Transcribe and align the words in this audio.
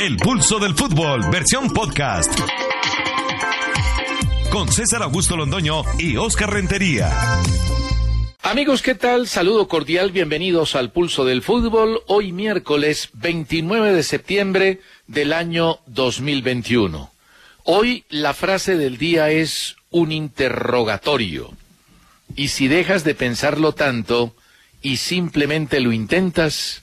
El 0.00 0.16
pulso 0.16 0.60
del 0.60 0.76
fútbol, 0.76 1.28
versión 1.28 1.72
podcast. 1.72 2.32
Con 4.52 4.70
César 4.70 5.02
Augusto 5.02 5.36
Londoño 5.36 5.82
y 5.98 6.16
Oscar 6.16 6.52
Rentería. 6.52 7.10
Amigos, 8.42 8.80
¿qué 8.80 8.94
tal? 8.94 9.26
Saludo 9.26 9.66
cordial, 9.66 10.12
bienvenidos 10.12 10.76
al 10.76 10.92
Pulso 10.92 11.24
del 11.24 11.42
Fútbol, 11.42 12.00
hoy 12.06 12.30
miércoles 12.30 13.08
29 13.14 13.92
de 13.92 14.02
septiembre 14.04 14.80
del 15.08 15.32
año 15.32 15.80
2021. 15.86 17.10
Hoy 17.64 18.04
la 18.08 18.34
frase 18.34 18.76
del 18.76 18.98
día 18.98 19.30
es 19.30 19.74
un 19.90 20.12
interrogatorio. 20.12 21.52
Y 22.36 22.48
si 22.48 22.68
dejas 22.68 23.02
de 23.02 23.16
pensarlo 23.16 23.72
tanto 23.72 24.36
y 24.80 24.98
simplemente 24.98 25.80
lo 25.80 25.92
intentas, 25.92 26.82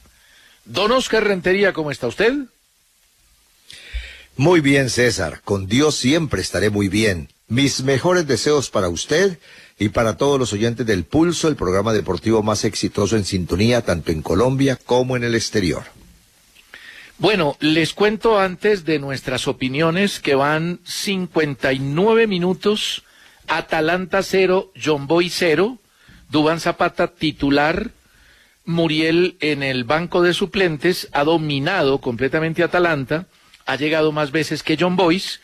don 0.65 0.91
Oscar 0.91 1.23
Rentería, 1.23 1.71
¿cómo 1.71 1.91
está 1.91 2.07
usted? 2.07 2.49
Muy 4.37 4.59
bien, 4.59 4.89
César. 4.89 5.39
Con 5.45 5.67
Dios 5.67 5.95
siempre 5.95 6.41
estaré 6.41 6.69
muy 6.69 6.89
bien. 6.89 7.29
Mis 7.47 7.83
mejores 7.83 8.27
deseos 8.27 8.69
para 8.69 8.89
usted 8.89 9.39
y 9.79 9.89
para 9.89 10.17
todos 10.17 10.37
los 10.37 10.51
oyentes 10.51 10.85
del 10.85 11.05
Pulso, 11.05 11.47
el 11.47 11.55
programa 11.55 11.93
deportivo 11.93 12.43
más 12.43 12.65
exitoso 12.65 13.15
en 13.15 13.23
sintonía, 13.23 13.81
tanto 13.81 14.11
en 14.11 14.21
Colombia 14.21 14.77
como 14.85 15.15
en 15.15 15.23
el 15.23 15.35
exterior. 15.35 15.83
Bueno, 17.17 17.55
les 17.61 17.93
cuento 17.93 18.37
antes 18.37 18.83
de 18.83 18.99
nuestras 18.99 19.47
opiniones 19.47 20.19
que 20.19 20.35
van 20.35 20.81
59 20.83 22.27
minutos, 22.27 23.03
Atalanta 23.47 24.21
0, 24.21 24.73
John 24.83 25.07
Boy 25.07 25.29
0, 25.29 25.77
Dubán 26.29 26.59
Zapata 26.59 27.07
titular, 27.07 27.91
Muriel 28.65 29.37
en 29.39 29.63
el 29.63 29.85
banco 29.85 30.21
de 30.21 30.33
suplentes, 30.33 31.07
ha 31.13 31.23
dominado 31.23 31.99
completamente 31.99 32.63
Atalanta, 32.63 33.27
ha 33.65 33.75
llegado 33.75 34.11
más 34.11 34.31
veces 34.31 34.63
que 34.63 34.77
John 34.79 34.95
Boyce, 34.95 35.39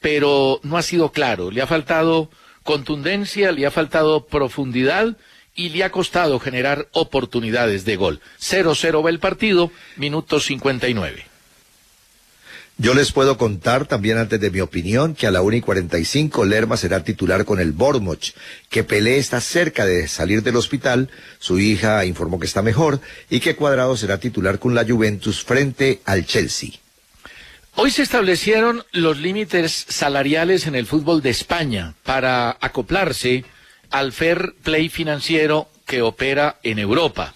pero 0.00 0.60
no 0.62 0.76
ha 0.76 0.82
sido 0.82 1.12
claro. 1.12 1.50
Le 1.50 1.62
ha 1.62 1.66
faltado 1.66 2.30
contundencia, 2.62 3.52
le 3.52 3.66
ha 3.66 3.70
faltado 3.70 4.26
profundidad 4.26 5.16
y 5.54 5.70
le 5.70 5.84
ha 5.84 5.90
costado 5.90 6.38
generar 6.38 6.88
oportunidades 6.92 7.84
de 7.84 7.96
gol. 7.96 8.20
0-0 8.40 9.04
va 9.04 9.10
el 9.10 9.18
partido, 9.18 9.70
minuto 9.96 10.38
59. 10.38 11.24
Yo 12.78 12.92
les 12.92 13.10
puedo 13.10 13.38
contar 13.38 13.86
también 13.86 14.18
antes 14.18 14.38
de 14.38 14.50
mi 14.50 14.60
opinión 14.60 15.14
que 15.14 15.26
a 15.26 15.30
la 15.30 15.40
1 15.40 15.56
y 15.56 15.60
45 15.62 16.44
Lerma 16.44 16.76
será 16.76 17.02
titular 17.02 17.46
con 17.46 17.58
el 17.58 17.72
Bournemouth, 17.72 18.34
que 18.68 18.84
Pelé 18.84 19.16
está 19.16 19.40
cerca 19.40 19.86
de 19.86 20.06
salir 20.08 20.42
del 20.42 20.56
hospital, 20.56 21.08
su 21.38 21.58
hija 21.58 22.04
informó 22.04 22.38
que 22.38 22.44
está 22.44 22.60
mejor, 22.60 23.00
y 23.30 23.40
que 23.40 23.56
Cuadrado 23.56 23.96
será 23.96 24.18
titular 24.20 24.58
con 24.58 24.74
la 24.74 24.84
Juventus 24.84 25.42
frente 25.42 26.02
al 26.04 26.26
Chelsea. 26.26 26.72
Hoy 27.78 27.90
se 27.90 28.02
establecieron 28.02 28.82
los 28.92 29.18
límites 29.18 29.84
salariales 29.90 30.66
en 30.66 30.74
el 30.74 30.86
fútbol 30.86 31.20
de 31.20 31.28
España 31.28 31.92
para 32.04 32.56
acoplarse 32.58 33.44
al 33.90 34.12
fair 34.12 34.54
play 34.62 34.88
financiero 34.88 35.68
que 35.84 36.00
opera 36.00 36.56
en 36.62 36.78
Europa. 36.78 37.34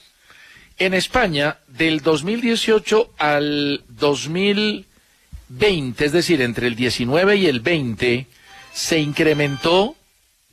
En 0.78 0.94
España, 0.94 1.58
del 1.68 2.00
2018 2.00 3.12
al 3.18 3.84
2020, 3.88 6.06
es 6.06 6.12
decir, 6.12 6.40
entre 6.40 6.68
el 6.68 6.74
19 6.74 7.36
y 7.36 7.46
el 7.46 7.60
20, 7.60 8.26
se 8.72 8.98
incrementó 8.98 9.94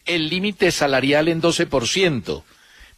el 0.06 0.28
límite 0.28 0.74
salarial 0.74 1.30
en 1.30 1.42
12%, 1.42 2.44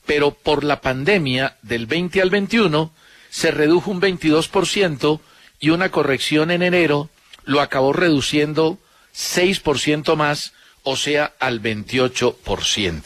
pero 0.07 0.31
por 0.31 0.63
la 0.63 0.81
pandemia 0.81 1.55
del 1.61 1.85
20 1.85 2.19
al 2.19 2.31
21 2.31 2.91
se 3.29 3.51
redujo 3.51 3.91
un 3.91 4.01
22% 4.01 5.19
y 5.59 5.69
una 5.69 5.89
corrección 5.89 6.51
en 6.51 6.61
enero 6.61 7.09
lo 7.43 7.61
acabó 7.61 7.93
reduciendo 7.93 8.79
6% 9.15 10.15
más, 10.15 10.53
o 10.83 10.95
sea, 10.95 11.33
al 11.39 11.61
28%. 11.61 13.03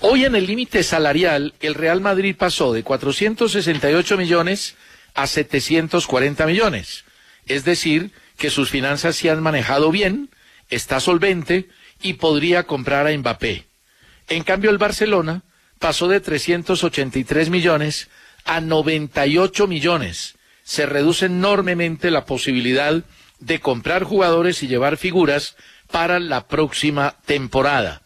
Hoy 0.00 0.24
en 0.24 0.34
el 0.34 0.46
límite 0.46 0.82
salarial, 0.82 1.54
el 1.60 1.74
Real 1.74 2.00
Madrid 2.00 2.36
pasó 2.36 2.72
de 2.72 2.82
468 2.82 4.16
millones 4.16 4.74
a 5.14 5.26
740 5.26 6.46
millones. 6.46 7.04
Es 7.46 7.64
decir, 7.64 8.12
que 8.36 8.50
sus 8.50 8.70
finanzas 8.70 9.16
se 9.16 9.30
han 9.30 9.42
manejado 9.42 9.90
bien, 9.90 10.30
está 10.68 11.00
solvente 11.00 11.68
y 12.02 12.14
podría 12.14 12.64
comprar 12.64 13.06
a 13.06 13.16
Mbappé. 13.16 13.64
En 14.28 14.42
cambio, 14.42 14.70
el 14.70 14.78
Barcelona 14.78 15.42
pasó 15.78 16.08
de 16.08 16.20
383 16.20 17.48
millones 17.48 18.08
a 18.44 18.60
98 18.60 19.66
millones 19.66 20.35
se 20.66 20.84
reduce 20.84 21.26
enormemente 21.26 22.10
la 22.10 22.24
posibilidad 22.24 23.04
de 23.38 23.60
comprar 23.60 24.02
jugadores 24.02 24.64
y 24.64 24.66
llevar 24.66 24.96
figuras 24.96 25.54
para 25.92 26.18
la 26.18 26.48
próxima 26.48 27.14
temporada. 27.24 28.02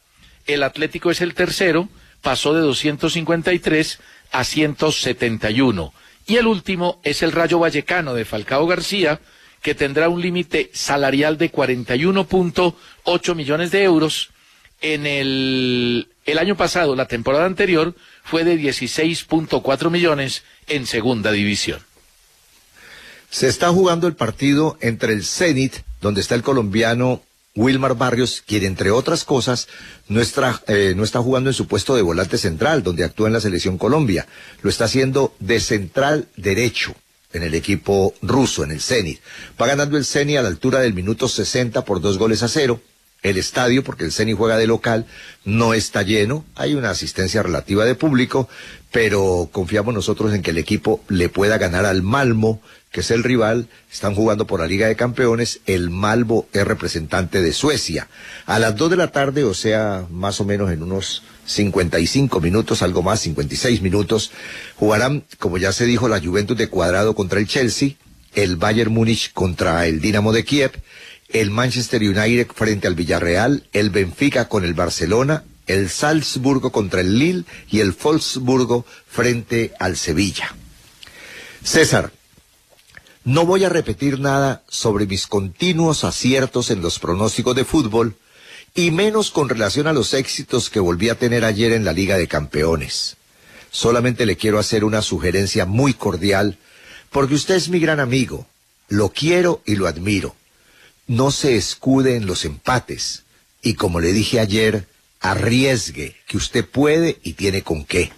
El 0.47 0.62
Atlético 0.62 1.10
es 1.10 1.22
el 1.22 1.32
tercero, 1.32 1.88
pasó 2.20 2.53
de 2.53 2.60
253 2.60 3.99
a 4.32 4.44
171. 4.44 5.94
Y 6.26 6.37
el 6.37 6.47
último 6.47 7.00
es 7.03 7.22
el 7.22 7.32
Rayo 7.32 7.59
Vallecano 7.60 8.12
de 8.12 8.26
Falcao 8.26 8.66
García, 8.66 9.20
que 9.62 9.75
tendrá 9.75 10.10
un 10.10 10.20
límite 10.20 10.70
salarial 10.75 11.38
de 11.38 11.50
41.8 11.50 13.34
millones 13.34 13.70
de 13.70 13.84
euros. 13.84 14.32
En 14.82 15.06
el, 15.06 16.09
el 16.26 16.38
año 16.38 16.59
pasado, 16.59 16.94
la 16.94 17.09
temporada 17.09 17.47
anterior, 17.47 17.94
fue 18.22 18.44
de 18.44 18.59
16.4 18.59 19.91
millones 19.91 20.44
en 20.66 20.84
segunda 20.87 21.32
división. 21.32 21.81
Se 23.31 23.47
está 23.47 23.69
jugando 23.71 24.09
el 24.09 24.15
partido 24.15 24.77
entre 24.81 25.13
el 25.13 25.25
Zenit, 25.25 25.77
donde 26.01 26.21
está 26.21 26.35
el 26.35 26.43
colombiano 26.43 27.23
Wilmar 27.55 27.97
Barrios, 27.97 28.43
quien 28.45 28.65
entre 28.65 28.91
otras 28.91 29.25
cosas 29.25 29.69
no 30.09 30.21
está, 30.21 30.63
eh, 30.67 30.95
no 30.97 31.05
está 31.05 31.21
jugando 31.21 31.51
en 31.51 31.55
su 31.55 31.67
puesto 31.67 31.95
de 31.95 32.03
volante 32.03 32.39
central, 32.39 32.83
donde 32.83 33.05
actúa 33.05 33.29
en 33.29 33.33
la 33.33 33.41
selección 33.41 33.79
Colombia. 33.79 34.27
Lo 34.63 34.71
está 34.71 34.85
haciendo 34.85 35.35
de 35.39 35.61
central 35.61 36.29
derecho 36.37 36.95
en 37.33 37.45
el 37.45 37.55
equipo 37.55 38.15
ruso, 38.23 38.65
en 38.65 38.73
el 38.73 38.81
Zenit. 38.81 39.21
Va 39.61 39.67
ganando 39.67 39.97
el 39.97 40.05
Zenit 40.05 40.38
a 40.38 40.43
la 40.43 40.49
altura 40.49 40.81
del 40.81 40.94
minuto 40.94 41.29
60 41.29 41.85
por 41.85 42.00
dos 42.00 42.19
goles 42.19 42.43
a 42.43 42.49
cero. 42.49 42.81
El 43.23 43.37
estadio, 43.37 43.85
porque 43.85 44.05
el 44.05 44.12
Zenit 44.12 44.37
juega 44.37 44.56
de 44.56 44.67
local, 44.67 45.06
no 45.44 45.75
está 45.75 46.03
lleno. 46.03 46.44
Hay 46.56 46.75
una 46.75 46.91
asistencia 46.91 47.43
relativa 47.43 47.85
de 47.85 47.94
público, 47.94 48.49
pero 48.91 49.50
confiamos 49.53 49.93
nosotros 49.93 50.33
en 50.35 50.43
que 50.43 50.50
el 50.50 50.59
equipo 50.59 51.05
le 51.09 51.29
pueda 51.29 51.59
ganar 51.59 51.85
al 51.85 52.03
Malmo 52.03 52.62
que 52.90 53.00
es 53.00 53.10
el 53.10 53.22
rival, 53.22 53.69
están 53.90 54.14
jugando 54.14 54.46
por 54.46 54.60
la 54.60 54.66
Liga 54.66 54.88
de 54.88 54.96
Campeones, 54.96 55.60
el 55.66 55.90
Malvo 55.90 56.48
es 56.52 56.66
representante 56.66 57.40
de 57.40 57.52
Suecia. 57.52 58.08
A 58.46 58.58
las 58.58 58.76
2 58.76 58.90
de 58.90 58.96
la 58.96 59.12
tarde, 59.12 59.44
o 59.44 59.54
sea, 59.54 60.06
más 60.10 60.40
o 60.40 60.44
menos 60.44 60.72
en 60.72 60.82
unos 60.82 61.22
55 61.46 62.40
minutos, 62.40 62.82
algo 62.82 63.02
más, 63.02 63.20
56 63.20 63.81
minutos, 63.82 64.32
jugarán, 64.75 65.25
como 65.38 65.58
ya 65.58 65.72
se 65.72 65.87
dijo, 65.87 66.08
la 66.08 66.20
Juventus 66.20 66.56
de 66.56 66.69
Cuadrado 66.69 67.14
contra 67.14 67.38
el 67.38 67.46
Chelsea, 67.46 67.92
el 68.34 68.56
Bayern 68.56 68.92
Múnich 68.92 69.32
contra 69.32 69.87
el 69.87 70.00
Dinamo 70.00 70.32
de 70.32 70.44
Kiev, 70.44 70.72
el 71.28 71.50
Manchester 71.50 72.02
United 72.02 72.48
frente 72.52 72.88
al 72.88 72.96
Villarreal, 72.96 73.69
el 73.72 73.90
Benfica 73.90 74.48
con 74.48 74.64
el 74.64 74.75
Barcelona, 74.75 75.44
el 75.69 75.88
Salzburgo 75.88 76.72
contra 76.72 77.02
el 77.02 77.19
Lille 77.19 77.44
y 77.70 77.81
el 77.81 77.92
Wolfsburgo 77.92 78.84
frente 79.06 79.72
al 79.78 79.96
Sevilla. 79.96 80.54
César, 81.62 82.10
No 83.25 83.44
voy 83.44 83.64
a 83.64 83.69
repetir 83.69 84.19
nada 84.19 84.62
sobre 84.69 85.06
mis 85.06 85.26
continuos 85.26 86.05
aciertos 86.05 86.70
en 86.70 86.81
los 86.81 86.99
pronósticos 86.99 87.55
de 87.55 87.67
fútbol 87.67 88.17
y 88.75 88.90
menos 88.93 89.31
con 89.31 89.50
relación 89.50 89.87
a 89.87 89.93
los 89.93 90.14
éxitos 90.14 90.70
que 90.70 90.81
volví 90.81 91.11
a 91.11 91.19
tener 91.19 91.44
ayer 91.44 91.72
en 91.72 91.84
la 91.84 91.93
Liga 91.93 92.17
de 92.17 92.28
Campeones. 92.28 93.17
Solamente 93.70 94.25
le 94.25 94.37
quiero 94.37 94.58
hacer 94.58 94.84
una 94.84 95.02
sugerencia 95.02 95.67
muy 95.67 95.93
cordial 95.93 96.56
porque 97.11 97.34
usted 97.34 97.56
es 97.56 97.69
mi 97.69 97.78
gran 97.78 98.00
amigo. 98.00 98.46
Lo 98.88 99.11
quiero 99.11 99.61
y 99.66 99.76
lo 99.76 99.87
admiro. 99.87 100.34
No 101.06 101.31
se 101.31 101.56
escude 101.56 102.16
en 102.16 102.25
los 102.25 102.46
empates 102.46 103.25
y 103.61 103.75
como 103.75 104.00
le 104.00 104.14
dije 104.14 104.40
ayer, 104.40 104.87
arriesgue 105.20 106.16
que 106.26 106.38
usted 106.38 106.64
puede 106.64 107.19
y 107.23 107.34
tiene 107.34 107.62
con 107.62 107.84
qué. 107.84 108.12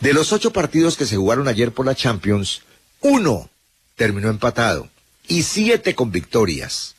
De 0.00 0.12
los 0.14 0.32
ocho 0.32 0.52
partidos 0.52 0.96
que 0.96 1.06
se 1.06 1.16
jugaron 1.16 1.46
ayer 1.46 1.70
por 1.70 1.86
la 1.86 1.94
Champions, 1.94 2.62
uno 3.00 3.48
terminó 4.00 4.30
empatado 4.30 4.88
y 5.28 5.42
siete 5.42 5.94
con 5.94 6.10
victorias. 6.10 6.94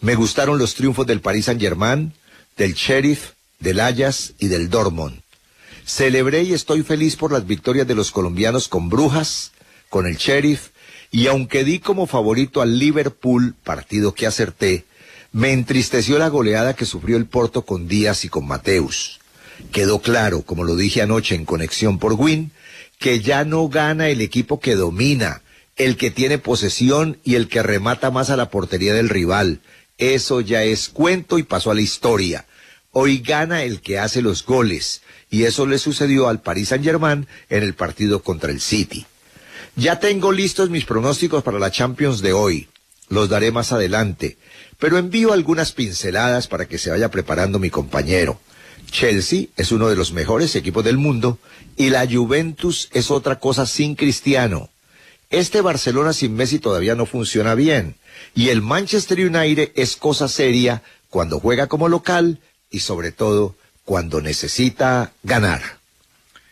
Me 0.00 0.16
gustaron 0.16 0.58
los 0.58 0.74
triunfos 0.74 1.06
del 1.06 1.20
Paris 1.20 1.44
Saint-Germain, 1.44 2.12
del 2.56 2.74
Sheriff, 2.74 3.34
del 3.60 3.78
Ayas 3.78 4.32
y 4.40 4.48
del 4.48 4.68
Dortmund. 4.68 5.20
Celebré 5.86 6.42
y 6.42 6.52
estoy 6.52 6.82
feliz 6.82 7.14
por 7.14 7.30
las 7.30 7.46
victorias 7.46 7.86
de 7.86 7.94
los 7.94 8.10
colombianos 8.10 8.66
con 8.66 8.88
Brujas, 8.88 9.52
con 9.90 10.08
el 10.08 10.16
Sheriff, 10.16 10.70
y 11.12 11.28
aunque 11.28 11.62
di 11.62 11.78
como 11.78 12.08
favorito 12.08 12.62
al 12.62 12.80
Liverpool, 12.80 13.54
partido 13.62 14.12
que 14.12 14.26
acerté, 14.26 14.86
me 15.30 15.52
entristeció 15.52 16.18
la 16.18 16.30
goleada 16.30 16.74
que 16.74 16.84
sufrió 16.84 17.16
el 17.16 17.26
Porto 17.26 17.64
con 17.64 17.86
Díaz 17.86 18.24
y 18.24 18.28
con 18.28 18.48
Mateus. 18.48 19.20
Quedó 19.70 20.00
claro, 20.00 20.42
como 20.42 20.64
lo 20.64 20.74
dije 20.74 21.00
anoche 21.00 21.36
en 21.36 21.44
conexión 21.44 22.00
por 22.00 22.14
Win, 22.14 22.50
que 22.98 23.20
ya 23.20 23.44
no 23.44 23.68
gana 23.68 24.08
el 24.08 24.20
equipo 24.20 24.58
que 24.58 24.74
domina, 24.74 25.42
el 25.80 25.96
que 25.96 26.10
tiene 26.10 26.36
posesión 26.36 27.18
y 27.24 27.36
el 27.36 27.48
que 27.48 27.62
remata 27.62 28.10
más 28.10 28.28
a 28.28 28.36
la 28.36 28.50
portería 28.50 28.92
del 28.92 29.08
rival. 29.08 29.62
Eso 29.96 30.42
ya 30.42 30.62
es 30.62 30.90
cuento 30.90 31.38
y 31.38 31.42
pasó 31.42 31.70
a 31.70 31.74
la 31.74 31.80
historia. 31.80 32.44
Hoy 32.92 33.20
gana 33.20 33.62
el 33.62 33.80
que 33.80 33.98
hace 33.98 34.20
los 34.20 34.44
goles, 34.44 35.00
y 35.30 35.44
eso 35.44 35.64
le 35.64 35.78
sucedió 35.78 36.28
al 36.28 36.42
Paris 36.42 36.68
Saint-Germain 36.68 37.26
en 37.48 37.62
el 37.62 37.72
partido 37.72 38.22
contra 38.22 38.50
el 38.50 38.60
City. 38.60 39.06
Ya 39.74 40.00
tengo 40.00 40.32
listos 40.32 40.68
mis 40.68 40.84
pronósticos 40.84 41.42
para 41.42 41.58
la 41.58 41.70
Champions 41.70 42.20
de 42.20 42.34
hoy. 42.34 42.68
Los 43.08 43.30
daré 43.30 43.50
más 43.50 43.72
adelante, 43.72 44.36
pero 44.78 44.98
envío 44.98 45.32
algunas 45.32 45.72
pinceladas 45.72 46.46
para 46.46 46.68
que 46.68 46.76
se 46.76 46.90
vaya 46.90 47.10
preparando 47.10 47.58
mi 47.58 47.70
compañero. 47.70 48.38
Chelsea 48.90 49.46
es 49.56 49.72
uno 49.72 49.88
de 49.88 49.96
los 49.96 50.12
mejores 50.12 50.54
equipos 50.56 50.84
del 50.84 50.98
mundo 50.98 51.38
y 51.78 51.88
la 51.88 52.06
Juventus 52.06 52.90
es 52.92 53.10
otra 53.10 53.38
cosa 53.38 53.64
sin 53.64 53.94
Cristiano. 53.94 54.68
Este 55.30 55.60
Barcelona 55.60 56.12
sin 56.12 56.34
Messi 56.34 56.58
todavía 56.58 56.96
no 56.96 57.06
funciona 57.06 57.54
bien. 57.54 57.94
Y 58.34 58.48
el 58.48 58.62
Manchester 58.62 59.20
United 59.20 59.70
es 59.76 59.94
cosa 59.96 60.26
seria 60.26 60.82
cuando 61.08 61.38
juega 61.38 61.68
como 61.68 61.88
local 61.88 62.40
y 62.68 62.80
sobre 62.80 63.12
todo 63.12 63.54
cuando 63.84 64.20
necesita 64.20 65.12
ganar. 65.22 65.62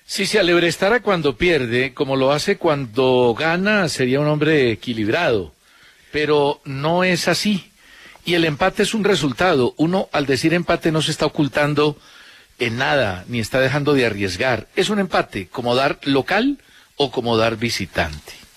Si 0.06 0.26
se 0.26 0.38
alebrestara 0.38 1.00
cuando 1.02 1.36
pierde, 1.36 1.92
como 1.92 2.16
lo 2.16 2.32
hace 2.32 2.56
cuando 2.56 3.34
gana, 3.38 3.88
sería 3.88 4.20
un 4.20 4.28
hombre 4.28 4.70
equilibrado. 4.70 5.52
Pero 6.12 6.60
no 6.64 7.02
es 7.02 7.26
así. 7.26 7.70
Y 8.24 8.34
el 8.34 8.44
empate 8.44 8.84
es 8.84 8.94
un 8.94 9.04
resultado. 9.04 9.74
Uno, 9.76 10.08
al 10.12 10.24
decir 10.26 10.54
empate, 10.54 10.92
no 10.92 11.02
se 11.02 11.10
está 11.10 11.26
ocultando 11.26 11.98
en 12.60 12.78
nada, 12.78 13.24
ni 13.28 13.40
está 13.40 13.60
dejando 13.60 13.94
de 13.94 14.06
arriesgar. 14.06 14.68
Es 14.76 14.88
un 14.88 15.00
empate, 15.00 15.48
como 15.48 15.74
dar 15.74 15.98
local 16.04 16.58
o 16.96 17.10
como 17.10 17.36
dar 17.36 17.56
visitante. 17.56 18.47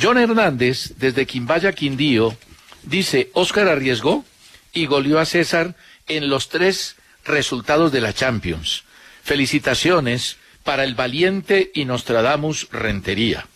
John 0.00 0.18
Hernández, 0.18 0.94
desde 0.96 1.26
Quimbaya 1.26 1.72
Quindío, 1.72 2.36
dice, 2.82 3.30
Oscar 3.34 3.68
arriesgó 3.68 4.24
y 4.72 4.86
goleó 4.86 5.18
a 5.18 5.26
César 5.26 5.74
en 6.08 6.28
los 6.28 6.48
tres 6.48 6.96
resultados 7.24 7.92
de 7.92 8.00
la 8.00 8.12
Champions. 8.12 8.84
Felicitaciones 9.22 10.38
para 10.64 10.84
el 10.84 10.94
valiente 10.94 11.70
y 11.74 11.84
Nostradamus 11.84 12.68
Rentería. 12.70 13.46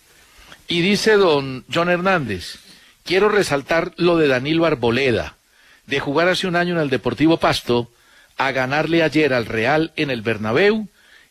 Y 0.67 0.81
dice 0.81 1.13
don 1.13 1.65
John 1.73 1.89
Hernández, 1.89 2.59
quiero 3.03 3.29
resaltar 3.29 3.93
lo 3.97 4.17
de 4.17 4.27
Danilo 4.27 4.65
Arboleda, 4.65 5.35
de 5.85 5.99
jugar 5.99 6.27
hace 6.27 6.47
un 6.47 6.55
año 6.55 6.75
en 6.75 6.81
el 6.81 6.89
Deportivo 6.89 7.37
Pasto 7.37 7.89
a 8.37 8.51
ganarle 8.51 9.01
ayer 9.01 9.33
al 9.33 9.45
Real 9.45 9.93
en 9.95 10.11
el 10.11 10.21
Bernabéu 10.21 10.87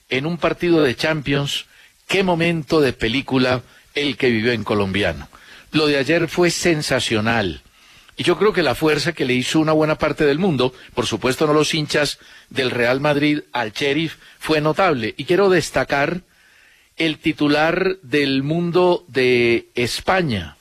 en 0.08 0.26
un 0.26 0.38
partido 0.38 0.82
de 0.82 0.96
Champions. 0.96 1.66
Qué 2.08 2.22
momento 2.22 2.80
de 2.80 2.92
película 2.92 3.62
el 3.96 4.16
que 4.16 4.30
vivió 4.30 4.52
en 4.52 4.62
colombiano. 4.62 5.28
Lo 5.72 5.88
de 5.88 5.98
ayer 5.98 6.28
fue 6.28 6.50
sensacional. 6.50 7.62
Y 8.16 8.22
yo 8.22 8.38
creo 8.38 8.52
que 8.52 8.62
la 8.62 8.74
fuerza 8.74 9.12
que 9.12 9.24
le 9.24 9.34
hizo 9.34 9.58
una 9.58 9.72
buena 9.72 9.98
parte 9.98 10.24
del 10.24 10.38
mundo, 10.38 10.72
por 10.94 11.06
supuesto 11.06 11.46
no 11.46 11.52
los 11.52 11.74
hinchas 11.74 12.18
del 12.48 12.70
Real 12.70 13.00
Madrid 13.00 13.40
al 13.52 13.72
Sheriff, 13.72 14.16
fue 14.38 14.60
notable. 14.60 15.14
Y 15.16 15.24
quiero 15.24 15.50
destacar 15.50 16.22
el 16.96 17.18
titular 17.18 17.96
del 18.02 18.42
mundo 18.42 19.04
de 19.08 19.68
España. 19.74 20.56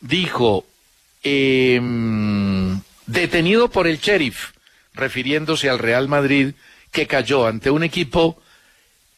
Dijo, 0.00 0.66
em, 1.22 2.80
detenido 3.06 3.70
por 3.70 3.86
el 3.86 3.98
Sheriff, 4.00 4.50
refiriéndose 4.94 5.70
al 5.70 5.78
Real 5.78 6.08
Madrid, 6.08 6.54
que 6.90 7.06
cayó 7.06 7.46
ante 7.46 7.70
un 7.70 7.84
equipo 7.84 8.40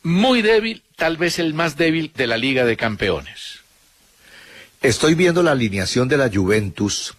muy 0.09 0.43
débil, 0.43 0.83
tal 0.97 1.17
vez 1.17 1.39
el 1.39 1.55
más 1.55 1.77
débil 1.77 2.11
de 2.17 2.27
la 2.27 2.37
Liga 2.37 2.65
de 2.65 2.77
Campeones. 2.77 3.61
Estoy 4.81 5.15
viendo 5.15 5.43
la 5.43 5.53
alineación 5.53 6.09
de 6.09 6.17
la 6.17 6.31
Juventus 6.33 7.15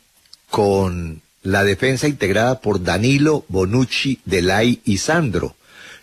con 0.50 1.22
la 1.44 1.64
defensa 1.64 2.08
integrada 2.08 2.60
por 2.60 2.84
Danilo, 2.84 3.46
Bonucci, 3.48 4.20
Delay 4.26 4.82
y 4.84 4.98
Sandro, 4.98 5.56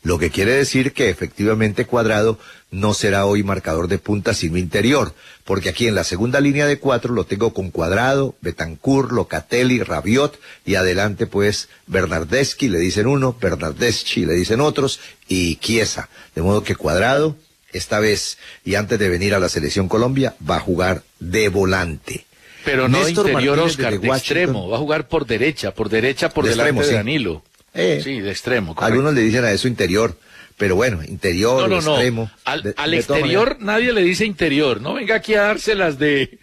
lo 0.06 0.20
que 0.20 0.31
quiere 0.31 0.53
decir 0.53 0.93
que 0.93 1.11
efectivamente 1.11 1.85
Cuadrado 1.85 2.38
no 2.70 2.94
será 2.94 3.26
hoy 3.26 3.43
marcador 3.43 3.88
de 3.88 3.99
punta 3.99 4.35
sino 4.35 4.56
interior, 4.56 5.12
porque 5.44 5.69
aquí 5.69 5.88
en 5.88 5.97
la 5.97 6.05
segunda 6.05 6.38
línea 6.38 6.67
de 6.67 6.79
cuatro 6.79 7.12
lo 7.12 7.25
tengo 7.25 7.53
con 7.53 7.73
Cuadrado, 7.73 8.37
Betancourt, 8.41 9.11
Locatelli, 9.11 9.82
Rabiot 9.82 10.38
y 10.64 10.76
adelante 10.76 11.26
pues 11.26 11.69
Bernardeschi 11.88 12.69
le 12.69 12.79
dicen 12.79 13.08
uno, 13.08 13.37
Bernardeschi 13.41 14.26
le 14.26 14.35
dicen 14.35 14.61
otros 14.61 15.00
y 15.26 15.56
Chiesa, 15.56 16.09
de 16.37 16.43
modo 16.43 16.62
que 16.62 16.76
Cuadrado 16.76 17.35
esta 17.73 17.99
vez 17.99 18.38
y 18.64 18.76
antes 18.76 19.00
de 19.00 19.09
venir 19.09 19.35
a 19.35 19.41
la 19.41 19.49
selección 19.49 19.88
Colombia 19.88 20.37
va 20.49 20.59
a 20.59 20.61
jugar 20.61 21.02
de 21.19 21.49
volante. 21.49 22.26
Pero 22.64 22.88
no 22.88 22.99
Néstor 22.99 23.31
interior, 23.31 23.59
Oscar, 23.59 23.99
de, 23.99 24.07
extremo. 24.07 24.69
Va 24.69 24.76
a 24.76 24.81
jugar 24.81 25.09
por 25.09 25.26
derecha, 25.26 25.75
por 25.75 25.88
derecha, 25.88 26.28
por 26.28 26.47
delante 26.47 26.87
de 26.87 26.92
Danilo. 26.92 27.42
Eh, 27.76 28.00
sí, 28.02 28.21
de 28.21 28.30
extremo. 28.30 28.75
Algunos 28.78 29.14
le 29.14 29.21
dicen 29.23 29.45
a 29.45 29.52
eso 29.52 29.68
interior. 29.68 30.16
Pero 30.59 30.75
bueno, 30.75 31.04
interior, 31.04 31.68
no, 31.68 31.80
no, 31.83 31.92
extremo. 31.92 32.23
No. 32.23 32.30
Al, 32.45 32.75
al 32.78 32.95
exterior 32.95 33.59
nadie 33.61 33.92
le 33.92 34.02
dice 34.02 34.25
interior. 34.25 34.80
No 34.80 34.95
venga 34.95 35.16
aquí 35.16 35.35
a 35.35 35.42
dárselas 35.42 35.99
de, 35.99 36.38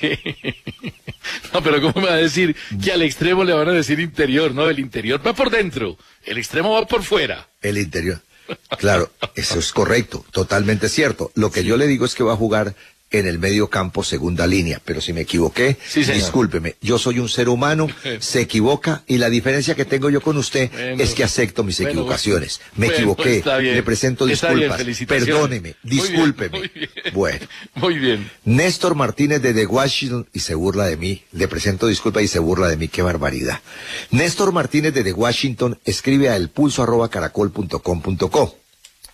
de... 0.00 0.56
No, 1.52 1.62
pero 1.62 1.80
¿cómo 1.80 1.94
me 2.00 2.08
va 2.08 2.14
a 2.14 2.16
decir 2.16 2.56
que 2.82 2.92
al 2.92 3.02
extremo 3.02 3.44
le 3.44 3.52
van 3.52 3.68
a 3.68 3.72
decir 3.72 4.00
interior? 4.00 4.52
No, 4.52 4.68
el 4.68 4.80
interior 4.80 5.24
va 5.24 5.32
por 5.32 5.50
dentro. 5.50 5.96
El 6.24 6.38
extremo 6.38 6.72
va 6.72 6.86
por 6.86 7.04
fuera. 7.04 7.46
El 7.60 7.78
interior. 7.78 8.20
Claro, 8.78 9.12
eso 9.36 9.60
es 9.60 9.72
correcto, 9.72 10.24
totalmente 10.32 10.88
cierto. 10.88 11.30
Lo 11.36 11.52
que 11.52 11.62
yo 11.64 11.76
le 11.76 11.86
digo 11.86 12.04
es 12.04 12.14
que 12.16 12.24
va 12.24 12.32
a 12.32 12.36
jugar 12.36 12.74
en 13.12 13.26
el 13.26 13.38
medio 13.38 13.68
campo 13.68 14.02
segunda 14.02 14.46
línea, 14.46 14.80
pero 14.84 15.00
si 15.00 15.12
me 15.12 15.22
equivoqué, 15.22 15.76
discúlpeme, 15.94 16.76
yo 16.80 16.98
soy 16.98 17.18
un 17.18 17.28
ser 17.28 17.48
humano, 17.48 17.88
se 18.20 18.40
equivoca 18.40 19.02
y 19.06 19.18
la 19.18 19.30
diferencia 19.30 19.74
que 19.74 19.84
tengo 19.84 20.10
yo 20.10 20.20
con 20.20 20.36
usted 20.36 20.70
es 20.98 21.14
que 21.14 21.24
acepto 21.24 21.64
mis 21.64 21.80
equivocaciones. 21.80 22.60
Me 22.76 22.88
equivoqué, 22.88 23.42
le 23.60 23.82
presento 23.82 24.26
disculpas, 24.26 24.80
perdóneme, 25.06 25.76
discúlpeme. 25.82 26.70
bueno, 27.12 27.46
muy 27.74 27.98
bien. 27.98 28.30
Néstor 28.44 28.94
Martínez 28.94 29.42
de 29.42 29.54
The 29.54 29.66
Washington 29.66 30.28
y 30.32 30.40
se 30.40 30.54
burla 30.54 30.86
de 30.86 30.96
mí, 30.96 31.22
le 31.32 31.48
presento 31.48 31.86
disculpas 31.86 32.22
y 32.22 32.28
se 32.28 32.38
burla 32.38 32.68
de 32.68 32.76
mí, 32.76 32.88
qué 32.88 33.02
barbaridad. 33.02 33.60
Néstor 34.10 34.52
Martínez 34.52 34.94
de 34.94 35.04
The 35.04 35.12
Washington 35.12 35.78
escribe 35.84 36.30
a 36.30 36.36
elpulso@caracol.com.co. 36.36 38.56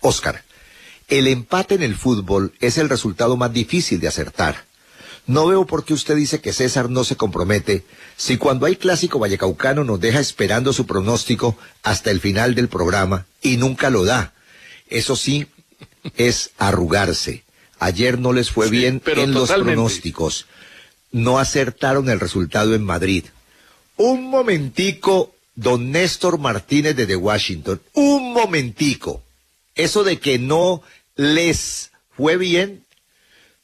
Oscar, 0.01 0.43
el 1.09 1.27
empate 1.27 1.75
en 1.75 1.83
el 1.83 1.95
fútbol 1.95 2.53
es 2.59 2.77
el 2.77 2.89
resultado 2.89 3.35
más 3.37 3.51
difícil 3.51 3.99
de 3.99 4.07
acertar. 4.07 4.65
No 5.27 5.45
veo 5.45 5.65
por 5.65 5.85
qué 5.85 5.93
usted 5.93 6.15
dice 6.15 6.41
que 6.41 6.53
César 6.53 6.89
no 6.89 7.03
se 7.03 7.15
compromete 7.15 7.83
si 8.17 8.37
cuando 8.37 8.65
hay 8.65 8.75
clásico 8.75 9.19
vallecaucano 9.19 9.83
nos 9.83 9.99
deja 9.99 10.19
esperando 10.19 10.73
su 10.73 10.87
pronóstico 10.87 11.55
hasta 11.83 12.09
el 12.09 12.19
final 12.19 12.55
del 12.55 12.67
programa 12.67 13.27
y 13.41 13.57
nunca 13.57 13.89
lo 13.89 14.05
da. 14.05 14.33
Eso 14.87 15.15
sí, 15.15 15.47
es 16.17 16.51
arrugarse. 16.57 17.43
Ayer 17.79 18.19
no 18.19 18.33
les 18.33 18.49
fue 18.49 18.69
bien 18.69 19.01
en 19.05 19.33
los 19.33 19.51
pronósticos. 19.51 20.47
No 21.11 21.39
acertaron 21.39 22.09
el 22.09 22.19
resultado 22.19 22.73
en 22.75 22.83
Madrid. 22.83 23.25
Un 23.97 24.29
momentico, 24.29 25.33
don 25.55 25.91
Néstor 25.91 26.39
Martínez 26.39 26.95
de 26.95 27.05
The 27.05 27.15
Washington. 27.15 27.81
Un 27.93 28.33
momentico. 28.33 29.21
Eso 29.75 30.03
de 30.03 30.19
que 30.19 30.39
no 30.39 30.81
les 31.19 31.91
fue 32.15 32.37
bien, 32.37 32.85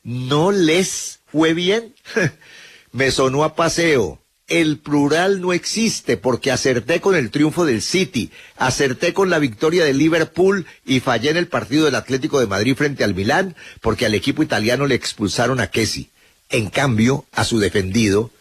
no 0.03 0.51
les 0.51 1.19
fue 1.25 1.53
bien. 1.53 1.95
me 2.91 3.11
sonó 3.11 3.45
a 3.45 3.55
paseo. 3.55 4.19
El 4.49 4.77
plural 4.77 5.39
no 5.39 5.53
existe 5.53 6.17
porque 6.17 6.51
acerté 6.51 6.99
con 6.99 7.15
el 7.15 7.31
triunfo 7.31 7.65
del 7.65 7.81
City, 7.81 8.29
acerté 8.57 9.13
con 9.13 9.29
la 9.29 9.39
victoria 9.39 9.85
del 9.85 9.97
Liverpool 9.97 10.65
y 10.85 10.99
fallé 10.99 11.29
en 11.29 11.37
el 11.37 11.47
partido 11.47 11.85
del 11.85 11.95
Atlético 11.95 12.41
de 12.41 12.45
Madrid 12.45 12.75
frente 12.75 13.05
al 13.05 13.15
Milán 13.15 13.55
porque 13.79 14.05
al 14.05 14.15
equipo 14.15 14.43
italiano 14.43 14.85
le 14.85 14.95
expulsaron 14.95 15.61
a 15.61 15.67
Kessi. 15.67 16.09
En 16.49 16.69
cambio, 16.69 17.25
a 17.31 17.45
su 17.45 17.59
defendido 17.59 18.31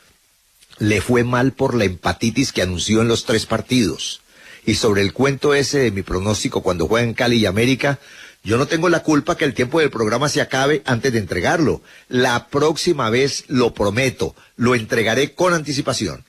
le 0.79 1.01
fue 1.01 1.23
mal 1.23 1.53
por 1.53 1.77
la 1.77 1.85
empatitis 1.85 2.53
que 2.53 2.63
anunció 2.63 3.01
en 3.01 3.09
los 3.09 3.25
tres 3.27 3.47
partidos. 3.47 4.23
Y 4.67 4.75
sobre 4.75 5.03
el 5.03 5.13
cuento 5.13 5.55
ese 5.55 5.79
de 5.79 5.93
mi 5.93 6.03
pronóstico 6.03 6.63
cuando 6.63 6.89
juega 6.89 7.07
en 7.07 7.15
Cali 7.15 7.37
y 7.37 7.47
América, 7.47 8.01
yo 8.45 8.59
no 8.59 8.67
tengo 8.67 8.91
la 8.91 9.03
culpa 9.03 9.37
que 9.39 9.47
el 9.47 9.55
tiempo 9.55 9.81
del 9.81 9.91
programa 9.91 10.29
se 10.29 10.43
acabe 10.43 10.83
antes 10.85 11.13
de 11.15 11.19
entregarlo. 11.19 11.81
La 12.09 12.49
próxima 12.49 13.09
vez 13.09 13.45
lo 13.49 13.73
prometo, 13.73 14.37
lo 14.57 14.75
entregaré 14.75 15.33
con 15.33 15.55
anticipación. 15.55 16.25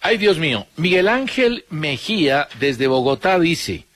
Ay, 0.00 0.18
Dios 0.18 0.38
mío. 0.38 0.66
Miguel 0.76 1.06
Ángel 1.06 1.64
Mejía, 1.70 2.48
desde 2.58 2.88
Bogotá, 2.88 3.38
dice, 3.38 3.86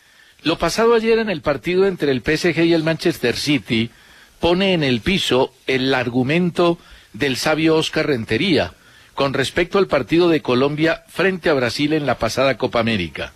lo 0.43 0.57
pasado 0.59 0.95
ayer 0.95 1.19
en 1.19 1.29
el 1.29 1.41
partido 1.41 1.89
entre 1.89 2.13
el 2.13 2.23
PSG 2.23 2.61
y 2.61 2.73
el 2.73 2.85
Manchester 2.85 3.37
City 3.37 3.91
pone 4.39 4.73
en 4.73 4.85
el 4.85 5.01
piso 5.01 5.53
el 5.67 5.93
argumento 5.93 6.79
del 7.13 7.37
sabio 7.37 7.75
Oscar 7.75 8.07
Rentería 8.07 8.75
con 9.15 9.35
respecto 9.35 9.79
al 9.79 9.89
partido 9.89 10.29
de 10.29 10.43
Colombia 10.43 11.03
frente 11.09 11.51
a 11.51 11.55
Brasil 11.55 11.95
en 11.95 12.07
la 12.07 12.19
pasada 12.19 12.57
Copa 12.59 12.79
América. 12.79 13.33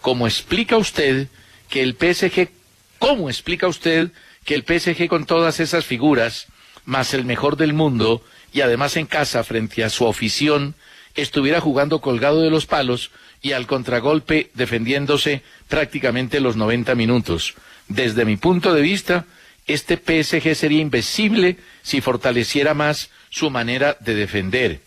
¿Cómo 0.00 0.26
explica 0.26 0.76
usted 0.76 1.28
que 1.68 1.82
el 1.82 1.94
PSG 1.94 2.57
¿Cómo 2.98 3.28
explica 3.28 3.68
usted 3.68 4.10
que 4.44 4.54
el 4.54 4.64
PSG 4.64 5.08
con 5.08 5.24
todas 5.24 5.60
esas 5.60 5.84
figuras, 5.84 6.46
más 6.84 7.14
el 7.14 7.24
mejor 7.24 7.56
del 7.56 7.72
mundo, 7.72 8.24
y 8.52 8.62
además 8.62 8.96
en 8.96 9.06
casa 9.06 9.44
frente 9.44 9.84
a 9.84 9.90
su 9.90 10.08
afición, 10.08 10.74
estuviera 11.14 11.60
jugando 11.60 12.00
colgado 12.00 12.42
de 12.42 12.50
los 12.50 12.66
palos 12.66 13.10
y 13.42 13.52
al 13.52 13.66
contragolpe 13.66 14.50
defendiéndose 14.54 15.42
prácticamente 15.68 16.40
los 16.40 16.56
90 16.56 16.94
minutos? 16.94 17.54
Desde 17.88 18.24
mi 18.24 18.36
punto 18.36 18.74
de 18.74 18.82
vista, 18.82 19.26
este 19.66 19.96
PSG 19.96 20.54
sería 20.54 20.80
invencible 20.80 21.58
si 21.82 22.00
fortaleciera 22.00 22.74
más 22.74 23.10
su 23.30 23.50
manera 23.50 23.96
de 24.00 24.14
defender. 24.14 24.80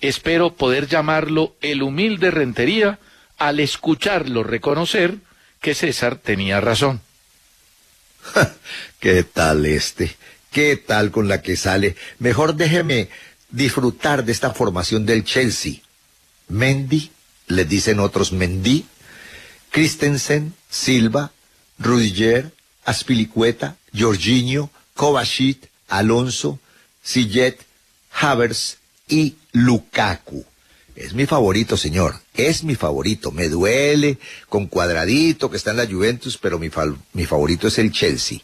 Espero 0.00 0.54
poder 0.54 0.86
llamarlo 0.88 1.54
el 1.62 1.82
humilde 1.82 2.30
rentería 2.30 2.98
al 3.38 3.60
escucharlo 3.60 4.42
reconocer 4.42 5.14
que 5.60 5.74
César 5.74 6.16
tenía 6.16 6.60
razón. 6.60 7.00
¿Qué 9.00 9.22
tal 9.22 9.66
este? 9.66 10.16
¿Qué 10.50 10.76
tal 10.76 11.10
con 11.10 11.28
la 11.28 11.42
que 11.42 11.56
sale? 11.56 11.96
Mejor 12.18 12.54
déjeme 12.54 13.08
disfrutar 13.50 14.24
de 14.24 14.32
esta 14.32 14.52
formación 14.52 15.06
del 15.06 15.24
Chelsea. 15.24 15.80
Mendy, 16.48 17.10
le 17.48 17.64
dicen 17.64 17.98
otros 18.00 18.32
Mendy, 18.32 18.86
Christensen, 19.70 20.54
Silva, 20.70 21.32
Rudiger, 21.78 22.52
Aspilicueta, 22.84 23.76
Jorginho, 23.96 24.70
Kovacic, 24.94 25.68
Alonso, 25.88 26.60
Sillet, 27.02 27.58
Havers 28.12 28.78
y 29.08 29.36
Lukaku. 29.52 30.44
Es 30.96 31.14
mi 31.14 31.26
favorito, 31.26 31.76
señor. 31.76 32.14
Es 32.34 32.62
mi 32.62 32.76
favorito. 32.76 33.32
Me 33.32 33.48
duele 33.48 34.18
con 34.48 34.66
cuadradito 34.66 35.50
que 35.50 35.56
está 35.56 35.72
en 35.72 35.78
la 35.78 35.86
Juventus, 35.86 36.38
pero 36.38 36.60
mi, 36.60 36.70
favorito 37.26 37.66
es 37.68 37.78
el 37.78 37.90
Chelsea. 37.90 38.40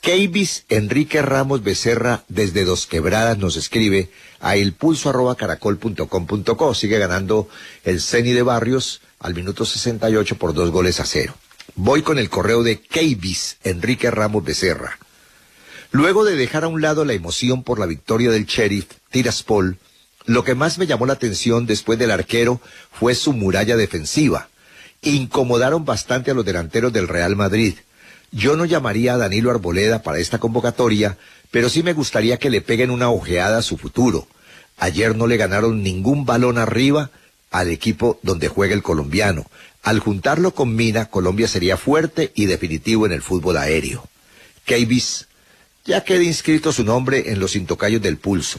Keivis 0.00 0.64
Enrique 0.68 1.22
Ramos 1.22 1.62
Becerra 1.62 2.24
desde 2.28 2.64
Dos 2.64 2.86
Quebradas 2.86 3.38
nos 3.38 3.56
escribe 3.56 4.10
a 4.40 4.56
elpulso.caracol.com.co. 4.56 6.74
Sigue 6.74 6.98
ganando 6.98 7.48
el 7.84 8.00
Ceni 8.00 8.32
de 8.32 8.42
Barrios 8.42 9.00
al 9.20 9.34
minuto 9.34 9.64
68 9.64 10.36
por 10.36 10.52
dos 10.54 10.70
goles 10.70 10.98
a 11.00 11.06
cero. 11.06 11.34
Voy 11.74 12.02
con 12.02 12.18
el 12.18 12.30
correo 12.30 12.62
de 12.62 12.80
Keivis 12.80 13.58
Enrique 13.64 14.10
Ramos 14.10 14.44
Becerra. 14.44 14.98
Luego 15.92 16.24
de 16.24 16.36
dejar 16.36 16.64
a 16.64 16.68
un 16.68 16.82
lado 16.82 17.04
la 17.04 17.12
emoción 17.12 17.62
por 17.62 17.78
la 17.78 17.86
victoria 17.86 18.30
del 18.30 18.46
Sheriff 18.46 18.86
Tiraspol, 19.10 19.78
lo 20.26 20.42
que 20.42 20.54
más 20.54 20.78
me 20.78 20.86
llamó 20.86 21.06
la 21.06 21.14
atención 21.14 21.66
después 21.66 21.98
del 21.98 22.10
arquero 22.10 22.60
fue 22.92 23.14
su 23.14 23.32
muralla 23.32 23.76
defensiva. 23.76 24.48
Incomodaron 25.02 25.84
bastante 25.84 26.32
a 26.32 26.34
los 26.34 26.44
delanteros 26.44 26.92
del 26.92 27.08
Real 27.08 27.36
Madrid. 27.36 27.76
Yo 28.32 28.56
no 28.56 28.64
llamaría 28.64 29.14
a 29.14 29.18
Danilo 29.18 29.50
Arboleda 29.50 30.02
para 30.02 30.18
esta 30.18 30.38
convocatoria, 30.38 31.16
pero 31.52 31.68
sí 31.68 31.84
me 31.84 31.92
gustaría 31.92 32.38
que 32.38 32.50
le 32.50 32.60
peguen 32.60 32.90
una 32.90 33.08
ojeada 33.08 33.58
a 33.58 33.62
su 33.62 33.78
futuro. 33.78 34.26
Ayer 34.78 35.16
no 35.16 35.28
le 35.28 35.36
ganaron 35.36 35.82
ningún 35.82 36.26
balón 36.26 36.58
arriba 36.58 37.10
al 37.52 37.70
equipo 37.70 38.18
donde 38.22 38.48
juega 38.48 38.74
el 38.74 38.82
colombiano. 38.82 39.46
Al 39.82 40.00
juntarlo 40.00 40.50
con 40.50 40.74
Mina, 40.74 41.06
Colombia 41.06 41.46
sería 41.46 41.76
fuerte 41.76 42.32
y 42.34 42.46
definitivo 42.46 43.06
en 43.06 43.12
el 43.12 43.22
fútbol 43.22 43.56
aéreo. 43.56 44.08
Keivis, 44.64 45.28
ya 45.84 46.02
queda 46.02 46.24
inscrito 46.24 46.72
su 46.72 46.82
nombre 46.82 47.30
en 47.30 47.38
los 47.38 47.54
intocayos 47.54 48.02
del 48.02 48.16
pulso. 48.16 48.58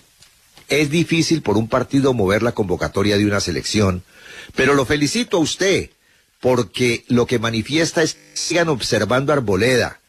Es 0.70 0.90
difícil 0.90 1.42
por 1.42 1.58
un 1.58 1.70
partido 1.70 2.14
mover 2.14 2.44
la 2.44 2.52
convocatoria 2.52 3.18
de 3.18 3.26
una 3.26 3.40
selección, 3.40 4.04
pero 4.56 4.74
lo 4.74 4.86
felicito 4.86 5.38
a 5.38 5.42
usted, 5.42 5.92
porque 6.42 7.06
lo 7.08 7.26
que 7.26 7.40
manifiesta 7.40 8.04
es 8.04 8.16
que 8.16 8.20
sigan 8.34 8.70
observando 8.70 9.32
Arboleda. 9.32 10.00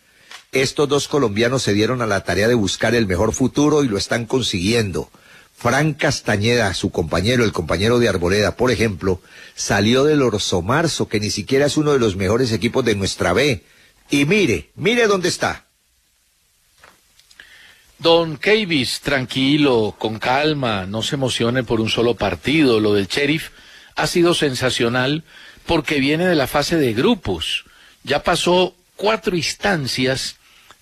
Estos 0.51 0.89
dos 0.89 1.09
colombianos 1.09 1.63
se 1.63 1.75
dieron 1.75 2.03
a 2.03 2.07
la 2.07 2.25
tarea 2.25 2.49
de 2.49 2.55
buscar 2.55 2.95
el 2.95 3.07
mejor 3.07 3.33
futuro 3.33 3.85
y 3.85 3.89
lo 3.89 3.99
están 3.99 4.27
consiguiendo. 4.27 5.11
Fran 5.57 5.95
Castañeda, 5.95 6.73
su 6.75 6.91
compañero, 6.91 7.45
el 7.45 7.53
compañero 7.53 7.99
de 7.99 8.09
Arboleda, 8.09 8.57
por 8.57 8.71
ejemplo, 8.71 9.21
salió 9.55 10.05
del 10.05 10.23
Orso 10.23 10.63
Marzo, 10.63 11.09
que 11.09 11.21
ni 11.21 11.31
siquiera 11.31 11.67
es 11.67 11.77
uno 11.77 11.93
de 11.93 11.99
los 11.99 12.17
mejores 12.17 12.53
equipos 12.53 12.85
de 12.85 12.95
nuestra 12.95 13.33
B. 13.33 13.63
Y 14.11 14.25
mire, 14.25 14.71
mire 14.75 15.07
dónde 15.07 15.29
está. 15.29 15.68
Don 17.99 18.37
Cavis, 18.37 19.01
tranquilo, 19.01 19.97
con 19.99 20.21
calma, 20.21 20.87
no 20.87 21.03
se 21.03 21.17
emocione 21.17 21.65
por 21.65 21.81
un 21.81 21.89
solo 21.89 22.15
partido. 22.15 22.79
Lo 22.79 22.95
del 22.95 23.09
sheriff 23.09 23.51
ha 23.97 24.07
sido 24.07 24.35
sensacional 24.35 25.25
porque 25.67 25.99
viene 25.99 26.27
de 26.27 26.37
la 26.37 26.47
fase 26.47 26.77
de 26.77 26.93
grupos. 26.93 27.65
Ya 28.05 28.23
pasó 28.23 28.77
cuatro 28.95 29.37
instancias, 29.37 30.37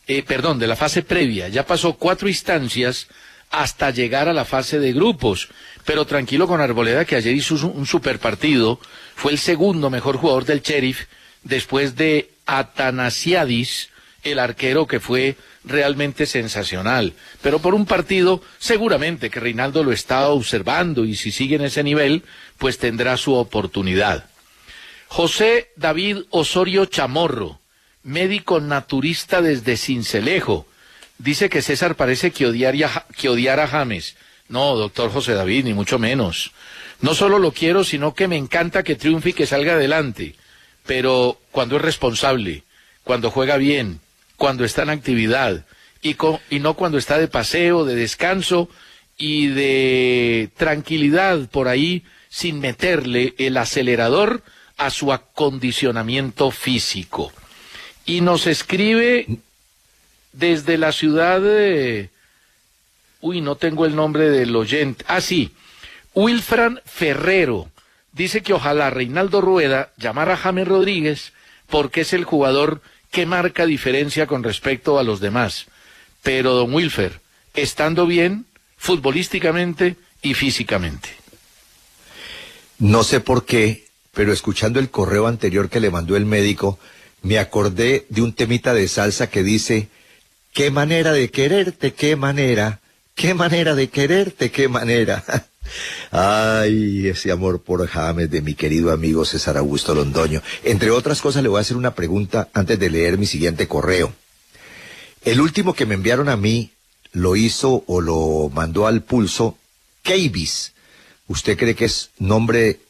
eh, 0.06 0.22
perdón, 0.22 0.58
de 0.58 0.66
la 0.66 0.76
fase 0.76 1.02
previa, 1.02 1.48
ya 1.48 1.66
pasó 1.66 1.94
cuatro 1.94 2.28
instancias 2.28 3.08
hasta 3.50 3.90
llegar 3.90 4.28
a 4.28 4.34
la 4.34 4.44
fase 4.44 4.78
de 4.78 4.92
grupos. 4.92 5.48
Pero 5.86 6.04
tranquilo 6.04 6.46
con 6.46 6.60
Arboleda, 6.60 7.06
que 7.06 7.16
ayer 7.16 7.34
hizo 7.34 7.54
un 7.66 7.86
super 7.86 8.18
partido, 8.18 8.78
fue 9.14 9.32
el 9.32 9.38
segundo 9.38 9.88
mejor 9.88 10.18
jugador 10.18 10.44
del 10.44 10.60
sheriff 10.60 11.06
después 11.44 11.96
de 11.96 12.28
Atanasiadis, 12.44 13.88
el 14.22 14.38
arquero 14.38 14.86
que 14.86 15.00
fue 15.00 15.36
realmente 15.66 16.24
sensacional. 16.24 17.12
Pero 17.42 17.58
por 17.58 17.74
un 17.74 17.84
partido, 17.84 18.42
seguramente 18.58 19.28
que 19.28 19.40
Reinaldo 19.40 19.84
lo 19.84 19.92
está 19.92 20.28
observando 20.28 21.04
y 21.04 21.16
si 21.16 21.32
sigue 21.32 21.56
en 21.56 21.64
ese 21.64 21.82
nivel, 21.82 22.22
pues 22.56 22.78
tendrá 22.78 23.16
su 23.16 23.34
oportunidad. 23.34 24.24
José 25.08 25.70
David 25.76 26.18
Osorio 26.30 26.86
Chamorro, 26.86 27.60
médico 28.02 28.60
naturista 28.60 29.42
desde 29.42 29.76
Cincelejo, 29.76 30.66
dice 31.18 31.48
que 31.48 31.62
César 31.62 31.96
parece 31.96 32.30
que, 32.30 32.46
odiaría, 32.46 33.04
que 33.16 33.28
odiara 33.28 33.64
a 33.64 33.68
James. 33.68 34.16
No, 34.48 34.76
doctor 34.76 35.10
José 35.10 35.34
David, 35.34 35.64
ni 35.64 35.74
mucho 35.74 35.98
menos. 35.98 36.52
No 37.00 37.14
solo 37.14 37.38
lo 37.38 37.52
quiero, 37.52 37.84
sino 37.84 38.14
que 38.14 38.28
me 38.28 38.36
encanta 38.36 38.84
que 38.84 38.94
triunfe 38.94 39.30
y 39.30 39.32
que 39.32 39.46
salga 39.46 39.74
adelante. 39.74 40.36
Pero 40.86 41.40
cuando 41.50 41.76
es 41.76 41.82
responsable, 41.82 42.62
cuando 43.02 43.30
juega 43.30 43.56
bien, 43.56 44.00
cuando 44.36 44.64
está 44.64 44.82
en 44.82 44.90
actividad 44.90 45.64
y, 46.02 46.16
y 46.50 46.58
no 46.58 46.74
cuando 46.74 46.98
está 46.98 47.18
de 47.18 47.28
paseo, 47.28 47.84
de 47.84 47.94
descanso 47.94 48.68
y 49.18 49.48
de 49.48 50.50
tranquilidad 50.56 51.48
por 51.50 51.68
ahí 51.68 52.04
sin 52.28 52.60
meterle 52.60 53.34
el 53.38 53.56
acelerador 53.56 54.42
a 54.76 54.90
su 54.90 55.12
acondicionamiento 55.12 56.50
físico. 56.50 57.32
Y 58.04 58.20
nos 58.20 58.46
escribe 58.46 59.26
desde 60.32 60.78
la 60.78 60.92
ciudad 60.92 61.40
de... 61.40 62.10
Uy, 63.20 63.40
no 63.40 63.56
tengo 63.56 63.86
el 63.86 63.96
nombre 63.96 64.30
del 64.30 64.54
oyente. 64.54 65.04
Ah, 65.08 65.20
sí. 65.20 65.52
Wilfran 66.14 66.80
Ferrero 66.84 67.70
dice 68.12 68.42
que 68.42 68.52
ojalá 68.52 68.90
Reinaldo 68.90 69.40
Rueda 69.40 69.92
llamara 69.96 70.34
a 70.34 70.36
James 70.36 70.68
Rodríguez 70.68 71.32
porque 71.68 72.02
es 72.02 72.12
el 72.12 72.24
jugador 72.24 72.80
que 73.16 73.24
marca 73.24 73.64
diferencia 73.64 74.26
con 74.26 74.42
respecto 74.42 74.98
a 74.98 75.02
los 75.02 75.20
demás. 75.20 75.68
Pero, 76.22 76.52
don 76.52 76.74
Wilfer, 76.74 77.18
estando 77.54 78.06
bien 78.06 78.44
futbolísticamente 78.76 79.96
y 80.20 80.34
físicamente. 80.34 81.08
No 82.78 83.04
sé 83.04 83.20
por 83.20 83.46
qué, 83.46 83.86
pero 84.12 84.34
escuchando 84.34 84.80
el 84.80 84.90
correo 84.90 85.28
anterior 85.28 85.70
que 85.70 85.80
le 85.80 85.88
mandó 85.88 86.14
el 86.14 86.26
médico, 86.26 86.78
me 87.22 87.38
acordé 87.38 88.04
de 88.10 88.20
un 88.20 88.34
temita 88.34 88.74
de 88.74 88.86
salsa 88.86 89.30
que 89.30 89.42
dice, 89.42 89.88
qué 90.52 90.70
manera 90.70 91.12
de 91.12 91.30
quererte, 91.30 91.94
qué 91.94 92.16
manera, 92.16 92.80
Qué 93.16 93.32
manera 93.32 93.74
de 93.74 93.88
quererte, 93.88 94.50
qué 94.50 94.68
manera. 94.68 95.24
Ay, 96.10 97.08
ese 97.08 97.32
amor 97.32 97.62
por 97.62 97.86
James 97.88 98.30
de 98.30 98.42
mi 98.42 98.54
querido 98.54 98.92
amigo 98.92 99.24
César 99.24 99.56
Augusto 99.56 99.94
Londoño. 99.94 100.42
Entre 100.64 100.90
otras 100.90 101.22
cosas, 101.22 101.42
le 101.42 101.48
voy 101.48 101.56
a 101.56 101.62
hacer 101.62 101.78
una 101.78 101.94
pregunta 101.94 102.50
antes 102.52 102.78
de 102.78 102.90
leer 102.90 103.16
mi 103.16 103.24
siguiente 103.24 103.66
correo. 103.66 104.12
El 105.24 105.40
último 105.40 105.72
que 105.72 105.86
me 105.86 105.94
enviaron 105.94 106.28
a 106.28 106.36
mí 106.36 106.72
lo 107.12 107.36
hizo 107.36 107.84
o 107.86 108.02
lo 108.02 108.50
mandó 108.52 108.86
al 108.86 109.02
pulso 109.02 109.56
Keivis. 110.02 110.74
¿Usted 111.26 111.56
cree 111.56 111.74
que 111.74 111.86
es 111.86 112.10
nombre 112.18 112.80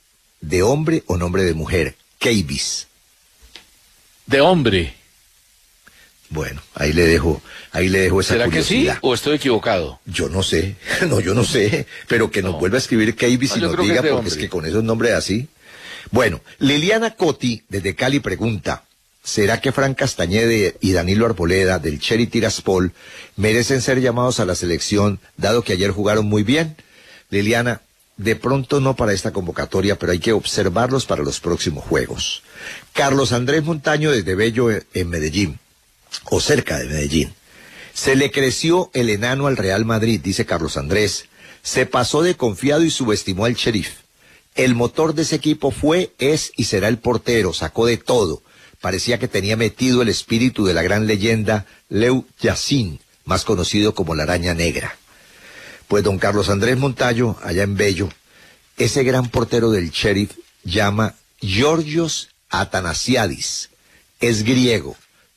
de 0.41 0.65
hombre 0.65 1.05
o 1.07 1.17
nombre 1.17 1.45
de 1.45 1.55
mujer? 1.55 1.95
Keivis. 2.19 2.89
De 4.27 4.41
hombre. 4.41 4.97
Bueno, 6.29 6.61
ahí 6.75 6.93
le 6.93 7.07
dejo, 7.07 7.41
ahí 7.73 7.89
le 7.89 8.01
dejo 8.01 8.21
esa 8.21 8.35
¿Será 8.35 8.45
que 8.49 8.63
sí 8.63 8.75
curiosidad. 8.75 8.99
o 9.03 9.15
estoy 9.15 9.37
equivocado? 9.37 10.01
Yo 10.07 10.29
no 10.29 10.43
sé, 10.43 10.77
no, 11.09 11.21
yo 11.21 11.35
no 11.35 11.45
sé, 11.45 11.87
pero 12.09 12.31
que 12.31 12.43
nos 12.43 12.53
No. 12.55 12.59
vuelva 12.59 12.77
a 12.77 12.81
escribir 12.81 13.15
Keivis 13.15 13.51
No, 13.53 13.57
y 13.57 13.61
yo 13.61 13.67
nos 13.77 13.87
diga, 13.87 14.03
porque 14.03 14.29
es 14.29 14.37
que 14.37 14.49
con 14.49 14.67
esos 14.67 14.83
nombres 14.83 15.13
así. 15.15 15.49
Bueno, 16.11 16.41
Liliana 16.59 17.15
Coti, 17.15 17.63
desde 17.69 17.95
Cali, 17.95 18.21
pregunta, 18.21 18.85
¿será 19.23 19.61
que 19.61 19.73
Fran 19.73 19.95
Castañede 19.95 20.77
y 20.81 20.93
Danilo 20.93 21.27
Arboleda, 21.27 21.79
del 21.79 22.01
Cherry 22.01 22.27
Tiraspol, 22.27 22.93
merecen 23.37 23.81
ser 23.81 24.01
llamados 24.01 24.41
a 24.41 24.45
la 24.45 24.55
selección, 24.57 25.21
dado 25.37 25.63
que 25.63 25.73
ayer 25.75 25.91
jugaron 25.91 26.27
muy 26.27 26.43
bien? 26.43 26.77
Liliana, 27.31 27.83
de 28.17 28.35
pronto 28.37 28.81
no 28.81 28.95
para 28.97 29.13
esta 29.13 29.33
convocatoria, 29.33 29.97
pero 29.99 30.11
hay 30.13 30.19
que 30.21 30.33
observarlos 30.33 31.07
para 31.07 31.23
los 31.23 31.39
próximos 31.41 31.85
juegos. 31.85 32.43
Carlos 32.93 33.33
Andrés 33.33 33.63
Montaño, 33.65 34.11
desde 34.11 34.35
Bello, 34.35 34.71
en 34.71 35.09
Medellín 35.09 35.59
o 36.25 36.41
cerca 36.41 36.79
de 36.79 36.87
Medellín. 36.87 37.35
Se 37.95 38.15
le 38.15 38.31
creció 38.31 38.91
el 38.93 39.09
enano 39.09 39.47
al 39.47 39.57
Real 39.57 39.85
Madrid, 39.85 40.21
dice 40.23 40.45
Carlos 40.45 40.77
Andrés. 40.77 41.27
Se 41.63 41.87
pasó 41.87 42.23
de 42.23 42.37
confiado 42.37 42.85
y 42.85 42.91
subestimó 42.91 43.47
al 43.47 43.55
sheriff. 43.55 43.91
El 44.55 44.75
motor 44.75 45.15
de 45.15 45.23
ese 45.23 45.37
equipo 45.37 45.71
fue, 45.71 46.13
es 46.19 46.53
y 46.57 46.65
será 46.65 46.89
el 46.89 46.99
portero, 46.99 47.53
sacó 47.53 47.87
de 47.87 47.97
todo. 47.97 48.43
Parecía 48.81 49.19
que 49.19 49.29
tenía 49.29 49.57
metido 49.57 50.03
el 50.03 50.09
espíritu 50.09 50.65
de 50.65 50.75
la 50.75 50.83
gran 50.83 51.07
leyenda 51.07 51.67
Leu 51.89 52.27
Yacine, 52.41 53.01
más 53.25 53.45
conocido 53.45 53.95
como 53.95 54.15
la 54.15 54.25
araña 54.25 54.55
negra. 54.55 54.97
Pues 55.89 56.05
don 56.05 56.19
Carlos 56.19 56.49
Andrés 56.49 56.77
Montayo, 56.77 57.37
allá 57.43 57.63
en 57.63 57.77
Bello, 57.77 58.09
ese 58.77 59.05
gran 59.05 59.29
portero 59.29 59.71
del 59.71 59.91
sheriff 59.91 60.33
llama 60.65 61.15
Georgios 61.41 62.29
Atanasiadis. 62.51 63.71
Es 64.21 64.43
griego, 64.43 64.97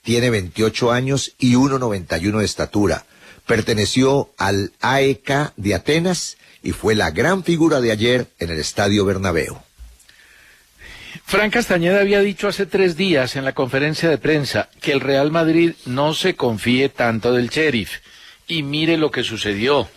tiene 0.09 0.31
28 0.31 0.91
años 0.91 1.33
y 1.37 1.53
1,91 1.53 2.39
de 2.39 2.45
estatura. 2.45 3.05
Perteneció 3.45 4.33
al 4.39 4.71
AEK 4.81 5.53
de 5.55 5.75
Atenas 5.75 6.37
y 6.63 6.71
fue 6.71 6.95
la 6.95 7.11
gran 7.11 7.43
figura 7.43 7.79
de 7.79 7.91
ayer 7.91 8.25
en 8.39 8.49
el 8.49 8.57
Estadio 8.57 9.05
Bernabéu. 9.05 9.61
Fran 11.25 11.51
Castañeda 11.51 11.99
había 11.99 12.21
dicho 12.21 12.47
hace 12.47 12.65
tres 12.65 12.97
días 12.97 13.35
en 13.35 13.45
la 13.45 13.53
conferencia 13.53 14.09
de 14.09 14.17
prensa 14.17 14.69
que 14.81 14.93
el 14.93 14.99
Real 14.99 15.29
Madrid 15.29 15.73
no 15.85 16.15
se 16.15 16.35
confíe 16.35 16.89
tanto 16.89 17.31
del 17.31 17.49
sheriff. 17.49 17.99
Y 18.47 18.63
mire 18.63 18.97
lo 18.97 19.11
que 19.11 19.23
sucedió. 19.23 19.87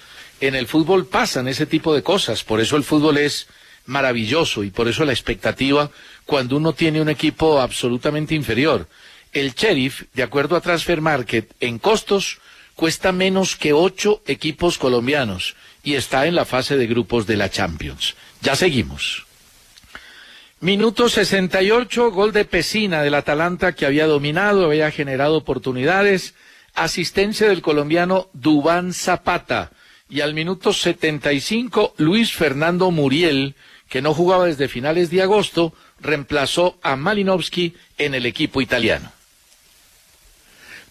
En 0.42 0.54
el 0.54 0.66
fútbol 0.66 1.06
pasan 1.06 1.48
ese 1.48 1.64
tipo 1.64 1.94
de 1.94 2.02
cosas, 2.02 2.44
por 2.44 2.60
eso 2.60 2.76
el 2.76 2.84
fútbol 2.84 3.16
es 3.16 3.46
maravilloso 3.86 4.62
y 4.62 4.68
por 4.68 4.88
eso 4.88 5.06
la 5.06 5.12
expectativa 5.12 5.90
cuando 6.26 6.58
uno 6.58 6.74
tiene 6.74 7.00
un 7.00 7.08
equipo 7.08 7.62
absolutamente 7.62 8.34
inferior. 8.34 8.86
El 9.32 9.54
sheriff, 9.54 10.04
de 10.12 10.22
acuerdo 10.22 10.56
a 10.56 10.60
Transfer 10.60 11.00
Market, 11.00 11.52
en 11.60 11.78
costos 11.78 12.38
cuesta 12.74 13.12
menos 13.12 13.56
que 13.56 13.72
ocho 13.72 14.22
equipos 14.26 14.76
colombianos 14.76 15.56
y 15.82 15.94
está 15.94 16.26
en 16.26 16.34
la 16.34 16.44
fase 16.44 16.76
de 16.76 16.86
grupos 16.86 17.26
de 17.26 17.36
la 17.36 17.50
Champions. 17.50 18.14
Ya 18.42 18.56
seguimos. 18.56 19.24
Minuto 20.60 21.08
68, 21.08 22.10
gol 22.12 22.32
de 22.32 22.44
Pesina 22.44 23.02
del 23.02 23.14
Atalanta 23.14 23.72
que 23.72 23.86
había 23.86 24.06
dominado, 24.06 24.66
había 24.66 24.90
generado 24.90 25.36
oportunidades. 25.36 26.34
Asistencia 26.74 27.48
del 27.48 27.62
colombiano 27.62 28.28
Dubán 28.32 28.92
Zapata. 28.92 29.72
Y 30.08 30.20
al 30.20 30.34
minuto 30.34 30.72
75, 30.72 31.94
Luis 31.96 32.32
Fernando 32.32 32.90
Muriel, 32.90 33.54
que 33.88 34.02
no 34.02 34.14
jugaba 34.14 34.46
desde 34.46 34.68
finales 34.68 35.10
de 35.10 35.22
agosto, 35.22 35.72
reemplazó 36.00 36.78
a 36.82 36.96
Malinowski 36.96 37.74
en 37.96 38.14
el 38.14 38.26
equipo 38.26 38.60
italiano. 38.60 39.10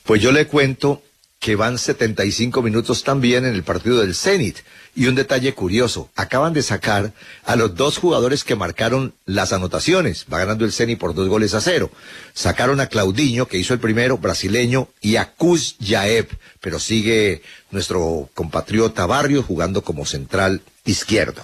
Pues 0.04 0.22
yo 0.22 0.32
le 0.32 0.48
cuento 0.48 1.02
que 1.42 1.56
van 1.56 1.80
75 1.80 2.62
minutos 2.62 3.04
también 3.04 3.46
en 3.46 3.56
el 3.56 3.64
partido 3.64 4.00
del 4.00 4.14
Zenit. 4.14 4.60
Y 4.94 5.08
un 5.08 5.16
detalle 5.16 5.54
curioso, 5.54 6.12
acaban 6.16 6.54
de 6.54 6.62
sacar 6.62 7.14
a 7.46 7.56
los 7.56 7.76
dos 7.76 7.98
jugadores 7.98 8.44
que 8.44 8.56
marcaron 8.56 9.16
las 9.26 9.52
anotaciones. 9.52 10.26
Va 10.32 10.38
ganando 10.38 10.66
el 10.66 10.72
Zenit 10.72 11.00
por 11.00 11.16
dos 11.16 11.28
goles 11.30 11.56
a 11.56 11.62
cero. 11.62 11.90
Sacaron 12.34 12.80
a 12.80 12.88
Claudinho, 12.88 13.48
que 13.48 13.58
hizo 13.58 13.74
el 13.74 13.80
primero, 13.80 14.20
brasileño, 14.20 14.90
y 15.02 15.16
a 15.16 15.32
Kuz 15.32 15.78
Yaeb, 15.80 16.28
pero 16.60 16.78
sigue 16.78 17.42
nuestro 17.72 18.30
compatriota 18.36 19.08
Barrio 19.08 19.42
jugando 19.42 19.82
como 19.82 20.06
central 20.06 20.62
izquierdo. 20.86 21.42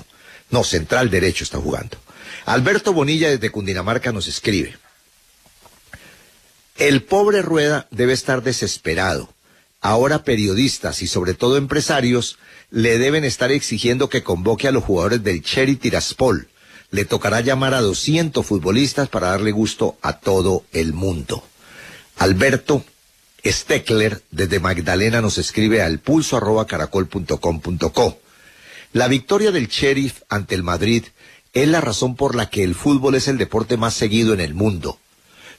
No, 0.51 0.63
central 0.63 1.09
derecho 1.09 1.43
está 1.43 1.57
jugando. 1.57 1.97
Alberto 2.45 2.93
Bonilla 2.93 3.29
desde 3.29 3.49
Cundinamarca 3.49 4.11
nos 4.11 4.27
escribe. 4.27 4.75
El 6.77 7.01
pobre 7.01 7.41
Rueda 7.41 7.87
debe 7.89 8.13
estar 8.13 8.43
desesperado. 8.43 9.33
Ahora 9.81 10.23
periodistas 10.23 11.01
y 11.01 11.07
sobre 11.07 11.33
todo 11.33 11.57
empresarios 11.57 12.37
le 12.69 12.99
deben 12.99 13.25
estar 13.25 13.51
exigiendo 13.51 14.09
que 14.09 14.21
convoque 14.21 14.67
a 14.67 14.71
los 14.71 14.83
jugadores 14.83 15.23
del 15.23 15.41
Cherry 15.41 15.75
Tiraspol. 15.75 16.49
Le 16.91 17.05
tocará 17.05 17.41
llamar 17.41 17.73
a 17.73 17.81
200 17.81 18.45
futbolistas 18.45 19.09
para 19.09 19.29
darle 19.29 19.51
gusto 19.51 19.97
a 20.03 20.19
todo 20.19 20.65
el 20.71 20.93
mundo. 20.93 21.43
Alberto 22.17 22.85
Steckler 23.43 24.21
desde 24.29 24.59
Magdalena 24.59 25.19
nos 25.19 25.39
escribe 25.39 25.81
al 25.81 25.97
pulso 25.97 26.37
arroba 26.37 26.67
caracol.com.co. 26.67 28.19
La 28.93 29.07
victoria 29.07 29.51
del 29.51 29.67
Sheriff 29.67 30.21
ante 30.29 30.53
el 30.53 30.61
Madrid 30.61 31.05
es 31.53 31.67
la 31.67 31.81
razón 31.81 32.15
por 32.15 32.35
la 32.35 32.51
que 32.51 32.63
el 32.63 32.75
fútbol 32.75 33.15
es 33.15 33.27
el 33.27 33.39
deporte 33.39 33.77
más 33.77 33.95
seguido 33.95 34.35
en 34.35 34.41
el 34.41 34.53
mundo. 34.53 34.99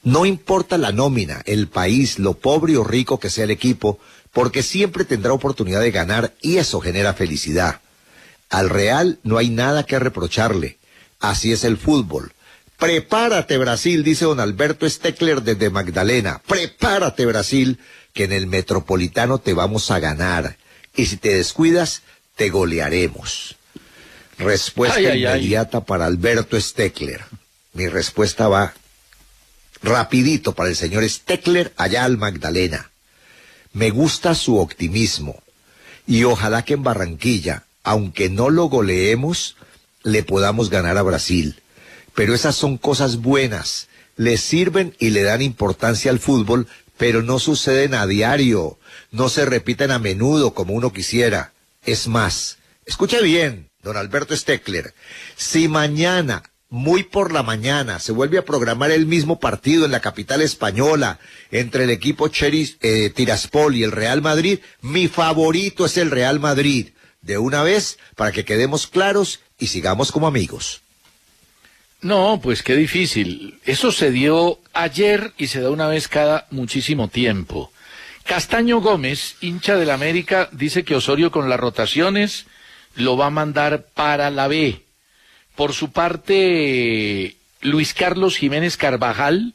No 0.03 0.27
importa 0.27 0.79
la 0.79 0.93
nómina, 0.93 1.43
el 1.45 1.69
país, 1.69 2.19
lo 2.19 2.35
pobre 2.35 2.77
o 2.77 2.85
rico 2.85 3.19
que 3.19 3.31
sea 3.31 3.45
el 3.45 3.51
equipo, 3.51 3.99
porque 4.33 4.63
siempre 4.63 5.05
tendrá 5.05 5.33
oportunidad 5.33 5.81
de 5.81 5.91
ganar 5.91 6.35
y 6.41 6.59
eso 6.59 6.81
genera 6.81 7.15
felicidad. 7.15 7.81
Al 8.51 8.71
Real 8.71 9.19
no 9.23 9.39
hay 9.39 9.51
nada 9.51 9.85
que 9.85 9.99
reprocharle. 9.99 10.79
Así 11.21 11.53
es 11.53 11.65
el 11.65 11.77
fútbol. 11.77 12.33
Prepárate 12.79 13.59
Brasil, 13.59 14.05
dice 14.05 14.25
don 14.25 14.39
Alberto 14.39 14.89
Steckler 14.89 15.43
desde 15.43 15.69
Magdalena. 15.69 16.41
Prepárate 16.47 17.27
Brasil, 17.27 17.79
que 18.15 18.25
en 18.25 18.33
el 18.33 18.47
Metropolitano 18.47 19.39
te 19.39 19.53
vamos 19.53 19.91
a 19.91 19.99
ganar. 19.99 20.57
Y 20.95 21.07
si 21.07 21.17
te 21.17 21.35
descuidas, 21.35 22.03
te 22.37 22.51
golearemos. 22.51 23.57
Respuesta 24.39 24.99
Ay, 24.99 25.07
ay, 25.07 25.27
ay. 25.27 25.41
inmediata 25.41 25.85
para 25.85 26.07
Alberto 26.07 26.59
Steckler. 26.61 27.25
Mi 27.73 27.89
respuesta 27.89 28.47
va 28.47 28.75
rapidito 29.83 30.55
para 30.55 30.71
el 30.71 30.77
señor 30.77 31.09
Steckler 31.09 31.73
allá 31.77 32.05
al 32.05 32.19
Magdalena. 32.19 32.91
Me 33.73 33.91
gusta 33.91 34.35
su 34.35 34.59
optimismo 34.59 35.43
y 36.07 36.25
ojalá 36.25 36.65
que 36.65 36.75
en 36.75 36.83
Barranquilla, 36.83 37.65
aunque 37.83 38.31
no 38.31 38.51
lo 38.51 38.65
goleemos, 38.65 39.57
le 40.03 40.23
podamos 40.23 40.71
ganar 40.71 40.97
a 40.97 41.03
Brasil. 41.03 41.61
Pero 42.15 42.35
esas 42.35 42.57
son 42.57 42.79
cosas 42.79 43.19
buenas, 43.19 43.89
le 44.17 44.37
sirven 44.39 44.97
y 44.99 45.11
le 45.11 45.23
dan 45.23 45.43
importancia 45.43 46.11
al 46.11 46.19
fútbol, 46.19 46.67
pero 46.97 47.23
no 47.23 47.39
suceden 47.39 47.95
a 47.95 48.07
diario, 48.07 48.79
no 49.13 49.29
se 49.29 49.45
repiten 49.45 49.91
a 49.91 49.99
menudo 49.99 50.55
como 50.55 50.75
uno 50.75 50.93
quisiera. 50.93 51.53
Es 51.85 52.09
más, 52.09 52.59
escuche 52.87 53.23
bien, 53.23 53.69
don 53.83 53.97
Alberto 53.97 54.37
Steckler, 54.37 54.95
si 55.37 55.69
mañana 55.69 56.43
muy 56.71 57.03
por 57.03 57.33
la 57.33 57.43
mañana 57.43 57.99
se 57.99 58.13
vuelve 58.13 58.39
a 58.39 58.45
programar 58.45 58.91
el 58.91 59.07
mismo 59.07 59.41
partido 59.41 59.85
en 59.85 59.93
la 59.93 60.01
capital 60.01 60.43
española 60.43 61.19
entre 61.51 61.85
el 61.85 61.91
equipo 61.91 62.29
Cheris, 62.29 62.77
eh, 62.83 63.11
Tiraspol 63.15 63.75
y 63.75 63.85
el 63.85 63.93
Real 63.93 64.21
Madrid. 64.21 64.61
Mi 64.83 65.09
favorito 65.09 65.87
es 65.87 65.97
el 65.97 66.11
Real 66.11 66.41
Madrid. 66.41 66.89
De 67.23 67.39
una 67.39 67.63
vez, 67.63 67.99
para 68.17 68.33
que 68.33 68.45
quedemos 68.45 68.87
claros 68.87 69.41
y 69.59 69.69
sigamos 69.69 70.13
como 70.13 70.27
amigos. 70.27 70.83
No, 72.01 72.41
pues 72.43 72.63
qué 72.63 72.77
difícil. 72.77 73.59
Eso 73.65 73.91
se 73.91 74.13
dio 74.13 74.61
ayer 74.73 75.33
y 75.37 75.49
se 75.49 75.61
da 75.61 75.71
una 75.71 75.89
vez 75.89 76.07
cada 76.07 76.47
muchísimo 76.51 77.09
tiempo. 77.09 77.73
Castaño 78.25 78.81
Gómez, 78.81 79.37
hincha 79.41 79.77
del 79.77 79.91
América, 79.91 80.49
dice 80.53 80.85
que 80.85 80.95
Osorio 80.95 81.31
con 81.31 81.49
las 81.49 81.59
rotaciones 81.59 82.47
lo 82.95 83.17
va 83.17 83.27
a 83.27 83.31
mandar 83.31 83.87
para 83.95 84.31
la 84.31 84.49
B. 84.49 84.83
Por 85.59 85.73
su 85.73 85.91
parte, 85.91 87.35
Luis 87.63 87.93
Carlos 87.93 88.37
Jiménez 88.37 88.77
Carvajal 88.77 89.55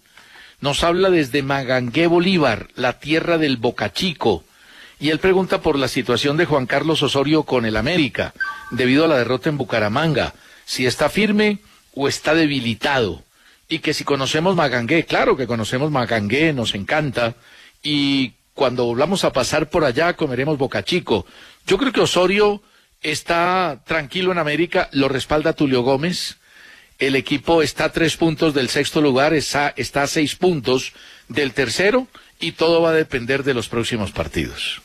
nos 0.59 0.83
habla 0.83 1.09
desde 1.09 1.43
Magangué, 1.43 2.07
Bolívar, 2.07 2.67
la 2.75 2.99
tierra 2.99 3.37
del 3.37 3.55
Bocachico, 3.55 4.43
Y 4.99 5.11
él 5.11 5.19
pregunta 5.19 5.61
por 5.61 5.79
la 5.79 5.87
situación 5.87 6.35
de 6.35 6.43
Juan 6.43 6.65
Carlos 6.65 7.01
Osorio 7.03 7.43
con 7.43 7.65
el 7.65 7.77
América, 7.77 8.33
debido 8.71 9.05
a 9.05 9.07
la 9.07 9.17
derrota 9.17 9.47
en 9.47 9.57
Bucaramanga, 9.57 10.33
si 10.65 10.85
está 10.85 11.07
firme 11.07 11.59
o 11.95 12.09
está 12.09 12.33
debilitado. 12.33 13.23
Y 13.69 13.79
que 13.79 13.93
si 13.93 14.03
conocemos 14.03 14.57
Magangué, 14.57 15.05
claro 15.05 15.37
que 15.37 15.47
conocemos 15.47 15.89
Magangué, 15.89 16.51
nos 16.51 16.75
encanta. 16.75 17.35
Y 17.81 18.33
cuando 18.53 18.83
volvamos 18.83 19.23
a 19.23 19.31
pasar 19.31 19.69
por 19.69 19.85
allá 19.85 20.17
comeremos 20.17 20.57
Boca 20.57 20.83
Chico. 20.83 21.25
Yo 21.65 21.77
creo 21.77 21.93
que 21.93 22.01
Osorio 22.01 22.61
está 23.03 23.81
tranquilo 23.85 24.31
en 24.31 24.39
América, 24.39 24.89
lo 24.91 25.07
respalda 25.09 25.53
Tulio 25.53 25.81
Gómez. 25.81 26.37
El 26.99 27.15
equipo 27.15 27.61
está 27.61 27.85
a 27.85 27.91
tres 27.91 28.17
puntos 28.17 28.53
del 28.53 28.69
sexto 28.69 29.01
lugar, 29.01 29.33
está, 29.33 29.73
está 29.75 30.03
a 30.03 30.07
seis 30.07 30.35
puntos 30.35 30.93
del 31.27 31.53
tercero 31.53 32.07
y 32.39 32.53
todo 32.53 32.81
va 32.81 32.91
a 32.91 32.93
depender 32.93 33.43
de 33.43 33.53
los 33.53 33.67
próximos 33.67 34.11
partidos. 34.11 34.81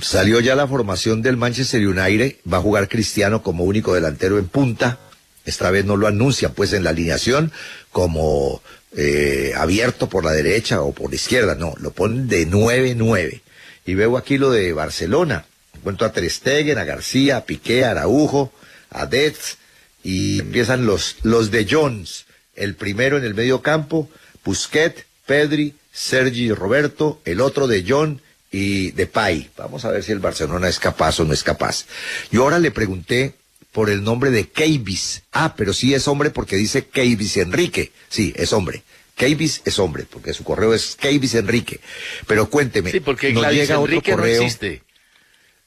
Salió 0.00 0.40
ya 0.40 0.54
la 0.54 0.66
formación 0.66 1.20
del 1.20 1.36
Manchester 1.36 1.86
United, 1.86 2.36
va 2.50 2.58
a 2.58 2.62
jugar 2.62 2.88
Cristiano 2.88 3.42
como 3.42 3.64
único 3.64 3.94
delantero 3.94 4.38
en 4.38 4.48
punta. 4.48 4.98
Esta 5.44 5.70
vez 5.70 5.84
no 5.84 5.96
lo 5.96 6.06
anuncian 6.06 6.54
pues 6.54 6.72
en 6.72 6.84
la 6.84 6.90
alineación 6.90 7.52
como 7.90 8.62
eh, 8.96 9.52
abierto 9.56 10.08
por 10.08 10.24
la 10.24 10.32
derecha 10.32 10.80
o 10.80 10.92
por 10.92 11.10
la 11.10 11.16
izquierda, 11.16 11.56
no, 11.56 11.74
lo 11.78 11.90
ponen 11.90 12.28
de 12.28 12.48
9-9. 12.48 13.42
Y 13.84 13.94
veo 13.94 14.16
aquí 14.16 14.38
lo 14.38 14.50
de 14.50 14.72
Barcelona. 14.72 15.44
Encuentro 15.82 16.06
a 16.06 16.12
Ter 16.12 16.30
Stegen, 16.30 16.78
a 16.78 16.84
García, 16.84 17.38
a 17.38 17.44
Piqué, 17.44 17.84
a 17.84 17.90
Araujo, 17.90 18.52
a 18.90 19.06
Detz, 19.06 19.56
y 20.04 20.38
empiezan 20.40 20.86
los, 20.86 21.16
los 21.22 21.50
de 21.50 21.66
Jones. 21.68 22.26
El 22.54 22.76
primero 22.76 23.18
en 23.18 23.24
el 23.24 23.34
medio 23.34 23.62
campo, 23.62 24.08
Busquet, 24.44 25.04
Pedri, 25.26 25.74
Sergi 25.92 26.52
Roberto, 26.52 27.20
el 27.24 27.40
otro 27.40 27.66
de 27.66 27.84
John 27.86 28.20
y 28.52 28.92
de 28.92 29.06
Pai. 29.08 29.50
Vamos 29.56 29.84
a 29.84 29.90
ver 29.90 30.04
si 30.04 30.12
el 30.12 30.20
Barcelona 30.20 30.68
es 30.68 30.78
capaz 30.78 31.18
o 31.18 31.24
no 31.24 31.32
es 31.32 31.42
capaz. 31.42 31.86
Yo 32.30 32.44
ahora 32.44 32.60
le 32.60 32.70
pregunté 32.70 33.34
por 33.72 33.90
el 33.90 34.04
nombre 34.04 34.30
de 34.30 34.48
Keivis. 34.48 35.22
Ah, 35.32 35.54
pero 35.56 35.72
sí 35.72 35.94
es 35.94 36.06
hombre 36.06 36.30
porque 36.30 36.54
dice 36.56 36.86
Keivis 36.86 37.38
Enrique. 37.38 37.90
Sí, 38.08 38.32
es 38.36 38.52
hombre. 38.52 38.84
Keivis 39.16 39.62
es 39.64 39.78
hombre, 39.80 40.06
porque 40.08 40.32
su 40.32 40.44
correo 40.44 40.74
es 40.74 40.96
Keivis 40.96 41.34
Enrique. 41.34 41.80
Pero 42.28 42.48
cuénteme, 42.50 42.90
Sí, 42.92 43.00
porque 43.00 43.32
Gladys 43.32 43.58
llega 43.60 43.78
otro 43.80 43.92
Enrique 43.92 44.10
no 44.12 44.16
correo. 44.18 44.42
existe. 44.42 44.82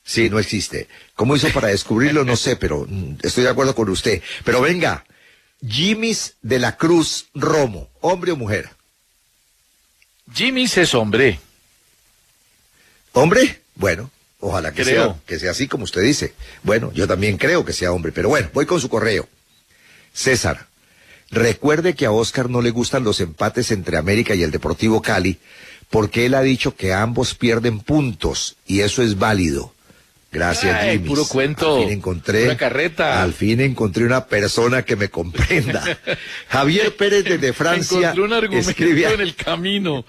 Sí, 0.05 0.29
no 0.29 0.37
existe. 0.37 0.87
¿Cómo 1.15 1.35
hizo 1.35 1.49
para 1.49 1.69
descubrirlo? 1.69 2.23
No 2.23 2.35
sé, 2.35 2.55
pero 2.55 2.85
mm, 2.87 3.15
estoy 3.23 3.43
de 3.43 3.49
acuerdo 3.49 3.73
con 3.73 3.89
usted. 3.89 4.21
Pero 4.43 4.61
venga, 4.61 5.03
Jimmy's 5.67 6.35
de 6.43 6.59
la 6.59 6.77
Cruz 6.77 7.25
Romo, 7.33 7.89
hombre 8.01 8.31
o 8.31 8.35
mujer. 8.35 8.69
Jimmy 10.33 10.63
es 10.63 10.93
hombre. 10.93 11.39
¿Hombre? 13.13 13.61
Bueno, 13.75 14.11
ojalá 14.39 14.73
que 14.73 14.83
Creo. 14.83 15.05
sea, 15.05 15.21
que 15.25 15.39
sea 15.39 15.51
así 15.51 15.67
como 15.67 15.83
usted 15.85 16.01
dice. 16.01 16.33
Bueno, 16.63 16.91
yo 16.93 17.07
también 17.07 17.37
creo 17.37 17.65
que 17.65 17.73
sea 17.73 17.91
hombre, 17.91 18.11
pero 18.11 18.29
bueno, 18.29 18.49
voy 18.53 18.65
con 18.65 18.81
su 18.81 18.89
correo. 18.89 19.27
César, 20.13 20.67
recuerde 21.31 21.95
que 21.95 22.05
a 22.05 22.11
Oscar 22.11 22.49
no 22.49 22.61
le 22.61 22.71
gustan 22.71 23.03
los 23.03 23.19
empates 23.21 23.71
entre 23.71 23.97
América 23.97 24.35
y 24.35 24.43
el 24.43 24.51
Deportivo 24.51 25.01
Cali, 25.01 25.39
porque 25.89 26.25
él 26.25 26.33
ha 26.33 26.41
dicho 26.41 26.75
que 26.75 26.93
ambos 26.93 27.35
pierden 27.35 27.79
puntos, 27.79 28.55
y 28.65 28.81
eso 28.81 29.01
es 29.01 29.17
válido. 29.17 29.74
Gracias, 30.35 30.75
Ay, 30.79 30.91
Jimmy's. 30.93 31.09
puro 31.09 31.25
cuento, 31.25 31.77
Al 31.77 31.83
fin 31.83 31.91
encontré, 31.93 32.43
pura 32.43 32.57
carreta. 32.57 33.23
al 33.23 33.33
fin 33.33 33.59
encontré 33.61 34.03
una 34.05 34.25
persona 34.25 34.83
que 34.83 34.95
me 34.95 35.09
comprenda. 35.09 35.83
Javier 36.49 36.95
Pérez 36.95 37.23
desde 37.23 37.53
Francia 37.53 37.97
Encontré 38.11 38.21
un 38.21 38.33
argumento 38.33 38.69
escribe 38.69 39.07
a- 39.07 39.13
en 39.13 39.21
el 39.21 39.33
camino. 39.35 40.05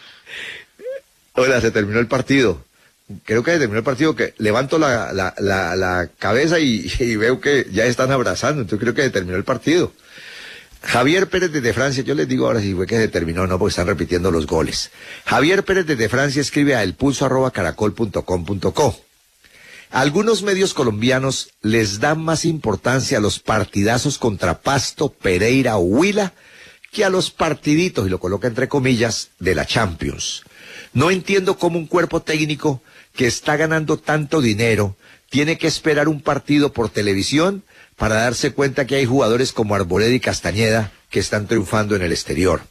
Hola, 1.34 1.60
se 1.60 1.70
terminó 1.70 2.00
el 2.00 2.06
partido. 2.08 2.64
Creo 3.24 3.44
que 3.44 3.52
se 3.52 3.58
terminó 3.60 3.78
el 3.78 3.84
partido 3.84 4.16
que 4.16 4.34
levanto 4.38 4.78
la, 4.80 5.12
la, 5.12 5.32
la, 5.38 5.76
la 5.76 6.08
cabeza 6.18 6.58
y, 6.58 6.90
y 6.98 7.14
veo 7.16 7.40
que 7.40 7.66
ya 7.70 7.84
están 7.84 8.10
abrazando, 8.10 8.62
entonces 8.62 8.82
creo 8.82 8.94
que 8.94 9.02
se 9.02 9.10
terminó 9.10 9.36
el 9.36 9.44
partido. 9.44 9.92
Javier 10.82 11.28
Pérez 11.28 11.52
desde 11.52 11.72
Francia, 11.72 12.02
yo 12.04 12.14
les 12.16 12.26
digo 12.28 12.46
ahora 12.46 12.60
si 12.60 12.74
fue 12.74 12.86
que 12.86 12.96
se 12.96 13.06
terminó 13.08 13.42
o 13.42 13.46
no, 13.46 13.58
porque 13.58 13.70
están 13.70 13.86
repitiendo 13.86 14.30
los 14.32 14.46
goles. 14.46 14.90
Javier 15.24 15.64
Pérez 15.64 15.86
desde 15.86 16.08
Francia 16.08 16.40
escribe 16.42 16.74
a 16.74 16.82
elpulso@caracol.com.co. 16.82 19.00
Algunos 19.90 20.42
medios 20.42 20.74
colombianos 20.74 21.50
les 21.62 22.00
dan 22.00 22.22
más 22.22 22.44
importancia 22.44 23.18
a 23.18 23.20
los 23.20 23.38
partidazos 23.38 24.18
contra 24.18 24.60
Pasto, 24.60 25.10
Pereira 25.10 25.76
o 25.76 25.80
Huila 25.80 26.32
que 26.92 27.04
a 27.04 27.10
los 27.10 27.30
partiditos, 27.30 28.06
y 28.06 28.10
lo 28.10 28.18
coloca 28.18 28.48
entre 28.48 28.68
comillas, 28.68 29.30
de 29.38 29.54
la 29.54 29.66
Champions. 29.66 30.42
No 30.94 31.10
entiendo 31.10 31.58
cómo 31.58 31.78
un 31.78 31.86
cuerpo 31.86 32.22
técnico 32.22 32.82
que 33.12 33.26
está 33.26 33.56
ganando 33.56 33.98
tanto 33.98 34.40
dinero 34.40 34.96
tiene 35.28 35.58
que 35.58 35.66
esperar 35.66 36.08
un 36.08 36.22
partido 36.22 36.72
por 36.72 36.88
televisión 36.88 37.64
para 37.96 38.16
darse 38.16 38.52
cuenta 38.52 38.86
que 38.86 38.96
hay 38.96 39.04
jugadores 39.04 39.52
como 39.52 39.74
Arboleda 39.74 40.14
y 40.14 40.20
Castañeda 40.20 40.92
que 41.10 41.20
están 41.20 41.46
triunfando 41.46 41.96
en 41.96 42.02
el 42.02 42.12
exterior. 42.12 42.62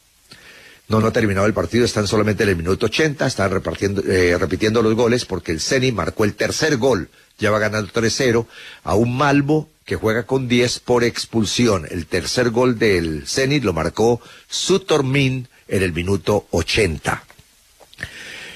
No, 0.87 0.99
no 0.99 1.07
ha 1.07 1.11
terminado 1.11 1.47
el 1.47 1.53
partido, 1.53 1.83
están 1.83 2.07
solamente 2.07 2.43
en 2.43 2.49
el 2.49 2.55
minuto 2.55 2.85
80, 2.85 3.25
están 3.25 3.51
repartiendo, 3.51 4.03
eh, 4.03 4.37
repitiendo 4.37 4.83
los 4.83 4.93
goles 4.93 5.25
porque 5.25 5.51
el 5.51 5.59
Ceni 5.59 5.91
marcó 5.91 6.25
el 6.25 6.35
tercer 6.35 6.77
gol, 6.77 7.09
ya 7.39 7.49
va 7.49 7.59
ganando 7.59 7.91
3-0 7.91 8.45
a 8.83 8.95
un 8.95 9.17
Malvo 9.17 9.69
que 9.85 9.95
juega 9.95 10.25
con 10.25 10.47
10 10.47 10.79
por 10.79 11.03
expulsión. 11.03 11.87
El 11.89 12.07
tercer 12.07 12.49
gol 12.49 12.77
del 12.79 13.27
Zenit 13.27 13.63
lo 13.63 13.73
marcó 13.73 14.19
Sutormin 14.49 15.47
en 15.67 15.83
el 15.83 15.93
minuto 15.93 16.47
80. 16.51 17.23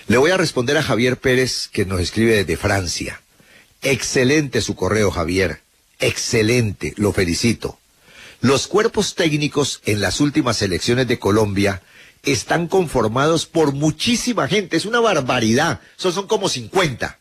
Le 0.07 0.17
voy 0.17 0.31
a 0.31 0.37
responder 0.37 0.75
a 0.77 0.83
Javier 0.83 1.17
Pérez 1.17 1.67
que 1.71 1.85
nos 1.85 1.99
escribe 2.01 2.35
desde 2.35 2.57
Francia. 2.57 3.21
Excelente 3.83 4.61
su 4.61 4.75
correo, 4.75 5.11
Javier. 5.11 5.61
Excelente, 5.99 6.93
lo 6.97 7.13
felicito. 7.13 7.77
Los 8.41 8.67
cuerpos 8.67 9.15
técnicos 9.15 9.81
en 9.85 10.01
las 10.01 10.19
últimas 10.19 10.61
elecciones 10.61 11.07
de 11.07 11.19
Colombia 11.19 11.83
están 12.23 12.67
conformados 12.67 13.45
por 13.45 13.73
muchísima 13.73 14.47
gente. 14.47 14.77
Es 14.77 14.86
una 14.86 14.99
barbaridad. 14.99 15.82
Son, 15.95 16.27
como 16.27 16.49
50. 16.49 17.19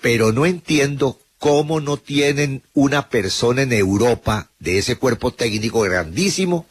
Pero 0.00 0.32
no 0.32 0.46
entiendo 0.46 1.18
cómo 1.38 1.80
no 1.80 1.96
tienen 1.96 2.62
una 2.74 3.08
persona 3.08 3.62
en 3.62 3.72
Europa 3.72 4.50
de 4.58 4.78
ese 4.78 4.96
cuerpo 4.96 5.32
técnico 5.32 5.80
grandísimo 5.80 6.66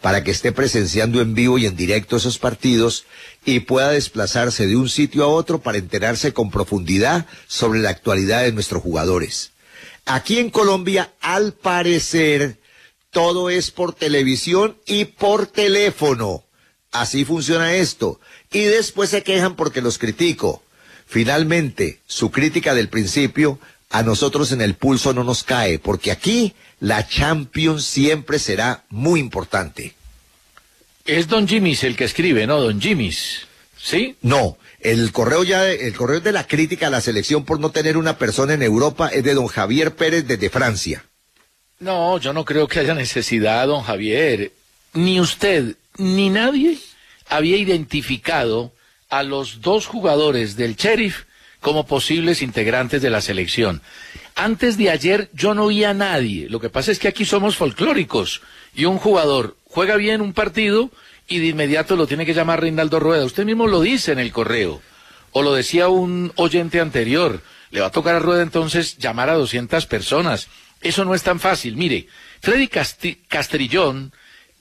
para 0.00 0.24
que 0.24 0.30
esté 0.30 0.52
presenciando 0.52 1.20
en 1.20 1.34
vivo 1.34 1.58
y 1.58 1.66
en 1.66 1.76
directo 1.76 2.16
esos 2.16 2.38
partidos 2.38 3.04
y 3.44 3.60
pueda 3.60 3.90
desplazarse 3.90 4.66
de 4.66 4.76
un 4.76 4.88
sitio 4.88 5.24
a 5.24 5.28
otro 5.28 5.60
para 5.60 5.78
enterarse 5.78 6.32
con 6.32 6.50
profundidad 6.50 7.26
sobre 7.46 7.80
la 7.80 7.90
actualidad 7.90 8.42
de 8.42 8.52
nuestros 8.52 8.82
jugadores. 8.82 9.52
Aquí 10.06 10.38
en 10.38 10.50
Colombia, 10.50 11.12
al 11.20 11.54
parecer, 11.54 12.58
todo 13.10 13.48
es 13.48 13.70
por 13.70 13.94
televisión 13.94 14.76
y 14.86 15.06
por 15.06 15.46
teléfono. 15.46 16.43
Así 16.94 17.24
funciona 17.24 17.74
esto. 17.74 18.20
Y 18.52 18.60
después 18.60 19.10
se 19.10 19.24
quejan 19.24 19.56
porque 19.56 19.82
los 19.82 19.98
critico. 19.98 20.62
Finalmente, 21.06 21.98
su 22.06 22.30
crítica 22.30 22.72
del 22.72 22.88
principio 22.88 23.58
a 23.90 24.04
nosotros 24.04 24.52
en 24.52 24.60
el 24.60 24.74
pulso 24.74 25.12
no 25.12 25.24
nos 25.24 25.42
cae, 25.42 25.80
porque 25.80 26.12
aquí 26.12 26.54
la 26.78 27.06
Champions 27.06 27.84
siempre 27.84 28.38
será 28.38 28.84
muy 28.90 29.18
importante. 29.18 29.94
Es 31.04 31.26
Don 31.26 31.48
Jimmy's 31.48 31.82
el 31.82 31.96
que 31.96 32.04
escribe, 32.04 32.46
¿no? 32.46 32.60
Don 32.60 32.80
Jimmy's. 32.80 33.48
¿Sí? 33.76 34.16
No, 34.22 34.56
el 34.78 35.10
correo 35.10 35.42
ya, 35.42 35.68
el 35.68 35.96
correo 35.96 36.20
de 36.20 36.30
la 36.30 36.46
crítica 36.46 36.86
a 36.86 36.90
la 36.90 37.00
selección 37.00 37.44
por 37.44 37.58
no 37.58 37.72
tener 37.72 37.96
una 37.96 38.18
persona 38.18 38.54
en 38.54 38.62
Europa 38.62 39.08
es 39.08 39.24
de 39.24 39.34
don 39.34 39.48
Javier 39.48 39.96
Pérez 39.96 40.28
desde 40.28 40.48
Francia. 40.48 41.04
No, 41.80 42.18
yo 42.18 42.32
no 42.32 42.44
creo 42.44 42.68
que 42.68 42.78
haya 42.78 42.94
necesidad, 42.94 43.66
don 43.66 43.82
Javier. 43.82 44.52
Ni 44.92 45.20
usted, 45.20 45.74
ni 45.98 46.30
nadie 46.30 46.78
había 47.28 47.56
identificado 47.56 48.72
a 49.08 49.22
los 49.22 49.60
dos 49.60 49.86
jugadores 49.86 50.56
del 50.56 50.76
Sheriff 50.76 51.24
como 51.60 51.86
posibles 51.86 52.42
integrantes 52.42 53.00
de 53.00 53.10
la 53.10 53.20
selección. 53.20 53.80
Antes 54.34 54.76
de 54.76 54.90
ayer 54.90 55.30
yo 55.32 55.54
no 55.54 55.68
vi 55.68 55.84
a 55.84 55.94
nadie. 55.94 56.48
Lo 56.48 56.60
que 56.60 56.68
pasa 56.68 56.90
es 56.90 56.98
que 56.98 57.08
aquí 57.08 57.24
somos 57.24 57.56
folclóricos 57.56 58.42
y 58.74 58.84
un 58.84 58.98
jugador 58.98 59.56
juega 59.64 59.96
bien 59.96 60.20
un 60.20 60.32
partido 60.32 60.90
y 61.28 61.38
de 61.38 61.46
inmediato 61.46 61.96
lo 61.96 62.06
tiene 62.06 62.26
que 62.26 62.34
llamar 62.34 62.60
Reinaldo 62.60 63.00
Rueda. 63.00 63.24
Usted 63.24 63.44
mismo 63.44 63.66
lo 63.66 63.80
dice 63.80 64.12
en 64.12 64.18
el 64.18 64.32
correo. 64.32 64.82
O 65.32 65.42
lo 65.42 65.54
decía 65.54 65.88
un 65.88 66.32
oyente 66.36 66.80
anterior. 66.80 67.40
Le 67.70 67.80
va 67.80 67.86
a 67.86 67.92
tocar 67.92 68.14
a 68.14 68.20
Rueda 68.20 68.42
entonces 68.42 68.98
llamar 68.98 69.30
a 69.30 69.34
200 69.34 69.86
personas. 69.86 70.48
Eso 70.80 71.04
no 71.04 71.14
es 71.14 71.22
tan 71.22 71.40
fácil. 71.40 71.76
Mire, 71.76 72.08
Freddy 72.40 72.68
Castrillón 72.68 74.12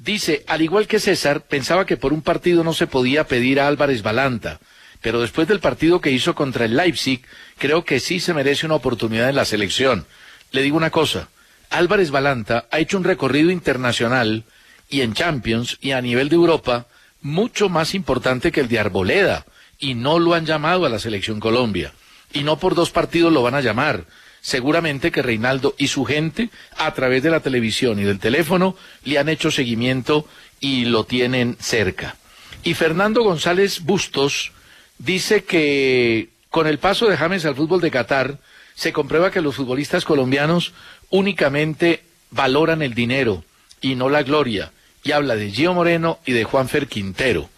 dice, 0.03 0.43
al 0.47 0.61
igual 0.61 0.87
que 0.87 0.99
César, 0.99 1.41
pensaba 1.41 1.85
que 1.85 1.97
por 1.97 2.13
un 2.13 2.21
partido 2.21 2.63
no 2.63 2.73
se 2.73 2.87
podía 2.87 3.25
pedir 3.25 3.59
a 3.59 3.67
Álvarez 3.67 4.01
Balanta, 4.01 4.59
pero 5.01 5.21
después 5.21 5.47
del 5.47 5.59
partido 5.59 6.01
que 6.01 6.11
hizo 6.11 6.35
contra 6.35 6.65
el 6.65 6.75
Leipzig, 6.75 7.21
creo 7.57 7.85
que 7.85 7.99
sí 7.99 8.19
se 8.19 8.33
merece 8.33 8.65
una 8.65 8.75
oportunidad 8.75 9.29
en 9.29 9.35
la 9.35 9.45
selección. 9.45 10.05
Le 10.51 10.61
digo 10.61 10.77
una 10.77 10.91
cosa, 10.91 11.29
Álvarez 11.69 12.11
Balanta 12.11 12.65
ha 12.69 12.79
hecho 12.79 12.97
un 12.97 13.03
recorrido 13.03 13.49
internacional 13.49 14.43
y 14.89 15.01
en 15.01 15.13
Champions 15.13 15.77
y 15.81 15.91
a 15.91 16.01
nivel 16.01 16.29
de 16.29 16.35
Europa 16.35 16.87
mucho 17.21 17.69
más 17.69 17.95
importante 17.95 18.51
que 18.51 18.59
el 18.61 18.67
de 18.67 18.79
Arboleda 18.79 19.45
y 19.79 19.95
no 19.95 20.19
lo 20.19 20.33
han 20.33 20.45
llamado 20.45 20.85
a 20.85 20.89
la 20.89 20.99
selección 20.99 21.39
Colombia. 21.39 21.93
y 22.35 22.43
no 22.43 22.57
por 22.57 22.73
dos 22.73 22.89
partidos 22.89 23.31
lo 23.31 23.43
van 23.43 23.53
a 23.53 23.61
llamar. 23.61 24.05
Seguramente 24.43 25.09
que 25.09 25.21
Reinaldo 25.21 25.73
y 25.77 25.87
su 25.87 26.03
gente, 26.03 26.49
a 26.77 26.93
través 26.93 27.23
de 27.23 27.31
la 27.31 27.39
televisión 27.39 27.97
y 27.97 28.03
del 28.03 28.19
teléfono, 28.19 28.75
le 29.05 29.17
han 29.17 29.29
hecho 29.29 29.49
seguimiento 29.49 30.27
y 30.59 30.83
lo 30.83 31.05
tienen 31.05 31.55
cerca. 31.61 32.17
Y 32.61 32.73
Fernando 32.73 33.23
González 33.23 33.79
Bustos 33.79 34.51
dice 34.97 35.45
que 35.45 36.27
con 36.49 36.67
el 36.67 36.77
paso 36.77 37.07
de 37.07 37.17
James 37.17 37.45
al 37.45 37.55
fútbol 37.55 37.81
de 37.81 37.89
Qatar, 37.89 38.37
se 38.75 38.93
comprueba 38.93 39.31
que 39.31 39.41
los 39.41 39.55
futbolistas 39.55 40.05
colombianos 40.05 40.73
únicamente 41.09 42.03
valoran 42.31 42.81
el 42.81 42.93
dinero 42.93 43.43
y 43.81 43.95
no 43.95 44.09
la 44.09 44.23
gloria. 44.23 44.71
Y 45.03 45.13
habla 45.13 45.35
de 45.35 45.51
Gio 45.51 45.73
Moreno 45.73 46.19
y 46.25 46.33
de 46.33 46.43
Juanfer 46.43 46.87
Quintero. 46.87 47.49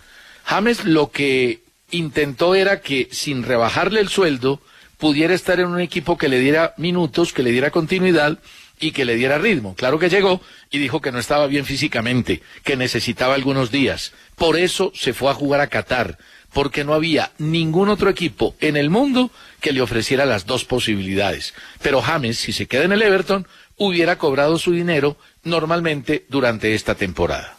James 0.45 0.85
lo 0.85 1.11
que 1.11 1.61
intentó 1.91 2.55
era 2.55 2.79
que 2.79 3.09
sin 3.11 3.43
rebajarle 3.43 3.99
el 3.99 4.09
sueldo 4.09 4.61
pudiera 4.97 5.34
estar 5.34 5.60
en 5.60 5.67
un 5.67 5.79
equipo 5.79 6.17
que 6.17 6.29
le 6.29 6.39
diera 6.39 6.73
minutos, 6.77 7.34
que 7.34 7.43
le 7.43 7.51
diera 7.51 7.71
continuidad 7.71 8.39
y 8.79 8.91
que 8.91 9.05
le 9.05 9.15
diera 9.15 9.38
ritmo. 9.38 9.75
Claro 9.75 9.99
que 9.99 10.10
llegó 10.10 10.41
y 10.71 10.79
dijo 10.79 11.01
que 11.01 11.12
no 11.12 11.19
estaba 11.19 11.47
bien 11.47 11.65
físicamente, 11.65 12.41
que 12.63 12.75
necesitaba 12.75 13.36
algunos 13.36 13.71
días. 13.71 14.13
Por 14.36 14.58
eso 14.58 14.91
se 14.95 15.13
fue 15.13 15.31
a 15.31 15.34
jugar 15.34 15.62
a 15.62 15.67
Qatar, 15.67 16.17
porque 16.53 16.84
no 16.84 16.93
había 16.93 17.31
ningún 17.38 17.89
otro 17.89 18.10
equipo 18.10 18.55
en 18.60 18.77
el 18.77 18.89
mundo 18.89 19.31
que 19.62 19.73
le 19.73 19.81
ofreciera 19.81 20.25
las 20.25 20.45
dos 20.45 20.65
posibilidades. 20.65 21.53
Pero 21.81 22.01
James, 22.01 22.38
si 22.38 22.53
se 22.53 22.65
queda 22.65 22.84
en 22.84 22.93
el 22.93 23.01
Everton, 23.01 23.47
hubiera 23.77 24.17
cobrado 24.17 24.58
su 24.58 24.71
dinero 24.71 25.17
normalmente 25.43 26.25
durante 26.29 26.73
esta 26.73 26.95
temporada. 26.95 27.58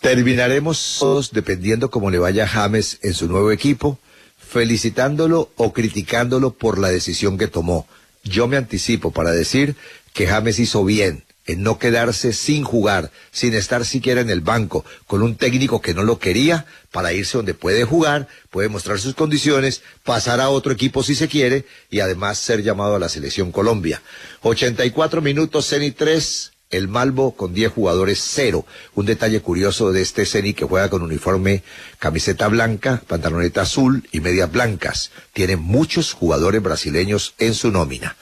Terminaremos 0.00 0.96
todos, 0.98 1.32
dependiendo 1.32 1.90
cómo 1.90 2.10
le 2.10 2.18
vaya 2.18 2.46
James 2.46 2.98
en 3.02 3.14
su 3.14 3.26
nuevo 3.26 3.50
equipo, 3.52 3.98
felicitándolo 4.46 5.50
o 5.56 5.72
criticándolo 5.72 6.54
por 6.54 6.78
la 6.78 6.88
decisión 6.88 7.38
que 7.38 7.48
tomó. 7.48 7.86
Yo 8.22 8.46
me 8.46 8.56
anticipo 8.56 9.10
para 9.10 9.32
decir 9.32 9.76
que 10.12 10.26
James 10.26 10.58
hizo 10.58 10.84
bien 10.84 11.24
en 11.46 11.62
no 11.62 11.78
quedarse 11.78 12.32
sin 12.32 12.64
jugar, 12.64 13.10
sin 13.30 13.54
estar 13.54 13.84
siquiera 13.84 14.20
en 14.20 14.30
el 14.30 14.40
banco, 14.40 14.84
con 15.06 15.22
un 15.22 15.36
técnico 15.36 15.82
que 15.82 15.92
no 15.92 16.02
lo 16.02 16.18
quería, 16.18 16.64
para 16.90 17.12
irse 17.12 17.36
donde 17.36 17.54
puede 17.54 17.84
jugar, 17.84 18.28
puede 18.50 18.68
mostrar 18.68 18.98
sus 18.98 19.14
condiciones, 19.14 19.82
pasar 20.04 20.40
a 20.40 20.48
otro 20.48 20.72
equipo 20.72 21.02
si 21.02 21.14
se 21.14 21.28
quiere, 21.28 21.66
y 21.90 22.00
además 22.00 22.38
ser 22.38 22.62
llamado 22.62 22.96
a 22.96 22.98
la 22.98 23.10
selección 23.10 23.52
Colombia. 23.52 24.00
84 24.42 25.20
minutos, 25.20 25.68
Ceni 25.68 25.90
3, 25.90 26.52
el 26.76 26.88
Malvo 26.88 27.36
con 27.36 27.54
10 27.54 27.72
jugadores 27.72 28.20
0. 28.22 28.66
Un 28.94 29.06
detalle 29.06 29.40
curioso 29.40 29.92
de 29.92 30.02
este 30.02 30.26
Ceni 30.26 30.52
que 30.54 30.64
juega 30.64 30.90
con 30.90 31.02
uniforme, 31.02 31.62
camiseta 31.98 32.48
blanca, 32.48 33.02
pantaloneta 33.06 33.62
azul 33.62 34.08
y 34.12 34.20
medias 34.20 34.52
blancas. 34.52 35.10
Tiene 35.32 35.56
muchos 35.56 36.12
jugadores 36.12 36.62
brasileños 36.62 37.34
en 37.38 37.54
su 37.54 37.70
nómina. 37.70 38.16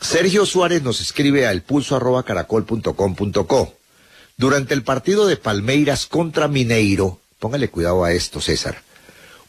Sergio 0.00 0.46
Suárez 0.46 0.82
nos 0.82 1.00
escribe 1.00 1.46
a 1.46 1.52
elpulso.caracol.com.co. 1.52 3.74
Durante 4.36 4.74
el 4.74 4.82
partido 4.82 5.26
de 5.26 5.36
Palmeiras 5.36 6.06
contra 6.06 6.48
Mineiro, 6.48 7.20
póngale 7.38 7.70
cuidado 7.70 8.04
a 8.04 8.12
esto, 8.12 8.40
César, 8.40 8.82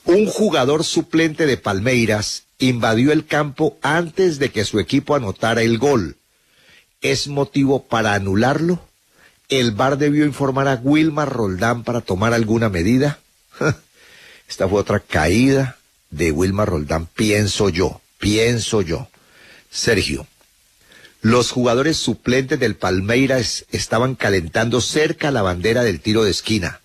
un 0.05 0.27
jugador 0.27 0.83
suplente 0.85 1.45
de 1.45 1.57
Palmeiras 1.57 2.43
invadió 2.59 3.11
el 3.11 3.25
campo 3.25 3.77
antes 3.81 4.39
de 4.39 4.51
que 4.51 4.65
su 4.65 4.79
equipo 4.79 5.15
anotara 5.15 5.61
el 5.61 5.77
gol. 5.77 6.16
¿Es 7.01 7.27
motivo 7.27 7.83
para 7.87 8.13
anularlo? 8.13 8.79
¿El 9.49 9.71
VAR 9.71 9.97
debió 9.97 10.25
informar 10.25 10.67
a 10.67 10.79
Wilmar 10.83 11.31
Roldán 11.31 11.83
para 11.83 12.01
tomar 12.01 12.33
alguna 12.33 12.69
medida? 12.69 13.19
Esta 14.49 14.67
fue 14.67 14.81
otra 14.81 14.99
caída 14.99 15.77
de 16.09 16.31
Wilmar 16.31 16.69
Roldán, 16.69 17.05
pienso 17.05 17.69
yo, 17.69 18.01
pienso 18.17 18.81
yo. 18.81 19.07
Sergio, 19.69 20.25
los 21.21 21.51
jugadores 21.51 21.97
suplentes 21.97 22.59
del 22.59 22.75
Palmeiras 22.75 23.65
estaban 23.71 24.15
calentando 24.15 24.81
cerca 24.81 25.31
la 25.31 25.41
bandera 25.41 25.83
del 25.83 25.99
tiro 25.99 26.23
de 26.23 26.31
esquina. 26.31 26.81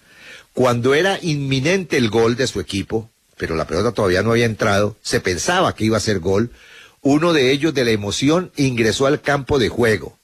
Cuando 0.53 0.95
era 0.95 1.19
inminente 1.23 1.97
el 1.97 2.11
gol 2.11 2.37
de 2.37 2.47
su 2.47 2.61
equipo, 2.61 3.09
pero 3.39 3.57
la 3.57 3.67
pelota 3.67 3.93
todavía 3.93 4.23
no 4.23 4.33
había 4.33 4.47
entrado, 4.47 4.97
se 5.03 5.21
pensaba 5.21 5.75
que 5.75 5.85
iba 5.85 5.97
a 5.97 6.01
ser 6.01 6.19
gol, 6.19 6.51
uno 7.03 7.33
de 7.33 7.51
ellos 7.51 7.75
de 7.75 7.85
la 7.85 7.91
emoción 7.91 8.53
ingresó 8.57 9.07
al 9.07 9.21
campo 9.21 9.59
de 9.59 9.69
juego. 9.69 10.17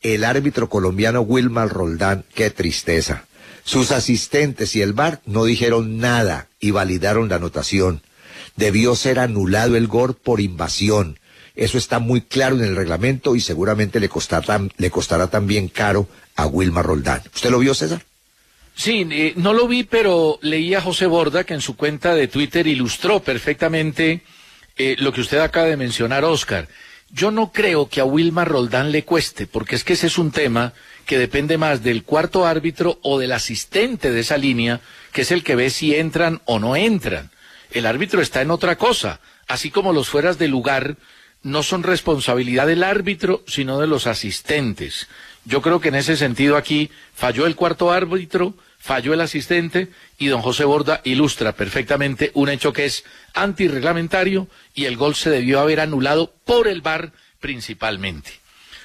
El 0.00 0.24
árbitro 0.24 0.68
colombiano 0.68 1.20
Wilmar 1.20 1.68
Roldán, 1.68 2.24
qué 2.34 2.50
tristeza. 2.50 3.26
Sus 3.64 3.92
asistentes 3.92 4.74
y 4.76 4.82
el 4.82 4.92
VAR 4.92 5.20
no 5.26 5.44
dijeron 5.44 5.98
nada 5.98 6.48
y 6.58 6.70
validaron 6.70 7.28
la 7.28 7.36
anotación. 7.36 8.00
Debió 8.56 8.96
ser 8.96 9.18
anulado 9.18 9.76
el 9.76 9.88
gol 9.88 10.14
por 10.14 10.40
invasión. 10.40 11.18
Eso 11.54 11.76
está 11.76 11.98
muy 11.98 12.22
claro 12.22 12.56
en 12.56 12.64
el 12.64 12.76
reglamento 12.76 13.36
y 13.36 13.40
seguramente 13.40 14.00
le 14.00 14.08
costará, 14.08 14.60
le 14.76 14.90
costará 14.90 15.28
también 15.28 15.68
caro 15.68 16.08
a 16.34 16.46
Wilmar 16.46 16.86
Roldán. 16.86 17.22
¿Usted 17.34 17.50
lo 17.50 17.58
vio, 17.58 17.74
César? 17.74 18.04
Sí, 18.74 19.06
eh, 19.10 19.32
no 19.36 19.52
lo 19.52 19.66
vi, 19.66 19.84
pero 19.84 20.38
leí 20.42 20.74
a 20.74 20.82
José 20.82 21.06
Borda 21.06 21.44
que 21.44 21.54
en 21.54 21.62
su 21.62 21.76
cuenta 21.76 22.14
de 22.14 22.28
Twitter 22.28 22.66
ilustró 22.66 23.20
perfectamente 23.20 24.22
eh, 24.76 24.96
lo 24.98 25.12
que 25.12 25.20
usted 25.20 25.38
acaba 25.38 25.66
de 25.66 25.76
mencionar, 25.76 26.24
Oscar. 26.24 26.68
Yo 27.10 27.30
no 27.30 27.52
creo 27.52 27.88
que 27.88 28.00
a 28.00 28.04
Wilmar 28.04 28.48
Roldán 28.48 28.90
le 28.92 29.04
cueste, 29.04 29.46
porque 29.46 29.76
es 29.76 29.84
que 29.84 29.92
ese 29.92 30.08
es 30.08 30.18
un 30.18 30.32
tema 30.32 30.72
que 31.06 31.18
depende 31.18 31.56
más 31.56 31.82
del 31.82 32.02
cuarto 32.02 32.44
árbitro 32.46 32.98
o 33.02 33.18
del 33.18 33.32
asistente 33.32 34.10
de 34.10 34.20
esa 34.20 34.36
línea, 34.36 34.80
que 35.12 35.22
es 35.22 35.30
el 35.30 35.44
que 35.44 35.54
ve 35.54 35.70
si 35.70 35.94
entran 35.94 36.42
o 36.44 36.58
no 36.58 36.74
entran. 36.74 37.30
El 37.70 37.86
árbitro 37.86 38.20
está 38.20 38.42
en 38.42 38.50
otra 38.50 38.76
cosa, 38.76 39.20
así 39.46 39.70
como 39.70 39.92
los 39.92 40.08
fueras 40.08 40.38
de 40.38 40.48
lugar 40.48 40.96
no 41.42 41.62
son 41.62 41.84
responsabilidad 41.84 42.66
del 42.66 42.82
árbitro, 42.82 43.44
sino 43.46 43.78
de 43.78 43.86
los 43.86 44.08
asistentes. 44.08 45.06
Yo 45.46 45.62
creo 45.62 45.80
que 45.80 45.88
en 45.88 45.94
ese 45.94 46.16
sentido 46.16 46.56
aquí 46.56 46.90
falló 47.14 47.46
el 47.46 47.54
cuarto 47.54 47.92
árbitro, 47.92 48.54
falló 48.78 49.14
el 49.14 49.20
asistente 49.20 49.88
y 50.18 50.26
don 50.26 50.42
José 50.42 50.64
Borda 50.64 51.00
ilustra 51.04 51.52
perfectamente 51.52 52.32
un 52.34 52.48
hecho 52.48 52.72
que 52.72 52.84
es 52.84 53.04
antirreglamentario 53.32 54.48
y 54.74 54.86
el 54.86 54.96
gol 54.96 55.14
se 55.14 55.30
debió 55.30 55.60
haber 55.60 55.78
anulado 55.78 56.34
por 56.44 56.66
el 56.66 56.82
VAR 56.82 57.12
principalmente. 57.38 58.32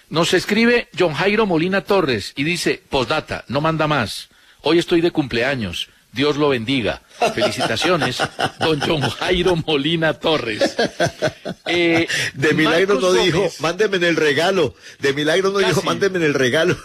Nos 0.10 0.36
escribe 0.36 0.88
John 0.98 1.14
Jairo 1.14 1.48
Molina 1.48 1.82
Torres 1.82 2.34
y 2.36 2.44
dice, 2.44 2.80
postdata, 2.90 3.44
no 3.48 3.60
manda 3.60 3.88
más. 3.88 4.30
Hoy 4.62 4.78
estoy 4.78 5.02
de 5.02 5.10
cumpleaños. 5.10 5.90
Dios 6.12 6.38
lo 6.38 6.50
bendiga. 6.50 7.02
Felicitaciones, 7.34 8.18
don 8.60 8.80
John 8.82 9.02
Jairo 9.02 9.56
Molina 9.56 10.14
Torres. 10.14 10.76
Eh, 11.68 12.08
de 12.34 12.54
milagro 12.54 13.00
no 13.00 13.14
dijo, 13.14 13.50
mándeme 13.60 13.98
en 13.98 14.04
el 14.04 14.16
regalo. 14.18 14.76
De 15.00 15.14
milagro 15.14 15.52
no 15.52 15.60
dijo, 15.60 15.82
mándeme 15.84 16.18
en 16.18 16.26
el 16.26 16.34
regalo. 16.34 16.78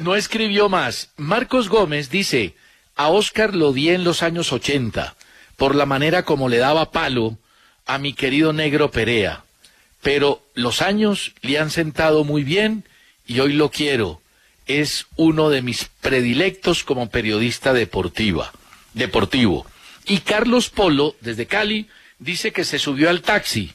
no 0.00 0.14
escribió 0.14 0.68
más. 0.68 1.10
Marcos 1.16 1.68
Gómez 1.68 2.10
dice, 2.10 2.54
a 2.96 3.08
Oscar 3.08 3.54
lo 3.54 3.72
di 3.72 3.90
en 3.90 4.04
los 4.04 4.22
años 4.22 4.52
80, 4.52 5.14
por 5.56 5.74
la 5.74 5.86
manera 5.86 6.24
como 6.24 6.48
le 6.48 6.58
daba 6.58 6.90
palo 6.90 7.38
a 7.86 7.98
mi 7.98 8.12
querido 8.12 8.52
negro 8.52 8.90
Perea. 8.90 9.44
Pero 10.02 10.42
los 10.54 10.82
años 10.82 11.32
le 11.40 11.58
han 11.58 11.70
sentado 11.70 12.24
muy 12.24 12.44
bien 12.44 12.84
y 13.26 13.40
hoy 13.40 13.54
lo 13.54 13.70
quiero 13.70 14.20
es 14.66 15.06
uno 15.16 15.50
de 15.50 15.62
mis 15.62 15.86
predilectos 16.00 16.84
como 16.84 17.10
periodista 17.10 17.72
deportiva, 17.72 18.52
deportivo. 18.94 19.66
Y 20.06 20.18
Carlos 20.18 20.70
Polo, 20.70 21.16
desde 21.20 21.46
Cali, 21.46 21.88
dice 22.18 22.52
que 22.52 22.64
se 22.64 22.78
subió 22.78 23.10
al 23.10 23.22
taxi 23.22 23.72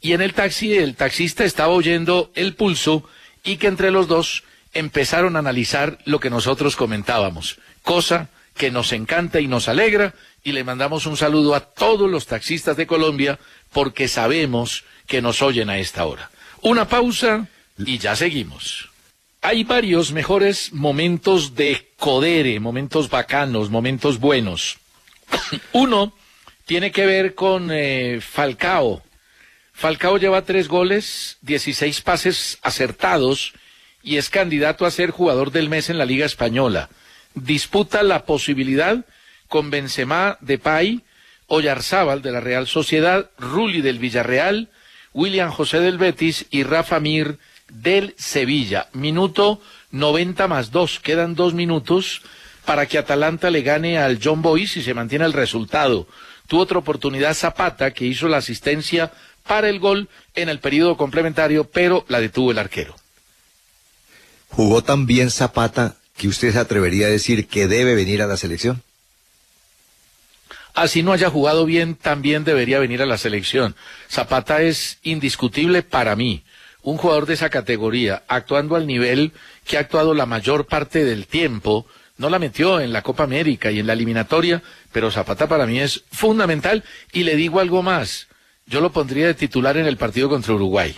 y 0.00 0.12
en 0.12 0.22
el 0.22 0.32
taxi 0.32 0.74
el 0.74 0.96
taxista 0.96 1.44
estaba 1.44 1.72
oyendo 1.72 2.30
el 2.34 2.54
pulso 2.54 3.04
y 3.44 3.56
que 3.56 3.66
entre 3.66 3.90
los 3.90 4.08
dos 4.08 4.44
empezaron 4.72 5.36
a 5.36 5.40
analizar 5.40 5.98
lo 6.04 6.20
que 6.20 6.30
nosotros 6.30 6.76
comentábamos, 6.76 7.58
cosa 7.82 8.28
que 8.56 8.70
nos 8.70 8.92
encanta 8.92 9.40
y 9.40 9.46
nos 9.46 9.68
alegra 9.68 10.14
y 10.42 10.52
le 10.52 10.64
mandamos 10.64 11.06
un 11.06 11.16
saludo 11.16 11.54
a 11.54 11.60
todos 11.60 12.10
los 12.10 12.26
taxistas 12.26 12.76
de 12.76 12.86
Colombia 12.86 13.38
porque 13.72 14.08
sabemos 14.08 14.84
que 15.06 15.22
nos 15.22 15.42
oyen 15.42 15.70
a 15.70 15.78
esta 15.78 16.04
hora. 16.04 16.30
Una 16.62 16.88
pausa 16.88 17.48
y 17.78 17.98
ya 17.98 18.16
seguimos. 18.16 18.89
Hay 19.42 19.64
varios 19.64 20.12
mejores 20.12 20.70
momentos 20.74 21.54
de 21.54 21.88
Codere, 21.96 22.60
momentos 22.60 23.08
bacanos, 23.08 23.70
momentos 23.70 24.20
buenos. 24.20 24.78
Uno 25.72 26.12
tiene 26.66 26.92
que 26.92 27.06
ver 27.06 27.34
con 27.34 27.70
eh, 27.72 28.20
Falcao. 28.20 29.02
Falcao 29.72 30.18
lleva 30.18 30.42
tres 30.42 30.68
goles, 30.68 31.38
16 31.40 32.02
pases 32.02 32.58
acertados 32.60 33.54
y 34.02 34.18
es 34.18 34.28
candidato 34.28 34.84
a 34.84 34.90
ser 34.90 35.10
jugador 35.10 35.52
del 35.52 35.70
mes 35.70 35.88
en 35.88 35.96
la 35.96 36.04
Liga 36.04 36.26
Española. 36.26 36.90
Disputa 37.34 38.02
la 38.02 38.26
posibilidad 38.26 39.06
con 39.48 39.70
Benzema, 39.70 40.36
Depay, 40.42 41.00
Oyarzábal 41.46 42.20
de 42.20 42.30
la 42.30 42.40
Real 42.40 42.66
Sociedad, 42.66 43.30
Rulli 43.38 43.80
del 43.80 44.00
Villarreal, 44.00 44.68
William 45.14 45.50
José 45.50 45.80
del 45.80 45.96
Betis 45.96 46.46
y 46.50 46.62
Rafa 46.62 47.00
Mir 47.00 47.38
del 47.70 48.14
Sevilla. 48.18 48.88
Minuto 48.92 49.60
90 49.90 50.48
más 50.48 50.70
2. 50.70 51.00
Quedan 51.00 51.34
dos 51.34 51.54
minutos 51.54 52.22
para 52.64 52.86
que 52.86 52.98
Atalanta 52.98 53.50
le 53.50 53.62
gane 53.62 53.98
al 53.98 54.20
John 54.22 54.42
Boy 54.42 54.66
si 54.66 54.82
se 54.82 54.94
mantiene 54.94 55.24
el 55.24 55.32
resultado. 55.32 56.06
tuvo 56.46 56.62
otra 56.62 56.78
oportunidad 56.78 57.34
Zapata, 57.34 57.92
que 57.92 58.06
hizo 58.06 58.28
la 58.28 58.38
asistencia 58.38 59.12
para 59.46 59.68
el 59.68 59.78
gol 59.78 60.08
en 60.34 60.48
el 60.48 60.58
periodo 60.58 60.96
complementario, 60.96 61.64
pero 61.64 62.04
la 62.08 62.20
detuvo 62.20 62.50
el 62.50 62.58
arquero. 62.58 62.94
¿Jugó 64.48 64.82
tan 64.82 65.06
bien 65.06 65.30
Zapata 65.30 65.96
que 66.16 66.28
usted 66.28 66.52
se 66.52 66.58
atrevería 66.58 67.06
a 67.06 67.10
decir 67.10 67.46
que 67.46 67.68
debe 67.68 67.94
venir 67.94 68.20
a 68.22 68.26
la 68.26 68.36
selección? 68.36 68.82
Así 70.74 71.02
no 71.02 71.12
haya 71.12 71.30
jugado 71.30 71.66
bien, 71.66 71.94
también 71.94 72.44
debería 72.44 72.78
venir 72.78 73.02
a 73.02 73.06
la 73.06 73.18
selección. 73.18 73.74
Zapata 74.08 74.62
es 74.62 74.98
indiscutible 75.02 75.82
para 75.82 76.16
mí. 76.16 76.42
Un 76.82 76.96
jugador 76.96 77.26
de 77.26 77.34
esa 77.34 77.50
categoría, 77.50 78.22
actuando 78.28 78.76
al 78.76 78.86
nivel 78.86 79.32
que 79.64 79.76
ha 79.76 79.80
actuado 79.80 80.14
la 80.14 80.26
mayor 80.26 80.66
parte 80.66 81.04
del 81.04 81.26
tiempo, 81.26 81.86
no 82.16 82.30
la 82.30 82.38
metió 82.38 82.80
en 82.80 82.92
la 82.92 83.02
Copa 83.02 83.24
América 83.24 83.70
y 83.70 83.78
en 83.78 83.86
la 83.86 83.94
eliminatoria, 83.94 84.62
pero 84.92 85.10
Zapata 85.10 85.48
para 85.48 85.66
mí 85.66 85.80
es 85.80 86.04
fundamental 86.12 86.84
y 87.12 87.24
le 87.24 87.36
digo 87.36 87.60
algo 87.60 87.82
más. 87.82 88.28
Yo 88.66 88.80
lo 88.80 88.92
pondría 88.92 89.26
de 89.26 89.34
titular 89.34 89.76
en 89.76 89.86
el 89.86 89.96
partido 89.96 90.28
contra 90.28 90.54
Uruguay. 90.54 90.94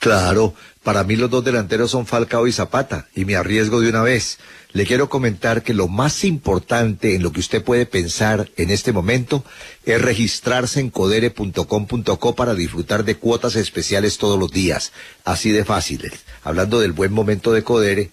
Claro, 0.00 0.54
para 0.82 1.04
mí 1.04 1.14
los 1.14 1.28
dos 1.28 1.44
delanteros 1.44 1.90
son 1.90 2.06
Falcao 2.06 2.46
y 2.46 2.52
Zapata, 2.52 3.08
y 3.14 3.26
me 3.26 3.36
arriesgo 3.36 3.82
de 3.82 3.90
una 3.90 4.02
vez. 4.02 4.38
Le 4.72 4.86
quiero 4.86 5.10
comentar 5.10 5.62
que 5.62 5.74
lo 5.74 5.88
más 5.88 6.24
importante 6.24 7.14
en 7.14 7.22
lo 7.22 7.32
que 7.32 7.40
usted 7.40 7.62
puede 7.62 7.84
pensar 7.84 8.48
en 8.56 8.70
este 8.70 8.94
momento 8.94 9.44
es 9.84 10.00
registrarse 10.00 10.80
en 10.80 10.88
codere.com.co 10.88 12.34
para 12.34 12.54
disfrutar 12.54 13.04
de 13.04 13.16
cuotas 13.16 13.56
especiales 13.56 14.16
todos 14.16 14.38
los 14.38 14.50
días, 14.50 14.92
así 15.26 15.52
de 15.52 15.66
fáciles. 15.66 16.12
Hablando 16.44 16.80
del 16.80 16.92
buen 16.92 17.12
momento 17.12 17.52
de 17.52 17.62
Codere, 17.62 18.10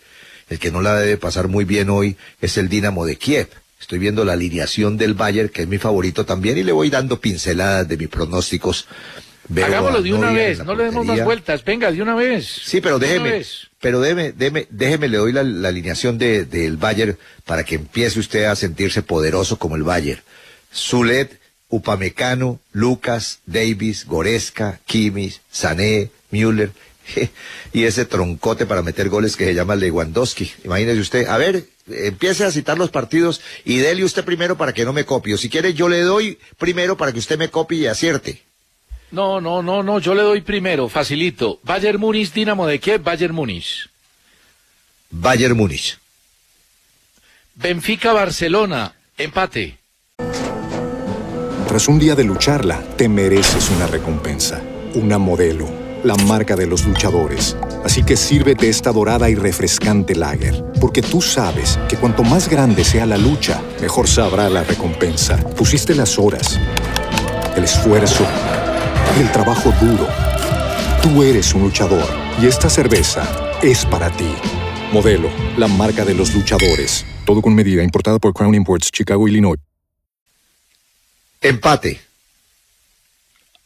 el 0.50 0.60
que 0.60 0.71
no 0.71 0.82
la 0.82 0.93
debe 0.95 1.15
pasar 1.15 1.47
muy 1.47 1.63
bien 1.63 1.89
hoy 1.89 2.17
es 2.41 2.58
el 2.58 2.67
Dinamo 2.67 3.06
de 3.06 3.15
Kiev. 3.15 3.47
Estoy 3.80 4.00
viendo 4.00 4.26
la 4.26 4.34
alineación 4.34 4.97
del 4.97 5.13
Bayern, 5.13 5.47
que 5.47 5.62
es 5.62 5.67
mi 5.69 5.78
favorito 5.78 6.26
también, 6.26 6.58
y 6.58 6.63
le 6.63 6.73
voy 6.73 6.89
dando 6.89 7.21
pinceladas 7.21 7.88
de 7.88 7.95
mis 7.95 8.10
pronósticos 8.10 8.88
Hagámoslo 9.56 10.02
de 10.02 10.14
una 10.14 10.32
vez, 10.32 10.64
no 10.64 10.76
le 10.76 10.86
demos 10.86 11.06
más 11.06 11.24
vueltas, 11.24 11.64
venga, 11.64 11.92
de 11.92 12.02
una 12.02 12.16
vez. 12.16 12.48
Sí, 12.66 12.82
pero 12.82 13.00
déjeme, 13.00 13.44
pero 13.80 14.02
déjeme, 14.02 14.32
déjeme, 14.32 14.68
déjeme, 14.70 15.08
le 15.08 15.18
doy 15.18 15.32
la, 15.32 15.42
alineación 15.42 16.18
del 16.18 16.50
de, 16.50 16.72
Bayern 16.72 17.18
para 17.46 17.64
que 17.64 17.76
empiece 17.76 18.20
usted 18.20 18.46
a 18.46 18.56
sentirse 18.56 19.04
poderoso 19.04 19.58
como 19.58 19.76
el 19.76 19.84
Bayern. 19.84 20.22
Zulet, 20.74 21.40
Upamecano, 21.70 22.60
Lucas, 22.72 23.40
Davis, 23.46 24.06
Goreska, 24.06 24.80
Kimis, 24.86 25.42
Sané, 25.50 26.12
Müller, 26.32 26.72
y 27.74 27.84
ese 27.84 28.06
troncote 28.06 28.66
para 28.66 28.82
meter 28.82 29.10
goles 29.10 29.36
que 29.36 29.46
se 29.46 29.54
llama 29.54 29.76
Lewandowski. 29.76 30.52
Imagínese 30.64 31.00
usted, 31.00 31.28
a 31.28 31.38
ver, 31.38 31.66
empiece 31.88 32.44
a 32.44 32.52
citar 32.52 32.78
los 32.78 32.90
partidos 32.90 33.42
y 33.66 33.78
dele 33.78 34.04
usted 34.04 34.24
primero 34.24 34.58
para 34.58 34.74
que 34.74 34.86
no 34.86 34.94
me 34.94 35.06
copie. 35.06 35.38
si 35.38 35.50
quiere, 35.50 35.74
yo 35.74 35.90
le 35.90 36.02
doy 36.02 36.38
primero 36.58 36.98
para 36.98 37.12
que 37.12 37.20
usted 37.20 37.38
me 37.38 37.50
copie 37.50 37.80
y 37.80 37.88
acierte. 37.88 38.44
No, 39.12 39.39
no, 39.39 39.62
no, 39.63 39.84
no, 39.84 40.00
yo 40.00 40.13
le 40.13 40.22
doy 40.22 40.41
primero, 40.41 40.89
facilito. 40.89 41.60
Bayern 41.63 42.00
Múnich, 42.00 42.34
Dinamo 42.34 42.67
de 42.67 42.80
qué? 42.80 42.98
Bayern 42.98 43.34
Múnich. 43.34 43.89
Bayern 45.10 45.56
Múnich. 45.56 45.98
Benfica 47.56 48.12
Barcelona, 48.12 48.93
empate. 49.17 49.78
Tras 51.67 51.88
un 51.88 52.00
día 52.00 52.15
de 52.15 52.24
lucharla, 52.24 52.82
te 52.98 53.08
mereces 53.08 53.70
una 53.72 53.88
recompensa, 53.88 54.62
una 54.96 55.17
modelo, 55.17 55.70
la 56.04 56.15
marca 56.15 56.56
de 56.56 56.67
los 56.67 56.86
luchadores. 56.86 57.56
Así 57.84 58.04
que 58.04 58.17
sírvete 58.17 58.67
esta 58.70 58.91
dorada 58.91 59.30
y 59.30 59.36
refrescante 59.36 60.15
lager, 60.15 60.63
porque 60.82 61.02
tú 61.02 61.22
sabes 61.22 61.80
que 61.88 61.98
cuanto 61.98 62.24
más 62.24 62.50
grande 62.50 62.84
sea 62.84 63.06
la 63.06 63.17
lucha, 63.17 63.62
mejor 63.82 64.08
sabrá 64.08 64.50
la 64.50 64.63
recompensa. 64.63 65.38
Pusiste 65.56 65.96
las 65.96 66.20
horas, 66.20 66.60
el 67.56 67.63
esfuerzo 67.63 68.26
el 69.15 69.32
trabajo 69.32 69.74
duro. 69.82 70.08
Tú 71.02 71.24
eres 71.24 71.54
un 71.54 71.63
luchador 71.63 72.06
y 72.41 72.46
esta 72.46 72.70
cerveza 72.70 73.24
es 73.63 73.86
para 73.86 74.10
ti. 74.12 74.30
Modelo, 74.91 75.30
la 75.58 75.67
marca 75.67 76.06
de 76.06 76.13
los 76.13 76.34
luchadores. 76.34 77.06
Todo 77.26 77.41
con 77.41 77.56
medida, 77.56 77.84
importada 77.84 78.20
por 78.20 78.34
Crown 78.34 78.54
Imports, 78.56 78.91
Chicago, 78.91 79.28
Illinois. 79.28 79.60
Empate. 81.41 82.00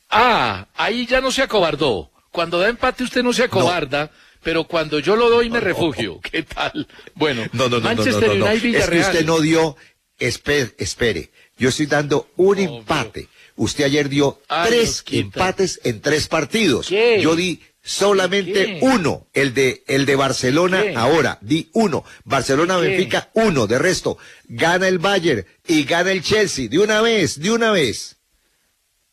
Ah, 0.09 0.67
ahí 0.75 1.05
ya 1.05 1.21
no 1.21 1.31
se 1.31 1.41
acobardó. 1.41 2.11
Cuando 2.31 2.59
da 2.59 2.69
empate 2.69 3.03
usted 3.03 3.23
no 3.23 3.33
se 3.33 3.43
acobarda, 3.43 4.09
pero 4.41 4.63
cuando 4.63 4.99
yo 4.99 5.15
lo 5.15 5.29
doy 5.29 5.49
me 5.49 5.59
refugio. 5.59 6.19
¿Qué 6.31 6.43
tal? 6.43 6.87
Bueno, 7.15 7.43
no, 7.51 7.67
no, 7.69 7.79
no, 7.79 7.81
Manchester 7.81 8.29
United 8.31 8.75
Es 8.75 8.89
que 8.89 8.99
usted 8.99 9.25
no 9.25 9.39
dio, 9.39 9.75
espere, 10.17 10.73
espere. 10.77 11.31
Yo 11.57 11.69
estoy 11.69 11.85
dando 11.85 12.29
un 12.37 12.57
empate. 12.57 13.27
Usted 13.55 13.85
ayer 13.85 14.09
dio 14.09 14.39
tres 14.65 15.03
empates 15.11 15.79
en 15.83 16.01
tres 16.01 16.27
partidos. 16.27 16.89
Yo 16.89 17.35
di 17.35 17.61
solamente 17.83 18.79
uno, 18.81 19.27
el 19.33 19.53
de 19.53 19.83
el 19.87 20.05
de 20.05 20.15
Barcelona 20.15 20.83
ahora, 20.95 21.37
di 21.41 21.69
uno. 21.73 22.03
Barcelona 22.23 22.77
Benfica 22.77 23.29
uno, 23.33 23.67
de 23.67 23.79
resto 23.79 24.17
gana 24.45 24.87
el 24.87 24.99
Bayern 24.99 25.45
y 25.67 25.83
gana 25.83 26.11
el 26.11 26.23
Chelsea 26.23 26.67
de 26.69 26.79
una 26.79 27.01
vez, 27.01 27.39
de 27.39 27.51
una 27.51 27.71
vez. 27.71 28.17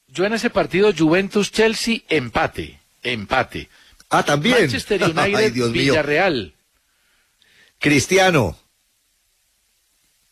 Yo 0.09 0.25
en 0.25 0.33
ese 0.33 0.51
partido 0.51 0.93
Juventus 0.97 1.53
Chelsea 1.53 2.03
empate, 2.09 2.81
empate. 3.03 3.69
Ah, 4.11 4.25
también. 4.25 4.59
Manchester 4.61 5.03
United 5.17 5.53
Villarreal. 5.71 6.55
Cristiano. 7.79 8.59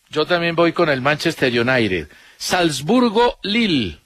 Yo 0.09 0.25
también 0.27 0.57
voy 0.57 0.73
con 0.73 0.89
el 0.89 1.03
Manchester 1.03 1.53
United. 1.53 2.09
Salzburgo 2.39 3.39
Lille. 3.43 3.99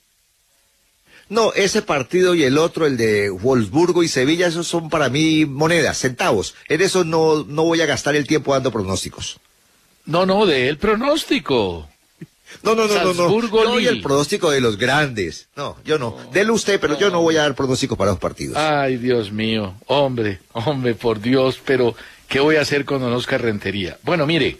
No, 1.28 1.52
ese 1.52 1.82
partido 1.82 2.34
y 2.34 2.42
el 2.42 2.58
otro, 2.58 2.86
el 2.86 2.96
de 2.96 3.30
Wolfsburgo 3.30 4.02
y 4.02 4.08
Sevilla, 4.08 4.48
esos 4.48 4.66
son 4.66 4.90
para 4.90 5.08
mí 5.08 5.46
monedas, 5.46 5.98
centavos. 5.98 6.56
En 6.68 6.80
eso 6.80 7.04
no, 7.04 7.44
no 7.44 7.62
voy 7.62 7.80
a 7.80 7.86
gastar 7.86 8.16
el 8.16 8.26
tiempo 8.26 8.52
dando 8.52 8.72
pronósticos. 8.72 9.38
No, 10.06 10.26
no, 10.26 10.44
de 10.44 10.68
el 10.68 10.78
pronóstico. 10.78 11.88
No, 12.64 12.74
no, 12.74 12.88
no, 12.88 13.04
no, 13.04 13.14
no. 13.14 13.64
No, 13.64 13.78
y 13.78 13.86
el 13.86 14.02
pronóstico 14.02 14.50
de 14.50 14.60
los 14.60 14.76
grandes. 14.76 15.46
No, 15.54 15.76
yo 15.84 15.98
no. 16.00 16.16
Dele 16.32 16.50
usted, 16.50 16.80
pero 16.80 16.98
yo 16.98 17.10
no 17.10 17.22
voy 17.22 17.36
a 17.36 17.42
dar 17.42 17.54
pronóstico 17.54 17.96
para 17.96 18.10
los 18.10 18.18
partidos. 18.18 18.56
Ay, 18.56 18.96
Dios 18.96 19.30
mío. 19.30 19.74
Hombre, 19.86 20.40
hombre, 20.52 20.94
por 20.94 21.20
Dios, 21.20 21.60
pero 21.64 21.94
¿qué 22.26 22.40
voy 22.40 22.56
a 22.56 22.62
hacer 22.62 22.84
con 22.84 23.00
Don 23.00 23.12
Oscar 23.12 23.40
Rentería? 23.40 23.98
Bueno, 24.02 24.26
mire, 24.26 24.58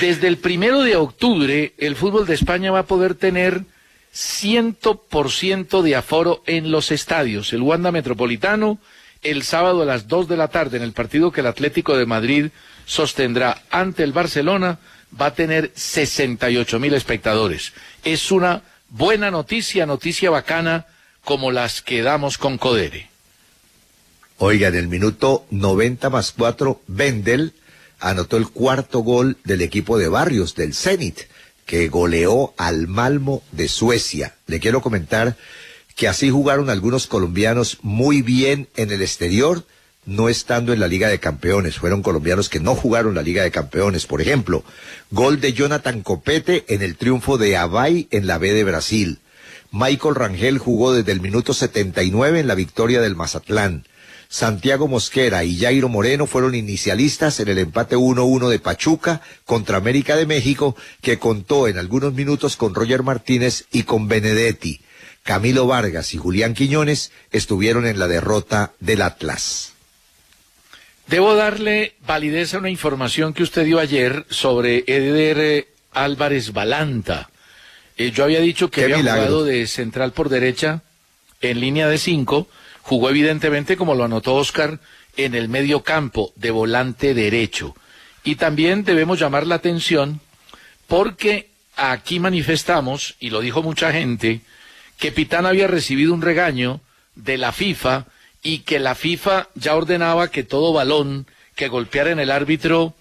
desde 0.00 0.28
el 0.28 0.38
primero 0.38 0.82
de 0.82 0.96
octubre, 0.96 1.74
el 1.78 1.96
fútbol 1.96 2.26
de 2.26 2.34
España 2.34 2.70
va 2.70 2.80
a 2.80 2.86
poder 2.86 3.14
tener 3.14 3.64
100% 4.14 5.82
de 5.82 5.96
aforo 5.96 6.42
en 6.46 6.70
los 6.70 6.90
estadios. 6.90 7.52
El 7.52 7.62
Wanda 7.62 7.92
Metropolitano 7.92 8.78
el 9.22 9.42
sábado 9.42 9.82
a 9.82 9.86
las 9.86 10.08
2 10.08 10.28
de 10.28 10.36
la 10.36 10.48
tarde 10.48 10.76
en 10.76 10.82
el 10.82 10.92
partido 10.92 11.30
que 11.30 11.40
el 11.40 11.46
Atlético 11.46 11.96
de 11.96 12.06
Madrid 12.06 12.50
sostendrá 12.86 13.62
ante 13.70 14.02
el 14.02 14.12
Barcelona 14.12 14.78
va 15.20 15.26
a 15.26 15.34
tener 15.34 15.72
68 15.74 16.78
mil 16.78 16.94
espectadores. 16.94 17.72
Es 18.04 18.30
una 18.30 18.62
buena 18.88 19.30
noticia, 19.30 19.86
noticia 19.86 20.30
bacana 20.30 20.86
como 21.24 21.50
las 21.50 21.82
que 21.82 22.02
damos 22.02 22.38
con 22.38 22.58
Codere. 22.58 23.10
Oiga, 24.38 24.68
en 24.68 24.76
el 24.76 24.88
minuto 24.88 25.44
90 25.50 26.08
más 26.08 26.32
4, 26.32 26.80
Bendel 26.86 27.52
anotó 28.00 28.36
el 28.36 28.48
cuarto 28.48 29.00
gol 29.00 29.36
del 29.44 29.62
equipo 29.62 29.98
de 29.98 30.08
Barrios, 30.08 30.54
del 30.54 30.74
Zenit 30.74 31.20
que 31.70 31.86
goleó 31.86 32.52
al 32.56 32.88
Malmo 32.88 33.44
de 33.52 33.68
Suecia. 33.68 34.34
Le 34.48 34.58
quiero 34.58 34.82
comentar 34.82 35.36
que 35.94 36.08
así 36.08 36.28
jugaron 36.28 36.68
algunos 36.68 37.06
colombianos 37.06 37.78
muy 37.82 38.22
bien 38.22 38.68
en 38.74 38.90
el 38.90 39.02
exterior, 39.02 39.64
no 40.04 40.28
estando 40.28 40.72
en 40.72 40.80
la 40.80 40.88
Liga 40.88 41.08
de 41.08 41.20
Campeones. 41.20 41.76
Fueron 41.76 42.02
colombianos 42.02 42.48
que 42.48 42.58
no 42.58 42.74
jugaron 42.74 43.14
la 43.14 43.22
Liga 43.22 43.44
de 43.44 43.52
Campeones. 43.52 44.06
Por 44.06 44.20
ejemplo, 44.20 44.64
gol 45.12 45.40
de 45.40 45.52
Jonathan 45.52 46.02
Copete 46.02 46.64
en 46.66 46.82
el 46.82 46.96
triunfo 46.96 47.38
de 47.38 47.56
Abay 47.56 48.08
en 48.10 48.26
la 48.26 48.38
B 48.38 48.52
de 48.52 48.64
Brasil. 48.64 49.20
Michael 49.70 50.16
Rangel 50.16 50.58
jugó 50.58 50.92
desde 50.92 51.12
el 51.12 51.20
minuto 51.20 51.54
79 51.54 52.40
en 52.40 52.48
la 52.48 52.56
victoria 52.56 53.00
del 53.00 53.14
Mazatlán. 53.14 53.84
Santiago 54.30 54.86
Mosquera 54.86 55.42
y 55.42 55.58
Jairo 55.58 55.88
Moreno 55.88 56.24
fueron 56.24 56.54
inicialistas 56.54 57.40
en 57.40 57.48
el 57.48 57.58
empate 57.58 57.96
1-1 57.96 58.48
de 58.48 58.60
Pachuca 58.60 59.22
contra 59.44 59.76
América 59.76 60.14
de 60.14 60.24
México, 60.24 60.76
que 61.02 61.18
contó 61.18 61.66
en 61.66 61.78
algunos 61.78 62.14
minutos 62.14 62.56
con 62.56 62.72
Roger 62.72 63.02
Martínez 63.02 63.64
y 63.72 63.82
con 63.82 64.06
Benedetti. 64.06 64.82
Camilo 65.24 65.66
Vargas 65.66 66.14
y 66.14 66.18
Julián 66.18 66.54
Quiñones 66.54 67.10
estuvieron 67.32 67.88
en 67.88 67.98
la 67.98 68.06
derrota 68.06 68.70
del 68.78 69.02
Atlas. 69.02 69.72
Debo 71.08 71.34
darle 71.34 71.96
validez 72.06 72.54
a 72.54 72.58
una 72.58 72.70
información 72.70 73.34
que 73.34 73.42
usted 73.42 73.64
dio 73.64 73.80
ayer 73.80 74.26
sobre 74.30 74.84
Eder 74.86 75.66
Álvarez 75.90 76.52
Balanta. 76.52 77.30
Eh, 77.96 78.12
yo 78.12 78.22
había 78.22 78.40
dicho 78.40 78.70
que 78.70 78.84
había 78.84 78.98
jugado 78.98 79.44
de 79.44 79.66
central 79.66 80.12
por 80.12 80.28
derecha 80.28 80.82
en 81.40 81.58
línea 81.58 81.88
de 81.88 81.98
cinco 81.98 82.46
Jugó 82.82 83.10
evidentemente, 83.10 83.76
como 83.76 83.94
lo 83.94 84.04
anotó 84.04 84.34
Oscar, 84.34 84.80
en 85.16 85.34
el 85.34 85.48
medio 85.48 85.82
campo 85.82 86.32
de 86.36 86.50
volante 86.50 87.14
derecho. 87.14 87.74
Y 88.24 88.36
también 88.36 88.84
debemos 88.84 89.18
llamar 89.18 89.46
la 89.46 89.56
atención 89.56 90.20
porque 90.86 91.50
aquí 91.76 92.20
manifestamos, 92.20 93.16
y 93.20 93.30
lo 93.30 93.40
dijo 93.40 93.62
mucha 93.62 93.92
gente, 93.92 94.40
que 94.98 95.12
Pitana 95.12 95.48
había 95.48 95.66
recibido 95.66 96.12
un 96.12 96.22
regaño 96.22 96.80
de 97.14 97.38
la 97.38 97.52
FIFA 97.52 98.06
y 98.42 98.60
que 98.60 98.78
la 98.78 98.94
FIFA 98.94 99.48
ya 99.54 99.74
ordenaba 99.74 100.30
que 100.30 100.42
todo 100.42 100.72
balón 100.72 101.26
que 101.54 101.68
golpeara 101.68 102.10
en 102.10 102.20
el 102.20 102.30
árbitro 102.30 102.94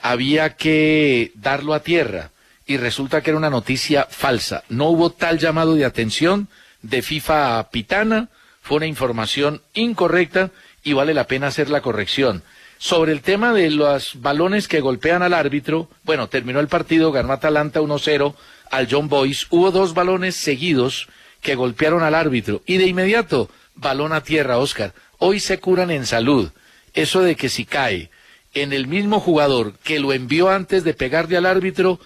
había 0.00 0.56
que 0.56 1.32
darlo 1.34 1.74
a 1.74 1.82
tierra. 1.82 2.30
Y 2.66 2.76
resulta 2.76 3.22
que 3.22 3.30
era 3.30 3.38
una 3.38 3.50
noticia 3.50 4.06
falsa. 4.08 4.64
No 4.68 4.86
hubo 4.86 5.10
tal 5.10 5.38
llamado 5.38 5.74
de 5.74 5.84
atención 5.84 6.48
de 6.80 7.02
FIFA 7.02 7.58
a 7.58 7.70
Pitana, 7.70 8.28
fue 8.62 8.78
una 8.78 8.86
información 8.86 9.60
incorrecta 9.74 10.50
y 10.82 10.94
vale 10.94 11.12
la 11.12 11.26
pena 11.26 11.48
hacer 11.48 11.68
la 11.68 11.82
corrección. 11.82 12.42
Sobre 12.78 13.12
el 13.12 13.20
tema 13.20 13.52
de 13.52 13.70
los 13.70 14.20
balones 14.22 14.66
que 14.66 14.80
golpean 14.80 15.22
al 15.22 15.34
árbitro, 15.34 15.88
bueno, 16.04 16.28
terminó 16.28 16.58
el 16.60 16.68
partido, 16.68 17.12
ganó 17.12 17.32
Atalanta 17.32 17.80
1-0 17.80 18.34
al 18.70 18.88
John 18.90 19.08
Boyce. 19.08 19.46
Hubo 19.50 19.70
dos 19.70 19.94
balones 19.94 20.34
seguidos 20.34 21.08
que 21.40 21.54
golpearon 21.54 22.02
al 22.02 22.14
árbitro 22.14 22.62
y 22.66 22.78
de 22.78 22.86
inmediato, 22.86 23.50
balón 23.74 24.12
a 24.12 24.22
tierra, 24.22 24.58
Oscar. 24.58 24.94
Hoy 25.18 25.38
se 25.38 25.58
curan 25.58 25.90
en 25.90 26.06
salud. 26.06 26.50
Eso 26.94 27.20
de 27.20 27.36
que 27.36 27.48
si 27.48 27.64
cae 27.64 28.10
en 28.54 28.72
el 28.72 28.86
mismo 28.86 29.20
jugador 29.20 29.74
que 29.84 30.00
lo 30.00 30.12
envió 30.12 30.50
antes 30.50 30.84
de 30.84 30.94
pegarle 30.94 31.36
al 31.36 31.46
árbitro, 31.46 32.00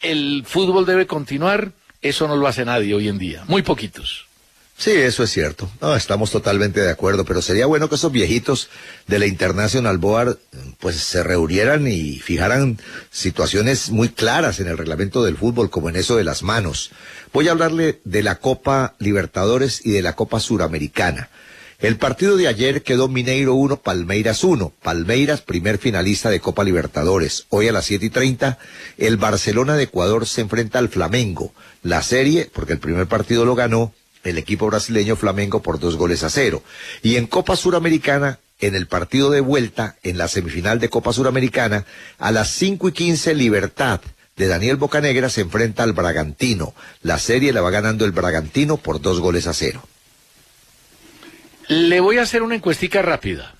el 0.00 0.44
fútbol 0.46 0.86
debe 0.86 1.06
continuar, 1.06 1.72
eso 2.02 2.28
no 2.28 2.36
lo 2.36 2.46
hace 2.46 2.64
nadie 2.64 2.94
hoy 2.94 3.08
en 3.08 3.18
día. 3.18 3.44
Muy 3.46 3.62
poquitos. 3.62 4.23
Sí, 4.76 4.90
eso 4.90 5.22
es 5.22 5.30
cierto. 5.30 5.70
No, 5.80 5.94
estamos 5.94 6.30
totalmente 6.30 6.80
de 6.80 6.90
acuerdo, 6.90 7.24
pero 7.24 7.40
sería 7.40 7.66
bueno 7.66 7.88
que 7.88 7.94
esos 7.94 8.10
viejitos 8.10 8.68
de 9.06 9.20
la 9.20 9.26
International 9.26 9.98
Board 9.98 10.38
pues 10.80 10.96
se 10.96 11.22
reunieran 11.22 11.86
y 11.86 12.18
fijaran 12.18 12.78
situaciones 13.10 13.90
muy 13.90 14.08
claras 14.08 14.58
en 14.58 14.66
el 14.66 14.76
reglamento 14.76 15.24
del 15.24 15.36
fútbol, 15.36 15.70
como 15.70 15.88
en 15.88 15.96
eso 15.96 16.16
de 16.16 16.24
las 16.24 16.42
manos. 16.42 16.90
Voy 17.32 17.48
a 17.48 17.52
hablarle 17.52 18.00
de 18.04 18.22
la 18.22 18.40
Copa 18.40 18.94
Libertadores 18.98 19.80
y 19.86 19.92
de 19.92 20.02
la 20.02 20.16
Copa 20.16 20.40
Suramericana. 20.40 21.30
El 21.78 21.96
partido 21.96 22.36
de 22.36 22.48
ayer 22.48 22.82
quedó 22.82 23.08
Mineiro 23.08 23.54
1, 23.54 23.80
Palmeiras 23.80 24.42
1. 24.42 24.72
Palmeiras, 24.82 25.40
primer 25.40 25.78
finalista 25.78 26.30
de 26.30 26.40
Copa 26.40 26.64
Libertadores. 26.64 27.46
Hoy 27.48 27.68
a 27.68 27.72
las 27.72 27.84
7 27.86 28.06
y 28.06 28.10
30, 28.10 28.58
el 28.98 29.18
Barcelona 29.18 29.76
de 29.76 29.84
Ecuador 29.84 30.26
se 30.26 30.40
enfrenta 30.40 30.78
al 30.78 30.88
Flamengo. 30.88 31.52
La 31.82 32.02
serie, 32.02 32.50
porque 32.52 32.72
el 32.72 32.78
primer 32.78 33.06
partido 33.06 33.44
lo 33.44 33.54
ganó, 33.54 33.92
el 34.24 34.38
equipo 34.38 34.66
brasileño 34.66 35.16
Flamengo 35.16 35.62
por 35.62 35.78
dos 35.78 35.96
goles 35.96 36.22
a 36.24 36.30
cero. 36.30 36.62
Y 37.02 37.16
en 37.16 37.26
Copa 37.26 37.56
Suramericana, 37.56 38.38
en 38.60 38.74
el 38.74 38.86
partido 38.86 39.30
de 39.30 39.40
vuelta, 39.40 39.96
en 40.02 40.18
la 40.18 40.28
semifinal 40.28 40.80
de 40.80 40.88
Copa 40.88 41.12
Suramericana, 41.12 41.84
a 42.18 42.32
las 42.32 42.50
cinco 42.50 42.88
y 42.88 42.92
quince 42.92 43.34
Libertad 43.34 44.00
de 44.36 44.48
Daniel 44.48 44.76
Bocanegra 44.76 45.28
se 45.28 45.42
enfrenta 45.42 45.82
al 45.82 45.92
Bragantino. 45.92 46.74
La 47.02 47.18
serie 47.18 47.52
la 47.52 47.60
va 47.60 47.70
ganando 47.70 48.04
el 48.04 48.12
Bragantino 48.12 48.76
por 48.76 49.00
dos 49.00 49.20
goles 49.20 49.46
a 49.46 49.52
cero. 49.52 49.82
Le 51.68 52.00
voy 52.00 52.18
a 52.18 52.22
hacer 52.22 52.42
una 52.42 52.56
encuestica 52.56 53.00
rápida. 53.00 53.54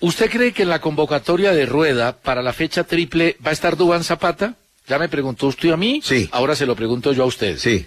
¿Usted 0.00 0.30
cree 0.30 0.52
que 0.52 0.64
en 0.64 0.68
la 0.68 0.80
convocatoria 0.80 1.52
de 1.52 1.64
Rueda 1.64 2.16
para 2.16 2.42
la 2.42 2.52
fecha 2.52 2.84
triple 2.84 3.36
va 3.44 3.50
a 3.50 3.54
estar 3.54 3.76
Dubán 3.76 4.04
Zapata? 4.04 4.54
Ya 4.86 4.98
me 4.98 5.08
preguntó 5.08 5.46
usted 5.46 5.70
a 5.70 5.76
mí. 5.76 6.00
Sí. 6.04 6.28
Ahora 6.32 6.54
se 6.54 6.66
lo 6.66 6.76
pregunto 6.76 7.12
yo 7.12 7.22
a 7.22 7.26
usted. 7.26 7.56
Sí. 7.58 7.86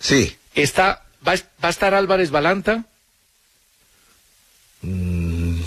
Sí. 0.00 0.36
Está, 0.54 1.04
¿va, 1.26 1.34
a 1.62 1.68
estar 1.68 1.94
Álvarez 1.94 2.30
Balanta? 2.30 2.84
Mm, 4.82 5.60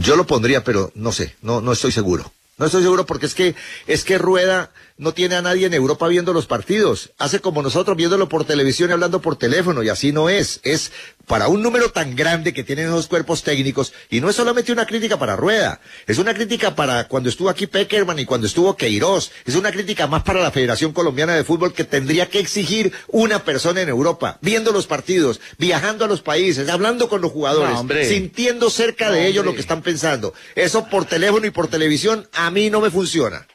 yo 0.00 0.16
lo 0.16 0.26
pondría, 0.26 0.64
pero 0.64 0.92
no 0.94 1.12
sé, 1.12 1.36
no, 1.42 1.60
no 1.60 1.72
estoy 1.72 1.92
seguro. 1.92 2.32
No 2.58 2.66
estoy 2.66 2.82
seguro 2.82 3.06
porque 3.06 3.26
es 3.26 3.34
que, 3.34 3.54
es 3.86 4.04
que 4.04 4.18
Rueda 4.18 4.70
no 4.98 5.14
tiene 5.14 5.36
a 5.36 5.42
nadie 5.42 5.66
en 5.66 5.74
Europa 5.74 6.06
viendo 6.08 6.32
los 6.32 6.46
partidos. 6.46 7.12
Hace 7.18 7.40
como 7.40 7.62
nosotros 7.62 7.96
viéndolo 7.96 8.28
por 8.28 8.44
televisión 8.44 8.90
y 8.90 8.92
hablando 8.92 9.22
por 9.22 9.36
teléfono 9.36 9.82
y 9.82 9.88
así 9.88 10.12
no 10.12 10.28
es. 10.28 10.60
Es 10.64 10.92
para 11.26 11.48
un 11.48 11.62
número 11.62 11.90
tan 11.90 12.16
grande 12.16 12.52
que 12.52 12.64
tienen 12.64 12.90
los 12.90 13.06
cuerpos 13.06 13.42
técnicos 13.42 13.92
y 14.10 14.20
no 14.20 14.28
es 14.28 14.36
solamente 14.36 14.72
una 14.72 14.86
crítica 14.86 15.18
para 15.18 15.36
Rueda. 15.36 15.80
Es 16.06 16.18
una 16.18 16.34
crítica 16.34 16.74
para 16.74 17.06
cuando 17.06 17.28
estuvo 17.28 17.48
aquí 17.48 17.66
Peckerman 17.66 18.18
y 18.18 18.24
cuando 18.24 18.46
estuvo 18.46 18.76
Queiroz. 18.76 19.30
Es 19.46 19.54
una 19.54 19.70
crítica 19.70 20.06
más 20.06 20.24
para 20.24 20.40
la 20.40 20.50
Federación 20.50 20.92
Colombiana 20.92 21.34
de 21.34 21.44
Fútbol 21.44 21.72
que 21.72 21.84
tendría 21.84 22.28
que 22.28 22.40
exigir 22.40 22.92
una 23.06 23.44
persona 23.44 23.80
en 23.80 23.88
Europa, 23.88 24.38
viendo 24.42 24.72
los 24.72 24.86
partidos, 24.86 25.40
viajando 25.58 26.04
a 26.04 26.08
los 26.08 26.22
países, 26.22 26.68
hablando 26.68 27.08
con 27.08 27.20
los 27.20 27.30
jugadores, 27.30 28.08
sintiendo 28.08 28.68
cerca 28.68 29.10
de 29.10 29.28
ellos 29.28 29.44
lo 29.44 29.54
que 29.54 29.60
están 29.60 29.82
pensando. 29.82 30.34
Eso 30.56 30.86
por 30.88 31.04
teléfono 31.04 31.46
y 31.46 31.50
por 31.50 31.68
televisión 31.68 32.28
a 32.32 32.50
mí 32.50 32.68
no 32.70 32.80
me 32.80 32.90
funciona. 32.90 33.46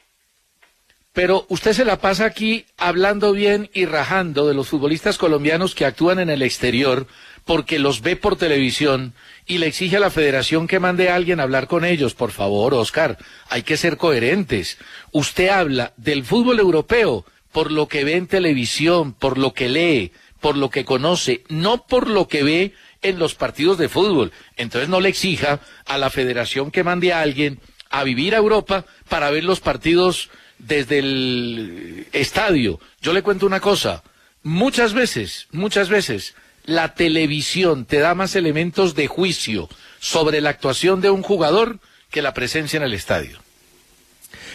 Pero 1.14 1.46
usted 1.48 1.72
se 1.72 1.84
la 1.84 2.00
pasa 2.00 2.24
aquí 2.24 2.66
hablando 2.76 3.32
bien 3.32 3.70
y 3.72 3.86
rajando 3.86 4.48
de 4.48 4.54
los 4.54 4.68
futbolistas 4.68 5.16
colombianos 5.16 5.76
que 5.76 5.86
actúan 5.86 6.18
en 6.18 6.28
el 6.28 6.42
exterior 6.42 7.06
porque 7.44 7.78
los 7.78 8.00
ve 8.00 8.16
por 8.16 8.36
televisión 8.36 9.14
y 9.46 9.58
le 9.58 9.68
exige 9.68 9.96
a 9.96 10.00
la 10.00 10.10
federación 10.10 10.66
que 10.66 10.80
mande 10.80 11.08
a 11.08 11.14
alguien 11.14 11.38
a 11.38 11.44
hablar 11.44 11.68
con 11.68 11.84
ellos. 11.84 12.14
Por 12.14 12.32
favor, 12.32 12.74
Oscar, 12.74 13.16
hay 13.48 13.62
que 13.62 13.76
ser 13.76 13.96
coherentes. 13.96 14.76
Usted 15.12 15.50
habla 15.50 15.92
del 15.96 16.24
fútbol 16.24 16.58
europeo 16.58 17.24
por 17.52 17.70
lo 17.70 17.86
que 17.86 18.02
ve 18.02 18.16
en 18.16 18.26
televisión, 18.26 19.12
por 19.12 19.38
lo 19.38 19.54
que 19.54 19.68
lee, 19.68 20.10
por 20.40 20.56
lo 20.56 20.68
que 20.68 20.84
conoce, 20.84 21.44
no 21.48 21.86
por 21.86 22.10
lo 22.10 22.26
que 22.26 22.42
ve 22.42 22.72
en 23.02 23.20
los 23.20 23.36
partidos 23.36 23.78
de 23.78 23.88
fútbol. 23.88 24.32
Entonces 24.56 24.88
no 24.88 25.00
le 25.00 25.10
exija 25.10 25.60
a 25.86 25.96
la 25.96 26.10
federación 26.10 26.72
que 26.72 26.82
mande 26.82 27.12
a 27.12 27.20
alguien 27.20 27.60
a 27.88 28.02
vivir 28.02 28.34
a 28.34 28.38
Europa 28.38 28.84
para 29.08 29.30
ver 29.30 29.44
los 29.44 29.60
partidos 29.60 30.28
desde 30.66 30.98
el 30.98 32.06
estadio. 32.12 32.80
Yo 33.00 33.12
le 33.12 33.22
cuento 33.22 33.46
una 33.46 33.60
cosa, 33.60 34.02
muchas 34.42 34.94
veces, 34.94 35.46
muchas 35.52 35.88
veces, 35.88 36.34
la 36.64 36.94
televisión 36.94 37.84
te 37.84 37.98
da 37.98 38.14
más 38.14 38.36
elementos 38.36 38.94
de 38.94 39.06
juicio 39.06 39.68
sobre 40.00 40.40
la 40.40 40.50
actuación 40.50 41.00
de 41.00 41.10
un 41.10 41.22
jugador 41.22 41.78
que 42.10 42.22
la 42.22 42.34
presencia 42.34 42.76
en 42.78 42.84
el 42.84 42.94
estadio. 42.94 43.38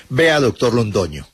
Vea, 0.09 0.39
doctor 0.39 0.73
Londoño, 0.73 1.27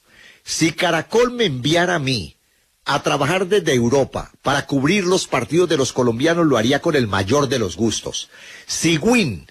si 0.43 0.73
Caracol 0.73 1.31
me 1.31 1.45
enviara 1.45 1.95
a 1.95 1.99
mí 1.99 2.35
a 2.83 3.01
trabajar 3.01 3.47
desde 3.47 3.73
Europa 3.73 4.31
para 4.41 4.65
cubrir 4.65 5.05
los 5.05 5.27
partidos 5.27 5.69
de 5.69 5.77
los 5.77 5.93
colombianos, 5.93 6.45
lo 6.45 6.57
haría 6.57 6.81
con 6.81 6.95
el 6.95 7.07
mayor 7.07 7.47
de 7.47 7.59
los 7.59 7.77
gustos. 7.77 8.29
Si 8.67 8.97
Win 8.97 9.47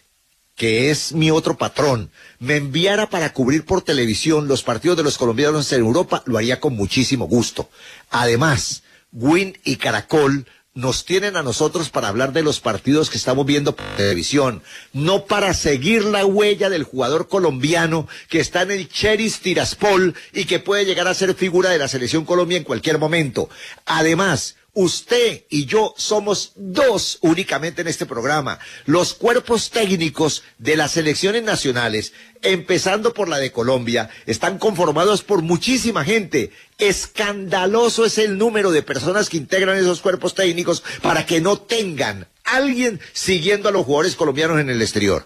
que 0.55 0.91
es 0.91 1.13
mi 1.13 1.31
otro 1.31 1.57
patrón, 1.57 2.11
me 2.39 2.57
enviara 2.57 3.11
para 3.11 3.33
cubrir 3.33 3.65
por 3.65 3.83
televisión 3.83 4.49
los 4.49 4.63
partidos 4.63 4.97
de 4.97 5.03
los 5.03 5.19
colombianos 5.19 5.73
en 5.73 5.81
Europa, 5.81 6.23
lo 6.27 6.39
haría 6.39 6.61
con 6.61 6.75
muchísimo 6.77 7.27
gusto. 7.27 7.69
Además, 8.11 8.83
Win 9.13 9.59
y 9.65 9.77
Caracol 9.77 10.47
nos 10.75 11.05
tienen 11.05 11.37
a 11.37 11.45
nosotros 11.45 11.89
para 11.89 12.09
hablar 12.09 12.33
de 12.33 12.43
los 12.43 12.59
partidos 12.59 13.09
que 13.09 13.17
estamos 13.17 13.47
viendo 13.47 13.77
por 13.77 13.87
televisión, 13.97 14.63
no 14.93 15.25
para 15.25 15.55
seguir 15.55 16.05
la 16.05 16.27
huella 16.27 16.69
del 16.69 16.83
jugador 16.83 17.29
colombiano 17.29 18.09
que 18.29 18.41
está 18.41 18.63
en 18.63 18.73
el 18.73 18.89
Cheris 18.89 19.39
Tiraspol 19.39 20.15
y 20.33 20.47
que 20.47 20.59
puede 20.59 20.85
llegar 20.85 21.07
a 21.07 21.15
ser 21.15 21.35
figura 21.35 21.71
de 21.71 21.79
la 21.79 21.87
selección 21.87 22.25
Colombia 22.25 22.59
en 22.59 22.65
cualquier 22.65 22.99
momento. 22.99 23.49
Además, 23.87 24.57
Usted 24.75 25.45
y 25.51 25.67
yo 25.67 25.95
somos 25.97 26.51
dos 26.57 27.19
únicamente 27.21 27.83
en 27.83 27.89
este 27.89 28.07
programa. 28.07 28.59
Los 28.87 29.15
cuerpos 29.15 29.71
técnicos 29.71 30.43
de 30.59 30.77
las 30.77 30.91
selecciones 30.93 31.45
nacionales, 31.45 32.13
empezando 32.43 33.15
por 33.15 33.29
la 33.29 33.39
de 33.39 33.53
Colombia, 33.53 34.11
están 34.27 34.59
conformados 34.59 35.23
por 35.23 35.43
muchísima 35.43 36.05
gente. 36.05 36.51
Escandaloso 36.79 38.05
es 38.05 38.19
el 38.19 38.37
número 38.37 38.73
de 38.73 38.83
personas 38.83 39.29
que 39.29 39.37
integran 39.37 39.79
esos 39.79 40.01
cuerpos 40.01 40.35
técnicos 40.35 40.83
para 41.03 41.25
que 41.25 41.41
no 41.41 41.57
tengan 41.57 42.27
alguien 42.43 43.01
siguiendo 43.13 43.69
a 43.69 43.73
los 43.73 43.87
jugadores 43.87 44.17
colombianos 44.17 44.59
en 44.59 44.71
el 44.71 44.83
exterior. 44.83 45.25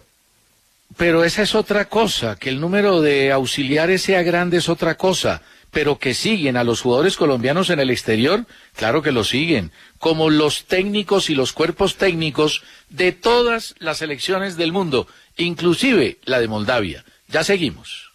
Pero 0.98 1.24
esa 1.24 1.42
es 1.42 1.54
otra 1.54 1.88
cosa, 1.88 2.36
que 2.36 2.50
el 2.50 2.60
número 2.60 3.00
de 3.00 3.32
auxiliares 3.32 4.02
sea 4.02 4.22
grande 4.22 4.58
es 4.58 4.68
otra 4.68 4.96
cosa 4.98 5.40
pero 5.70 5.98
que 5.98 6.14
siguen 6.14 6.56
a 6.56 6.64
los 6.64 6.80
jugadores 6.80 7.16
colombianos 7.16 7.70
en 7.70 7.80
el 7.80 7.90
exterior, 7.90 8.46
claro 8.74 9.02
que 9.02 9.12
lo 9.12 9.24
siguen, 9.24 9.70
como 9.98 10.30
los 10.30 10.64
técnicos 10.64 11.30
y 11.30 11.34
los 11.34 11.52
cuerpos 11.52 11.96
técnicos 11.96 12.62
de 12.88 13.12
todas 13.12 13.74
las 13.78 13.98
selecciones 13.98 14.56
del 14.56 14.72
mundo, 14.72 15.06
inclusive 15.36 16.18
la 16.24 16.40
de 16.40 16.48
Moldavia. 16.48 17.04
Ya 17.28 17.44
seguimos. 17.44 18.08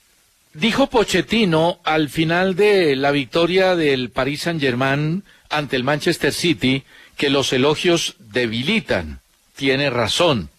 Dijo 0.54 0.88
Pochettino 0.88 1.80
al 1.84 2.10
final 2.10 2.56
de 2.56 2.95
la 2.95 3.12
victoria 3.12 3.76
del 3.76 4.10
Paris 4.10 4.41
Saint-Germain 4.41 5.24
ante 5.49 5.76
el 5.76 5.84
Manchester 5.84 6.32
City 6.32 6.84
que 7.18 7.30
los 7.30 7.54
elogios 7.54 8.16
debilitan. 8.20 9.20
Tiene 9.56 9.89
razón. 9.89 10.49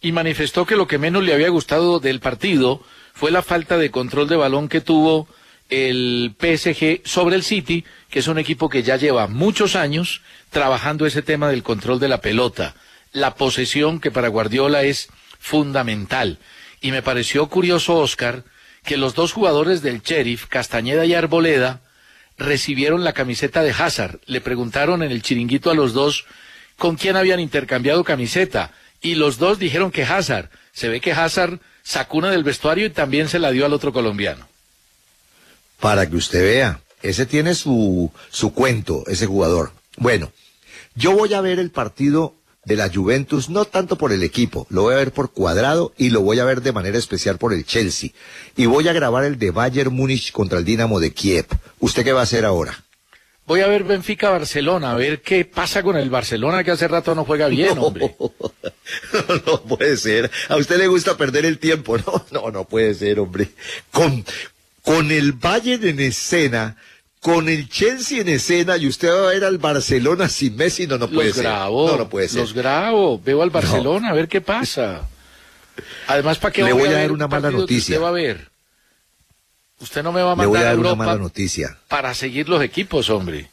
Y 0.00 0.12
manifestó 0.12 0.66
que 0.66 0.76
lo 0.76 0.86
que 0.86 0.98
menos 0.98 1.24
le 1.24 1.34
había 1.34 1.48
gustado 1.48 2.00
del 2.00 2.20
partido 2.20 2.82
fue 3.14 3.30
la 3.30 3.42
falta 3.42 3.78
de 3.78 3.90
control 3.90 4.28
de 4.28 4.36
balón 4.36 4.68
que 4.68 4.80
tuvo 4.80 5.28
el 5.68 6.34
PSG 6.38 7.02
sobre 7.04 7.36
el 7.36 7.42
City, 7.42 7.84
que 8.10 8.18
es 8.18 8.28
un 8.28 8.38
equipo 8.38 8.68
que 8.68 8.82
ya 8.82 8.96
lleva 8.96 9.26
muchos 9.26 9.76
años 9.76 10.20
trabajando 10.50 11.06
ese 11.06 11.22
tema 11.22 11.48
del 11.48 11.62
control 11.62 11.98
de 11.98 12.08
la 12.08 12.20
pelota, 12.20 12.74
la 13.12 13.34
posesión 13.34 14.00
que 14.00 14.10
para 14.10 14.28
Guardiola 14.28 14.82
es 14.82 15.08
fundamental. 15.38 16.38
Y 16.80 16.90
me 16.92 17.02
pareció 17.02 17.48
curioso, 17.48 17.96
Oscar, 17.96 18.44
que 18.84 18.96
los 18.96 19.14
dos 19.14 19.32
jugadores 19.32 19.82
del 19.82 20.02
Sheriff, 20.02 20.46
Castañeda 20.46 21.06
y 21.06 21.14
Arboleda, 21.14 21.80
recibieron 22.36 23.04
la 23.04 23.12
camiseta 23.12 23.62
de 23.62 23.70
Hazard. 23.70 24.20
Le 24.26 24.40
preguntaron 24.40 25.02
en 25.02 25.10
el 25.10 25.22
chiringuito 25.22 25.70
a 25.70 25.74
los 25.74 25.92
dos 25.92 26.26
con 26.76 26.96
quién 26.96 27.16
habían 27.16 27.40
intercambiado 27.40 28.04
camiseta 28.04 28.72
y 29.00 29.14
los 29.14 29.38
dos 29.38 29.58
dijeron 29.58 29.90
que 29.90 30.02
Hazard. 30.02 30.50
Se 30.72 30.88
ve 30.88 31.00
que 31.00 31.12
Hazard 31.12 31.60
sacó 31.82 32.18
una 32.18 32.30
del 32.30 32.42
vestuario 32.42 32.86
y 32.86 32.90
también 32.90 33.28
se 33.28 33.38
la 33.38 33.50
dio 33.50 33.66
al 33.66 33.72
otro 33.72 33.92
colombiano. 33.92 34.48
Para 35.84 36.08
que 36.08 36.16
usted 36.16 36.40
vea, 36.40 36.80
ese 37.02 37.26
tiene 37.26 37.54
su, 37.54 38.10
su 38.30 38.54
cuento, 38.54 39.04
ese 39.06 39.26
jugador. 39.26 39.72
Bueno, 39.98 40.32
yo 40.94 41.12
voy 41.12 41.34
a 41.34 41.42
ver 41.42 41.58
el 41.58 41.70
partido 41.70 42.32
de 42.64 42.76
la 42.76 42.88
Juventus, 42.88 43.50
no 43.50 43.66
tanto 43.66 43.98
por 43.98 44.10
el 44.10 44.22
equipo, 44.22 44.66
lo 44.70 44.80
voy 44.80 44.94
a 44.94 44.96
ver 44.96 45.12
por 45.12 45.32
cuadrado 45.32 45.92
y 45.98 46.08
lo 46.08 46.22
voy 46.22 46.38
a 46.38 46.46
ver 46.46 46.62
de 46.62 46.72
manera 46.72 46.96
especial 46.96 47.36
por 47.36 47.52
el 47.52 47.66
Chelsea. 47.66 48.12
Y 48.56 48.64
voy 48.64 48.88
a 48.88 48.94
grabar 48.94 49.24
el 49.24 49.38
de 49.38 49.50
Bayern 49.50 49.92
Múnich 49.92 50.32
contra 50.32 50.58
el 50.58 50.64
Dinamo 50.64 51.00
de 51.00 51.12
Kiev. 51.12 51.48
¿Usted 51.80 52.02
qué 52.02 52.14
va 52.14 52.20
a 52.20 52.22
hacer 52.22 52.46
ahora? 52.46 52.82
Voy 53.46 53.60
a 53.60 53.66
ver 53.66 53.84
Benfica 53.84 54.30
Barcelona, 54.30 54.92
a 54.92 54.94
ver 54.94 55.20
qué 55.20 55.44
pasa 55.44 55.82
con 55.82 55.98
el 55.98 56.08
Barcelona 56.08 56.64
que 56.64 56.70
hace 56.70 56.88
rato 56.88 57.14
no 57.14 57.26
juega 57.26 57.48
bien, 57.48 57.76
hombre. 57.78 58.16
No, 58.18 59.42
no 59.46 59.62
puede 59.64 59.98
ser. 59.98 60.30
A 60.48 60.56
usted 60.56 60.78
le 60.78 60.86
gusta 60.86 61.18
perder 61.18 61.44
el 61.44 61.58
tiempo, 61.58 61.98
¿no? 61.98 62.24
No, 62.30 62.50
no 62.50 62.64
puede 62.64 62.94
ser, 62.94 63.20
hombre. 63.20 63.50
Con, 63.90 64.24
con 64.84 65.10
el 65.10 65.32
Bayern 65.32 65.82
en 65.88 65.98
escena, 66.00 66.76
con 67.20 67.48
el 67.48 67.68
Chelsea 67.70 68.20
en 68.20 68.28
escena 68.28 68.76
y 68.76 68.86
usted 68.86 69.08
va 69.10 69.28
a 69.28 69.32
ver 69.32 69.44
al 69.44 69.56
Barcelona 69.58 70.28
sin 70.28 70.56
Messi, 70.56 70.86
no, 70.86 70.98
no 70.98 71.08
puede 71.08 71.28
los 71.28 71.36
ser. 71.36 71.44
Grabo, 71.46 71.88
no, 71.88 71.96
no 71.96 72.08
puede 72.08 72.28
ser. 72.28 72.40
Los 72.42 72.52
grabo, 72.52 73.18
veo 73.18 73.42
al 73.42 73.48
Barcelona, 73.50 74.10
a 74.10 74.12
ver 74.12 74.28
qué 74.28 74.40
pasa. 74.42 75.08
Además, 76.06 76.38
¿para 76.38 76.52
qué 76.52 76.62
Le 76.62 76.72
voy 76.74 76.88
a 76.88 76.92
dar 76.92 77.00
ver 77.00 77.12
una 77.12 77.24
un 77.24 77.30
mala 77.30 77.50
noticia. 77.50 77.94
Usted 77.96 78.04
va 78.04 78.08
a 78.08 78.12
ver. 78.12 78.50
Usted 79.80 80.02
no 80.02 80.12
me 80.12 80.22
va 80.22 80.32
a 80.32 80.34
Le 80.34 80.36
mandar 80.36 80.48
voy 80.48 80.58
a 80.58 80.62
dar 80.64 80.74
a 80.74 80.78
una 80.78 80.94
mala 80.94 81.16
noticia. 81.16 81.78
para 81.88 82.12
seguir 82.14 82.48
los 82.48 82.62
equipos, 82.62 83.08
hombre. 83.10 83.50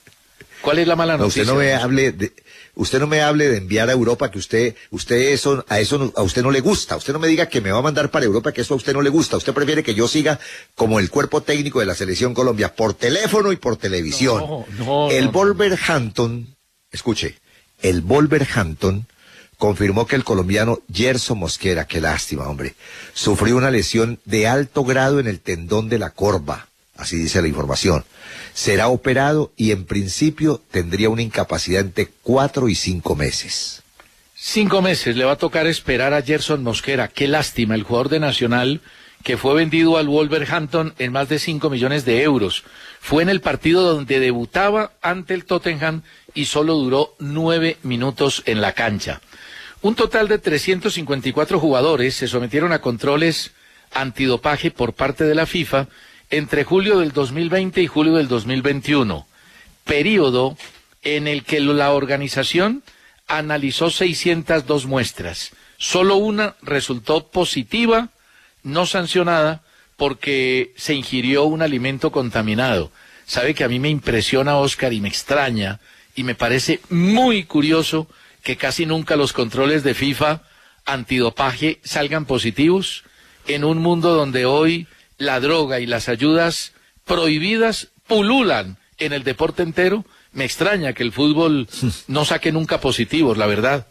¿Cuál 0.62 0.80
es 0.80 0.88
la 0.88 0.96
mala 0.96 1.14
No, 1.14 1.24
noticia? 1.24 1.42
usted 1.44 1.54
no 1.54 1.60
me 1.60 1.74
hable 1.74 2.12
de, 2.12 2.34
usted 2.76 3.00
no 3.00 3.08
me 3.08 3.22
hable 3.22 3.48
de 3.50 3.58
enviar 3.58 3.90
a 3.90 3.94
Europa 3.94 4.32
que 4.32 4.40
usted, 4.40 4.76
usted 4.90 5.16
eso, 5.34 5.66
a 5.70 5.80
eso 5.80 5.98
no- 5.98 6.14
a 6.16 6.22
usted 6.24 6.42
no 6.44 6.52
le 6.52 6.62
gusta. 6.62 6.96
Usted 6.98 7.14
no 7.14 7.20
me 7.20 7.28
diga 7.28 7.48
que 7.50 7.62
me 7.62 7.72
va 7.72 7.80
a 7.80 7.82
mandar 7.82 8.12
para 8.12 8.26
Europa 8.26 8.52
que 8.52 8.62
eso 8.62 8.74
a 8.74 8.78
usted 8.78 8.94
no 8.94 9.02
le 9.02 9.10
gusta. 9.10 9.38
Usted 9.38 9.54
prefiere 9.54 9.84
que 9.84 9.94
yo 9.94 10.08
siga 10.08 10.40
como 10.76 11.00
el 11.00 11.10
cuerpo 11.10 11.42
técnico 11.42 11.80
de 11.80 11.86
la 11.86 11.96
selección 11.96 12.34
Colombia 12.34 12.76
por 12.76 12.94
teléfono 12.94 13.52
y 13.52 13.56
por 13.58 13.78
televisión. 13.78 14.38
No, 14.40 14.66
no, 14.78 15.12
el 15.12 15.26
no. 15.26 15.32
Wolverhampton, 15.32 16.56
escuche, 16.92 17.38
el 17.82 18.02
Wolverhampton 18.02 19.06
confirmó 19.58 20.08
que 20.08 20.16
el 20.16 20.24
colombiano 20.24 20.80
Gerson 20.92 21.38
Mosquera, 21.38 21.86
qué 21.86 22.02
lástima, 22.02 22.48
hombre, 22.48 22.74
sufrió 23.14 23.56
una 23.58 23.70
lesión 23.70 24.20
de 24.26 24.48
alto 24.48 24.84
grado 24.84 25.20
en 25.20 25.28
el 25.28 25.40
tendón 25.40 25.88
de 25.88 26.00
la 26.00 26.10
corva. 26.10 26.68
Así 27.02 27.18
dice 27.18 27.42
la 27.42 27.48
información. 27.48 28.06
Será 28.54 28.88
operado 28.88 29.52
y 29.58 29.72
en 29.72 29.86
principio 29.86 30.62
tendría 30.72 31.10
una 31.10 31.24
incapacidad 31.24 31.82
entre 31.82 32.10
cuatro 32.22 32.70
y 32.70 32.76
cinco 32.76 33.16
meses. 33.16 33.82
Cinco 34.36 34.82
meses 34.82 35.16
le 35.16 35.26
va 35.26 35.34
a 35.34 35.38
tocar 35.38 35.68
esperar 35.68 36.14
a 36.14 36.22
Gerson 36.22 36.64
Mosquera. 36.64 37.08
Qué 37.08 37.28
lástima, 37.28 37.76
el 37.76 37.84
jugador 37.84 38.10
de 38.10 38.20
Nacional 38.20 38.82
que 39.24 39.38
fue 39.38 39.54
vendido 39.54 39.98
al 39.98 40.08
Wolverhampton 40.08 40.94
en 40.98 41.12
más 41.12 41.30
de 41.30 41.40
cinco 41.40 41.70
millones 41.70 42.06
de 42.06 42.24
euros. 42.24 42.64
Fue 43.00 43.24
en 43.24 43.30
el 43.30 43.42
partido 43.42 43.84
donde 43.84 44.20
debutaba 44.20 44.94
ante 45.02 45.34
el 45.34 45.46
Tottenham 45.46 46.02
y 46.34 46.46
solo 46.46 46.76
duró 46.76 47.16
nueve 47.20 47.78
minutos 47.84 48.44
en 48.46 48.62
la 48.62 48.74
cancha. 48.74 49.22
Un 49.82 49.96
total 49.96 50.28
de 50.28 50.38
354 50.38 51.60
jugadores 51.60 52.16
se 52.16 52.28
sometieron 52.28 52.72
a 52.72 52.82
controles 52.82 53.52
antidopaje 53.94 54.72
por 54.72 54.94
parte 54.94 55.24
de 55.24 55.36
la 55.36 55.46
FIFA 55.46 55.88
entre 56.32 56.64
julio 56.64 57.00
del 57.00 57.12
2020 57.12 57.82
y 57.82 57.88
julio 57.88 58.14
del 58.14 58.28
2021, 58.28 59.28
periodo 59.84 60.58
en 61.04 61.28
el 61.28 61.44
que 61.44 61.60
la 61.60 61.92
organización 61.92 62.84
analizó 63.28 63.90
602 63.90 64.86
muestras. 64.86 65.52
Solo 65.78 66.16
una 66.16 66.56
resultó 66.62 67.28
positiva, 67.28 68.10
no 68.64 68.86
sancionada, 68.86 69.62
porque 69.98 70.74
se 70.78 70.94
ingirió 70.94 71.44
un 71.44 71.62
alimento 71.62 72.12
contaminado. 72.12 72.92
Sabe 73.26 73.54
que 73.54 73.64
a 73.64 73.70
mí 73.70 73.80
me 73.80 73.90
impresiona, 73.90 74.58
Oscar, 74.58 74.94
y 74.94 75.02
me 75.02 75.10
extraña, 75.10 75.80
y 76.16 76.24
me 76.24 76.36
parece 76.36 76.80
muy 76.90 77.44
curioso 77.44 78.08
que 78.44 78.58
casi 78.58 78.86
nunca 78.86 79.16
los 79.16 79.34
controles 79.34 79.84
de 79.84 79.94
FIFA 79.94 80.42
antidopaje 80.86 81.80
salgan 81.84 82.26
positivos 82.26 83.04
en 83.48 83.64
un 83.64 83.78
mundo 83.80 84.16
donde 84.16 84.46
hoy 84.46 84.88
la 85.22 85.40
droga 85.40 85.80
y 85.80 85.86
las 85.86 86.10
ayudas 86.10 86.74
prohibidas 87.06 87.90
pululan 88.08 88.78
en 88.98 89.14
el 89.14 89.24
deporte 89.24 89.64
entero. 89.64 90.04
Me 90.34 90.46
extraña 90.46 90.94
que 90.94 91.04
el 91.04 91.12
fútbol 91.12 91.68
no 92.08 92.26
saque 92.26 92.52
nunca 92.52 92.82
positivos, 92.82 93.38
la 93.38 93.46
verdad. 93.46 93.88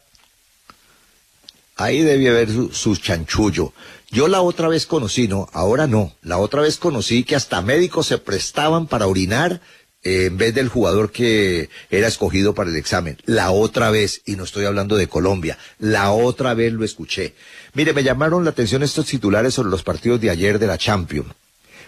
Ahí 1.76 2.02
debe 2.02 2.28
haber 2.28 2.50
su, 2.50 2.72
su 2.72 2.96
chanchullo. 2.96 3.72
Yo 4.10 4.26
la 4.26 4.42
otra 4.42 4.68
vez 4.68 4.86
conocí, 4.86 5.28
no, 5.28 5.48
ahora 5.52 5.86
no, 5.86 6.12
la 6.22 6.38
otra 6.38 6.62
vez 6.62 6.78
conocí 6.78 7.22
que 7.22 7.36
hasta 7.36 7.62
médicos 7.62 8.08
se 8.08 8.18
prestaban 8.18 8.88
para 8.88 9.06
orinar 9.06 9.60
eh, 10.02 10.26
en 10.26 10.38
vez 10.38 10.54
del 10.54 10.68
jugador 10.68 11.12
que 11.12 11.68
era 11.90 12.08
escogido 12.08 12.54
para 12.54 12.70
el 12.70 12.76
examen. 12.76 13.18
La 13.26 13.50
otra 13.50 13.90
vez, 13.90 14.22
y 14.24 14.36
no 14.36 14.44
estoy 14.44 14.64
hablando 14.64 14.96
de 14.96 15.08
Colombia, 15.08 15.58
la 15.78 16.10
otra 16.10 16.54
vez 16.54 16.72
lo 16.72 16.84
escuché. 16.84 17.34
Mire, 17.74 17.92
me 17.92 18.02
llamaron 18.02 18.44
la 18.44 18.50
atención 18.50 18.82
estos 18.82 19.06
titulares 19.06 19.54
sobre 19.54 19.70
los 19.70 19.82
partidos 19.82 20.20
de 20.20 20.30
ayer 20.30 20.58
de 20.58 20.66
la 20.66 20.78
Champions. 20.78 21.34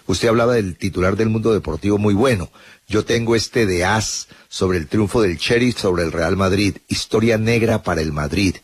Usted 0.05 0.27
hablaba 0.27 0.53
del 0.53 0.75
titular 0.75 1.15
del 1.15 1.29
mundo 1.29 1.53
deportivo 1.53 1.97
muy 1.97 2.13
bueno. 2.13 2.51
Yo 2.87 3.05
tengo 3.05 3.35
este 3.35 3.65
de 3.65 3.85
As 3.85 4.27
sobre 4.49 4.77
el 4.77 4.87
triunfo 4.87 5.21
del 5.21 5.37
Sheriff 5.37 5.79
sobre 5.79 6.03
el 6.03 6.11
Real 6.11 6.35
Madrid. 6.35 6.77
Historia 6.89 7.37
negra 7.37 7.83
para 7.83 8.01
el 8.01 8.11
Madrid. 8.11 8.57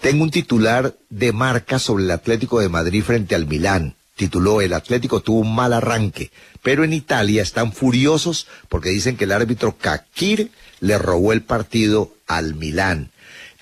Tengo 0.00 0.22
un 0.22 0.30
titular 0.30 0.94
de 1.08 1.32
marca 1.32 1.78
sobre 1.78 2.04
el 2.04 2.10
Atlético 2.10 2.60
de 2.60 2.68
Madrid 2.68 3.02
frente 3.02 3.34
al 3.34 3.46
Milán. 3.46 3.94
Tituló 4.16 4.60
El 4.60 4.74
Atlético 4.74 5.20
tuvo 5.20 5.40
un 5.40 5.54
mal 5.54 5.72
arranque, 5.72 6.30
pero 6.62 6.84
en 6.84 6.92
Italia 6.92 7.42
están 7.42 7.72
furiosos 7.72 8.46
porque 8.68 8.90
dicen 8.90 9.16
que 9.16 9.24
el 9.24 9.32
árbitro 9.32 9.76
Kakir 9.76 10.50
le 10.80 10.98
robó 10.98 11.32
el 11.32 11.42
partido 11.42 12.14
al 12.26 12.54
Milán. 12.54 13.10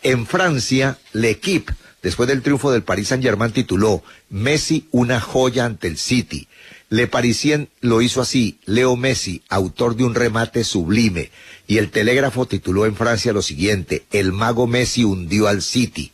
En 0.03 0.27
Francia, 0.27 0.99
L'Equipe, 1.13 1.73
después 2.03 2.29
del 2.29 2.43
triunfo 2.43 2.71
del 2.71 2.83
Paris 2.83 3.09
Saint-Germain, 3.09 3.53
tituló 3.53 4.03
Messi 4.29 4.89
una 4.91 5.21
joya 5.21 5.65
ante 5.65 5.89
el 5.89 5.97
City. 5.97 6.49
Le 6.91 7.07
Parisien 7.07 7.71
lo 7.81 8.03
hizo 8.03 8.21
así, 8.21 8.59
Leo 8.67 8.97
Messi, 8.97 9.43
autor 9.49 9.97
de 9.97 10.05
un 10.05 10.15
remate 10.15 10.65
sublime. 10.65 11.31
Y 11.67 11.79
el 11.79 11.91
Telégrafo 11.91 12.45
tituló 12.45 12.85
en 12.85 12.97
Francia 12.97 13.33
lo 13.33 13.41
siguiente, 13.41 14.05
El 14.11 14.33
mago 14.33 14.67
Messi 14.67 15.05
hundió 15.05 15.49
al 15.49 15.63
City. 15.63 16.13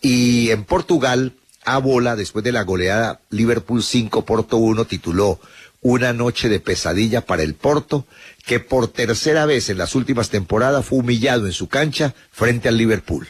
Y 0.00 0.50
en 0.50 0.64
Portugal, 0.64 1.34
a 1.64 1.78
bola, 1.78 2.16
después 2.16 2.44
de 2.44 2.52
la 2.52 2.62
goleada 2.62 3.20
Liverpool 3.30 3.82
5, 3.82 4.24
Porto 4.24 4.56
1, 4.56 4.84
tituló 4.84 5.40
Una 5.80 6.12
noche 6.12 6.48
de 6.48 6.60
pesadilla 6.60 7.22
para 7.22 7.42
el 7.42 7.54
Porto, 7.54 8.06
que 8.46 8.60
por 8.60 8.88
tercera 8.88 9.46
vez 9.46 9.68
en 9.70 9.78
las 9.78 9.94
últimas 9.94 10.30
temporadas 10.30 10.86
fue 10.86 10.98
humillado 10.98 11.46
en 11.46 11.52
su 11.52 11.68
cancha 11.68 12.14
frente 12.30 12.68
al 12.68 12.76
Liverpool. 12.76 13.26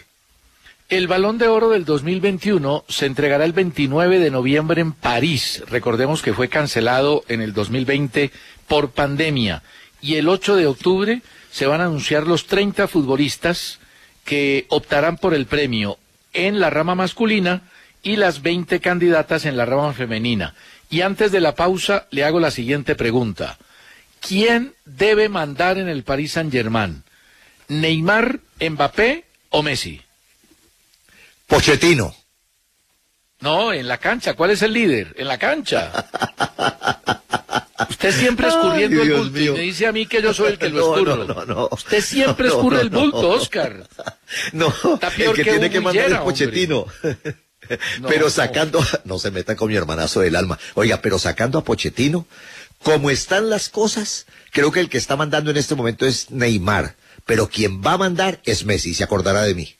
El 0.91 1.09
Balón 1.09 1.39
de 1.39 1.49
Oro 1.49 1.70
del 1.70 1.85
2021 1.85 2.85
se 2.89 3.07
entregará 3.07 3.45
el 3.45 3.53
29 3.53 4.18
de 4.18 4.30
noviembre 4.30 4.82
en 4.82 4.93
París. 4.93 5.62
Recordemos 5.68 6.20
que 6.20 6.35
fue 6.35 6.49
cancelado 6.49 7.24
en 7.28 7.41
el 7.41 7.55
2020 7.55 8.30
por 8.68 8.91
pandemia. 8.91 9.62
Y 10.03 10.16
el 10.16 10.28
8 10.28 10.57
de 10.57 10.66
octubre 10.66 11.22
se 11.51 11.66
van 11.66 11.80
a 11.80 11.87
anunciar 11.87 12.26
los 12.26 12.47
30 12.47 12.87
futbolistas 12.87 13.78
que 14.24 14.66
optarán 14.68 15.16
por 15.16 15.32
el 15.32 15.47
premio 15.47 15.99
en 16.35 16.61
la 16.61 16.68
rama 16.68 16.95
masculina 16.95 17.62
y 18.05 18.16
las 18.16 18.42
20 18.42 18.80
candidatas 18.80 19.44
en 19.46 19.57
la 19.57 19.64
rama 19.64 19.92
femenina. 19.92 20.55
Y 20.90 21.00
antes 21.00 21.32
de 21.32 21.40
la 21.40 21.55
pausa 21.57 22.07
le 22.11 22.22
hago 22.24 22.38
la 22.38 22.50
siguiente 22.52 22.94
pregunta. 22.94 23.59
¿Quién 24.20 24.74
debe 24.84 25.28
mandar 25.28 25.78
en 25.78 25.88
el 25.88 26.05
Paris 26.05 26.32
Saint-Germain? 26.32 27.02
¿Neymar, 27.68 28.38
Mbappé 28.61 29.24
o 29.50 29.62
Messi? 29.62 30.00
Pochettino. 31.46 32.14
No, 33.40 33.72
en 33.72 33.88
la 33.88 33.98
cancha. 33.98 34.34
¿Cuál 34.34 34.50
es 34.52 34.62
el 34.62 34.72
líder? 34.72 35.14
En 35.18 35.28
la 35.28 35.36
cancha. 35.38 35.92
Usted 37.90 38.12
siempre 38.12 38.48
escurriendo 38.48 39.02
Ay, 39.02 39.09
el 39.09 39.14
bulto 39.14 39.38
y 39.40 39.50
me 39.50 39.59
dice 39.61 39.86
a 39.86 39.92
mí 39.92 40.07
que 40.07 40.22
yo 40.22 40.32
soy 40.32 40.52
el 40.52 40.59
que 40.59 40.68
lo 40.70 40.78
No, 40.78 40.94
escurro. 40.96 41.16
no, 41.24 41.34
no, 41.34 41.44
no. 41.44 41.68
Usted 41.72 42.00
siempre 42.00 42.48
No, 42.48 42.55
escurre 42.55 42.76
no, 42.76 42.82
el 42.82 42.90
bulto, 42.90 43.22
no. 43.22 43.28
Oscar. 43.28 43.86
No, 44.52 44.68
Está 44.94 45.11
peor 45.11 45.30
el 45.30 45.36
que, 45.36 45.44
que 45.44 45.50
tiene 45.50 45.70
que 45.70 45.80
mandar 45.80 46.11
es 46.12 46.18
Pochettino. 46.18 46.86
No, 48.00 48.08
pero 48.08 48.26
no. 48.26 48.30
sacando, 48.30 48.84
no 49.04 49.18
se 49.18 49.30
metan 49.30 49.56
con 49.56 49.68
mi 49.68 49.76
hermanazo 49.76 50.20
del 50.20 50.36
alma. 50.36 50.58
Oiga, 50.74 51.00
pero 51.00 51.18
sacando 51.18 51.58
a 51.58 51.64
Pochettino, 51.64 52.26
como 52.82 53.10
están 53.10 53.50
las 53.50 53.68
cosas, 53.68 54.26
creo 54.52 54.70
que 54.72 54.80
el 54.80 54.88
que 54.88 54.98
está 54.98 55.16
mandando 55.16 55.50
en 55.50 55.56
este 55.56 55.74
momento 55.74 56.06
es 56.06 56.30
Neymar. 56.30 56.94
Pero 57.26 57.48
quien 57.48 57.82
va 57.82 57.92
a 57.94 57.98
mandar 57.98 58.40
es 58.44 58.64
Messi, 58.66 58.92
se 58.92 59.04
acordará 59.04 59.42
de 59.42 59.54
mí. 59.54 59.74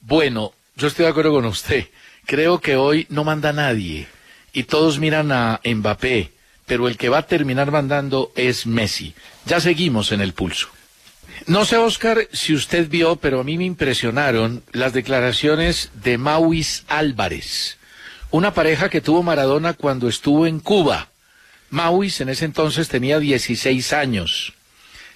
Bueno, 0.00 0.52
yo 0.76 0.88
estoy 0.88 1.04
de 1.04 1.10
acuerdo 1.10 1.32
con 1.32 1.46
usted. 1.46 1.86
Creo 2.26 2.60
que 2.60 2.76
hoy 2.76 3.06
no 3.08 3.24
manda 3.24 3.52
nadie 3.52 4.06
y 4.52 4.64
todos 4.64 4.98
miran 4.98 5.32
a 5.32 5.60
Mbappé. 5.64 6.32
pero 6.66 6.88
el 6.88 6.96
que 6.96 7.08
va 7.08 7.18
a 7.18 7.26
terminar 7.26 7.70
mandando 7.70 8.32
es 8.34 8.66
Messi. 8.66 9.14
Ya 9.46 9.60
seguimos 9.60 10.10
en 10.12 10.20
el 10.20 10.32
pulso. 10.34 10.68
No 11.44 11.64
sé, 11.64 11.76
Oscar, 11.76 12.28
si 12.32 12.54
usted 12.54 12.88
vio, 12.88 13.16
pero 13.16 13.40
a 13.40 13.44
mí 13.44 13.58
me 13.58 13.64
impresionaron 13.64 14.64
las 14.72 14.92
declaraciones 14.92 15.90
de 16.02 16.18
Mauis 16.18 16.84
Álvarez, 16.88 17.76
una 18.30 18.54
pareja 18.54 18.88
que 18.88 19.00
tuvo 19.00 19.22
Maradona 19.22 19.74
cuando 19.74 20.08
estuvo 20.08 20.46
en 20.46 20.58
Cuba. 20.60 21.08
Mauis 21.70 22.20
en 22.20 22.30
ese 22.30 22.46
entonces 22.46 22.88
tenía 22.88 23.18
16 23.18 23.92
años. 23.92 24.54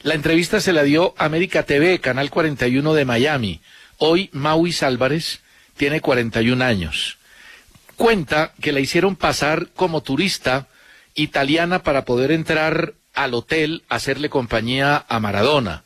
La 0.03 0.15
entrevista 0.15 0.61
se 0.61 0.73
la 0.73 0.83
dio 0.83 1.15
América 1.19 1.65
TV, 1.65 1.99
Canal 2.01 2.31
41 2.31 2.95
de 2.95 3.05
Miami. 3.05 3.61
Hoy 3.99 4.31
Mauis 4.33 4.83
Álvarez 4.83 5.41
tiene 5.77 6.01
41 6.01 6.65
años. 6.65 7.19
Cuenta 7.97 8.53
que 8.61 8.73
la 8.73 8.81
hicieron 8.81 9.17
pasar 9.17 9.69
como 9.75 10.03
turista 10.03 10.69
italiana 11.15 11.83
para 11.83 12.05
poder 12.05 12.33
entrar 12.33 12.95
al 13.15 13.35
hotel 13.35 13.83
a 13.89 13.97
hacerle 13.97 14.31
compañía 14.31 15.05
a 15.09 15.21
Maradona. 15.21 15.83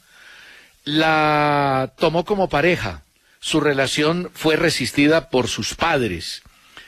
La 0.85 1.93
tomó 1.99 2.24
como 2.24 2.49
pareja. 2.49 3.03
Su 3.41 3.61
relación 3.61 4.30
fue 4.35 4.57
resistida 4.57 5.30
por 5.30 5.49
sus 5.49 5.74
padres. 5.74 6.43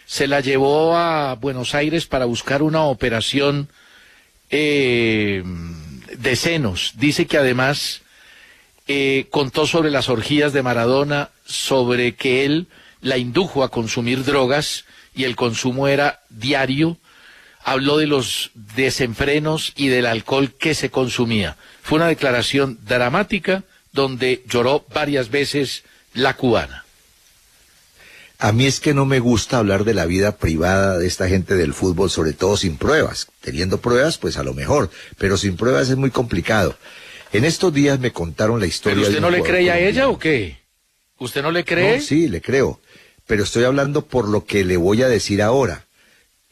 Se 0.04 0.26
la 0.26 0.40
llevó 0.40 0.96
a 0.96 1.34
Buenos 1.34 1.74
Aires 1.74 2.06
para 2.06 2.26
buscar 2.26 2.62
una 2.62 2.82
operación 2.82 3.68
eh, 4.50 5.42
de 6.16 6.36
senos. 6.36 6.92
Dice 6.96 7.26
que 7.26 7.38
además 7.38 8.02
eh, 8.86 9.26
contó 9.30 9.66
sobre 9.66 9.90
las 9.90 10.08
orgías 10.08 10.52
de 10.52 10.62
Maradona, 10.62 11.30
sobre 11.44 12.14
que 12.14 12.44
él 12.44 12.68
la 13.00 13.18
indujo 13.18 13.64
a 13.64 13.70
consumir 13.70 14.24
drogas 14.24 14.84
y 15.14 15.24
el 15.24 15.36
consumo 15.36 15.88
era 15.88 16.20
diario. 16.28 16.98
Habló 17.64 17.96
de 17.96 18.06
los 18.06 18.50
desenfrenos 18.54 19.72
y 19.74 19.88
del 19.88 20.06
alcohol 20.06 20.52
que 20.52 20.74
se 20.74 20.90
consumía. 20.90 21.56
Fue 21.82 21.96
una 21.96 22.06
declaración 22.06 22.78
dramática 22.84 23.64
donde 23.96 24.44
lloró 24.48 24.84
varias 24.94 25.30
veces 25.30 25.82
la 26.14 26.36
cubana. 26.36 26.84
A 28.38 28.52
mí 28.52 28.66
es 28.66 28.80
que 28.80 28.92
no 28.94 29.06
me 29.06 29.18
gusta 29.18 29.56
hablar 29.58 29.84
de 29.84 29.94
la 29.94 30.04
vida 30.04 30.36
privada 30.36 30.98
de 30.98 31.06
esta 31.06 31.26
gente 31.28 31.54
del 31.56 31.72
fútbol, 31.72 32.10
sobre 32.10 32.34
todo 32.34 32.56
sin 32.58 32.76
pruebas. 32.76 33.28
Teniendo 33.40 33.80
pruebas, 33.80 34.18
pues 34.18 34.36
a 34.36 34.42
lo 34.42 34.52
mejor, 34.52 34.90
pero 35.18 35.38
sin 35.38 35.56
pruebas 35.56 35.88
es 35.88 35.96
muy 35.96 36.10
complicado. 36.10 36.76
En 37.32 37.44
estos 37.44 37.72
días 37.72 37.98
me 37.98 38.12
contaron 38.12 38.60
la 38.60 38.66
historia. 38.66 38.96
¿Pero 38.98 39.08
usted 39.08 39.20
no 39.22 39.30
le 39.30 39.42
cree 39.42 39.70
a 39.70 39.78
ella 39.78 40.08
o 40.08 40.18
qué? 40.18 40.58
¿Usted 41.18 41.42
no 41.42 41.50
le 41.50 41.64
cree? 41.64 42.00
sí, 42.02 42.28
le 42.28 42.42
creo. 42.42 42.78
Pero 43.26 43.42
estoy 43.42 43.64
hablando 43.64 44.04
por 44.04 44.28
lo 44.28 44.44
que 44.44 44.64
le 44.64 44.76
voy 44.76 45.02
a 45.02 45.08
decir 45.08 45.40
ahora. 45.42 45.86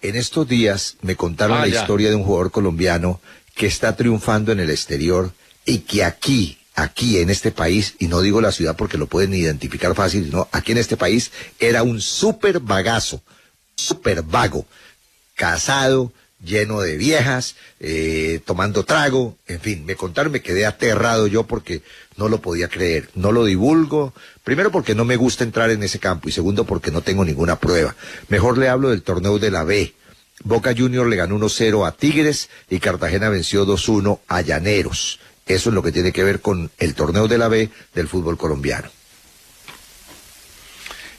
En 0.00 0.16
estos 0.16 0.48
días 0.48 0.96
me 1.02 1.16
contaron 1.16 1.58
Ah, 1.58 1.60
la 1.66 1.68
ya. 1.68 1.80
historia 1.82 2.08
de 2.08 2.16
un 2.16 2.24
jugador 2.24 2.50
colombiano 2.50 3.20
que 3.54 3.66
está 3.66 3.94
triunfando 3.94 4.52
en 4.52 4.60
el 4.60 4.70
exterior 4.70 5.32
y 5.66 5.80
que 5.80 6.02
aquí, 6.02 6.58
aquí 6.74 7.18
en 7.18 7.30
este 7.30 7.50
país, 7.50 7.94
y 7.98 8.08
no 8.08 8.20
digo 8.20 8.40
la 8.40 8.52
ciudad 8.52 8.76
porque 8.76 8.98
lo 8.98 9.06
pueden 9.06 9.34
identificar 9.34 9.94
fácil, 9.94 10.30
no, 10.30 10.48
aquí 10.52 10.72
en 10.72 10.78
este 10.78 10.96
país 10.96 11.30
era 11.58 11.82
un 11.82 12.00
súper 12.00 12.60
vagazo, 12.60 13.22
súper 13.76 14.22
vago, 14.22 14.66
casado, 15.34 16.12
lleno 16.44 16.80
de 16.80 16.96
viejas, 16.96 17.56
eh, 17.80 18.40
tomando 18.44 18.84
trago, 18.84 19.36
en 19.46 19.60
fin, 19.60 19.84
me 19.86 19.96
contaron, 19.96 20.32
me 20.32 20.42
quedé 20.42 20.66
aterrado 20.66 21.26
yo 21.26 21.44
porque 21.44 21.82
no 22.16 22.28
lo 22.28 22.40
podía 22.40 22.68
creer, 22.68 23.08
no 23.14 23.32
lo 23.32 23.44
divulgo, 23.44 24.12
primero 24.42 24.70
porque 24.70 24.94
no 24.94 25.04
me 25.04 25.16
gusta 25.16 25.44
entrar 25.44 25.70
en 25.70 25.82
ese 25.82 25.98
campo 25.98 26.28
y 26.28 26.32
segundo 26.32 26.64
porque 26.64 26.90
no 26.90 27.00
tengo 27.02 27.24
ninguna 27.24 27.58
prueba. 27.58 27.96
Mejor 28.28 28.58
le 28.58 28.68
hablo 28.68 28.90
del 28.90 29.02
torneo 29.02 29.38
de 29.38 29.50
la 29.50 29.64
B. 29.64 29.94
Boca 30.42 30.74
Junior 30.76 31.06
le 31.06 31.16
ganó 31.16 31.38
1-0 31.38 31.86
a 31.86 31.92
Tigres 31.92 32.50
y 32.68 32.80
Cartagena 32.80 33.28
venció 33.28 33.64
2-1 33.64 34.20
a 34.28 34.40
Llaneros. 34.40 35.20
Eso 35.46 35.68
es 35.68 35.74
lo 35.74 35.82
que 35.82 35.92
tiene 35.92 36.12
que 36.12 36.24
ver 36.24 36.40
con 36.40 36.70
el 36.78 36.94
torneo 36.94 37.28
de 37.28 37.38
la 37.38 37.48
B 37.48 37.70
del 37.94 38.08
fútbol 38.08 38.36
colombiano. 38.38 38.90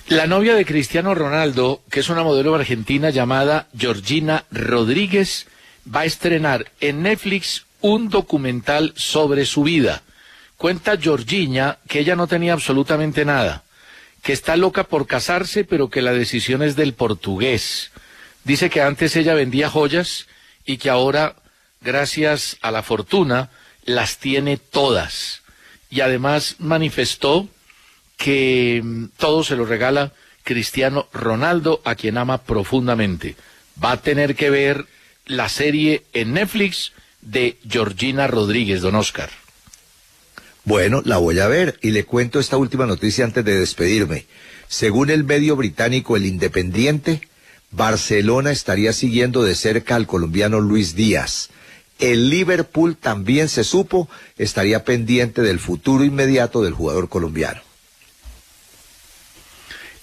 La 0.07 0.27
novia 0.27 0.53
de 0.53 0.65
Cristiano 0.65 1.15
Ronaldo, 1.15 1.81
que 1.89 1.99
es 1.99 2.09
una 2.09 2.23
modelo 2.23 2.53
argentina 2.53 3.09
llamada 3.09 3.67
Georgina 3.75 4.45
Rodríguez, 4.51 5.47
va 5.93 6.01
a 6.01 6.05
estrenar 6.05 6.71
en 6.79 7.03
Netflix 7.03 7.65
un 7.81 8.09
documental 8.09 8.93
sobre 8.95 9.45
su 9.45 9.63
vida. 9.63 10.03
Cuenta 10.57 10.97
Georgina 10.97 11.79
que 11.87 11.99
ella 11.99 12.15
no 12.15 12.27
tenía 12.27 12.53
absolutamente 12.53 13.25
nada, 13.25 13.63
que 14.21 14.33
está 14.33 14.55
loca 14.57 14.83
por 14.83 15.07
casarse, 15.07 15.63
pero 15.63 15.89
que 15.89 16.01
la 16.01 16.13
decisión 16.13 16.63
es 16.63 16.75
del 16.75 16.93
portugués. 16.93 17.91
Dice 18.43 18.69
que 18.69 18.81
antes 18.81 19.15
ella 19.15 19.33
vendía 19.33 19.69
joyas 19.69 20.27
y 20.65 20.77
que 20.77 20.91
ahora, 20.91 21.35
gracias 21.81 22.57
a 22.61 22.71
la 22.71 22.83
fortuna, 22.83 23.49
las 23.85 24.17
tiene 24.17 24.57
todas. 24.57 25.41
Y 25.89 26.01
además 26.01 26.55
manifestó 26.59 27.47
que 28.17 28.81
mm, 28.83 29.05
todo 29.17 29.43
se 29.43 29.55
lo 29.55 29.65
regala 29.65 30.11
Cristiano 30.43 31.07
Ronaldo, 31.11 31.81
a 31.85 31.95
quien 31.95 32.17
ama 32.17 32.43
profundamente. 32.43 33.35
Va 33.83 33.93
a 33.93 34.01
tener 34.01 34.35
que 34.35 34.49
ver 34.49 34.85
la 35.25 35.49
serie 35.49 36.03
en 36.13 36.33
Netflix 36.33 36.91
de 37.21 37.57
Georgina 37.67 38.27
Rodríguez, 38.27 38.81
don 38.81 38.95
Oscar. 38.95 39.29
Bueno, 40.63 41.01
la 41.03 41.17
voy 41.17 41.39
a 41.39 41.47
ver 41.47 41.77
y 41.81 41.91
le 41.91 42.05
cuento 42.05 42.39
esta 42.39 42.57
última 42.57 42.85
noticia 42.85 43.25
antes 43.25 43.43
de 43.43 43.59
despedirme. 43.59 44.25
Según 44.67 45.09
el 45.09 45.23
medio 45.23 45.55
británico 45.55 46.15
El 46.15 46.25
Independiente, 46.25 47.21
Barcelona 47.71 48.51
estaría 48.51 48.93
siguiendo 48.93 49.43
de 49.43 49.55
cerca 49.55 49.95
al 49.95 50.07
colombiano 50.07 50.59
Luis 50.59 50.95
Díaz. 50.95 51.49
El 51.99 52.29
Liverpool 52.29 52.97
también 52.97 53.47
se 53.49 53.63
supo 53.63 54.09
estaría 54.37 54.83
pendiente 54.83 55.41
del 55.41 55.59
futuro 55.59 56.03
inmediato 56.03 56.61
del 56.61 56.73
jugador 56.73 57.07
colombiano. 57.09 57.61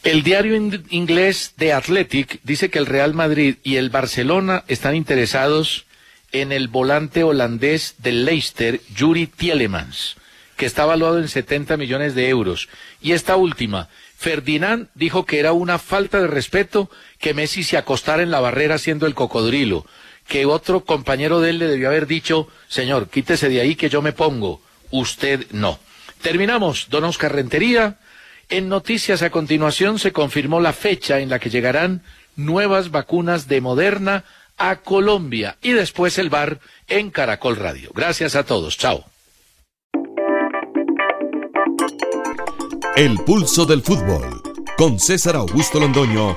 El 0.02 0.22
diario 0.24 0.56
in- 0.56 0.84
inglés 0.90 1.52
The 1.56 1.72
Athletic 1.72 2.40
dice 2.42 2.70
que 2.70 2.78
el 2.78 2.86
Real 2.86 3.14
Madrid 3.14 3.56
y 3.62 3.76
el 3.76 3.90
Barcelona 3.90 4.64
están 4.66 4.96
interesados 4.96 5.86
en 6.32 6.50
el 6.50 6.66
volante 6.68 7.22
holandés 7.24 7.94
del 7.98 8.24
Leicester, 8.24 8.80
Yuri 8.96 9.26
Tielemans, 9.28 10.16
que 10.56 10.66
está 10.66 10.86
valuado 10.86 11.18
en 11.18 11.28
70 11.28 11.76
millones 11.76 12.14
de 12.14 12.28
euros. 12.30 12.68
Y 13.00 13.12
esta 13.12 13.36
última, 13.36 13.88
Ferdinand 14.16 14.88
dijo 14.94 15.24
que 15.24 15.38
era 15.38 15.52
una 15.52 15.78
falta 15.78 16.20
de 16.20 16.26
respeto 16.26 16.90
que 17.22 17.34
Messi 17.34 17.62
se 17.62 17.78
acostara 17.78 18.24
en 18.24 18.32
la 18.32 18.40
barrera 18.40 18.74
haciendo 18.74 19.06
el 19.06 19.14
cocodrilo, 19.14 19.86
que 20.26 20.44
otro 20.44 20.84
compañero 20.84 21.40
de 21.40 21.50
él 21.50 21.58
le 21.60 21.68
debió 21.68 21.88
haber 21.88 22.08
dicho, 22.08 22.48
señor, 22.68 23.08
quítese 23.08 23.48
de 23.48 23.60
ahí 23.60 23.76
que 23.76 23.88
yo 23.88 24.02
me 24.02 24.12
pongo, 24.12 24.60
usted 24.90 25.46
no. 25.52 25.78
Terminamos, 26.20 26.88
don 26.90 27.04
Oscar 27.04 27.32
Rentería. 27.32 28.00
En 28.48 28.68
noticias 28.68 29.22
a 29.22 29.30
continuación 29.30 30.00
se 30.00 30.12
confirmó 30.12 30.60
la 30.60 30.72
fecha 30.72 31.20
en 31.20 31.30
la 31.30 31.38
que 31.38 31.48
llegarán 31.48 32.02
nuevas 32.34 32.90
vacunas 32.90 33.46
de 33.46 33.60
Moderna 33.60 34.24
a 34.58 34.76
Colombia 34.76 35.56
y 35.62 35.70
después 35.70 36.18
el 36.18 36.28
bar 36.28 36.58
en 36.88 37.10
Caracol 37.10 37.54
Radio. 37.54 37.92
Gracias 37.94 38.34
a 38.34 38.42
todos. 38.42 38.76
Chao. 38.76 39.04
El 42.96 43.16
pulso 43.24 43.64
del 43.64 43.82
fútbol 43.82 44.42
con 44.76 44.98
César 44.98 45.36
Augusto 45.36 45.78
Londoño 45.78 46.36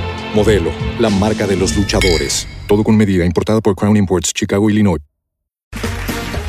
Modelo, 0.33 0.71
la 0.99 1.09
marca 1.09 1.45
de 1.45 1.55
los 1.55 1.75
luchadores. 1.75 2.47
Todo 2.67 2.83
con 2.83 2.95
medida, 2.95 3.25
importada 3.25 3.61
por 3.61 3.75
Crown 3.75 3.97
Imports, 3.97 4.31
Chicago, 4.33 4.69
Illinois. 4.69 4.99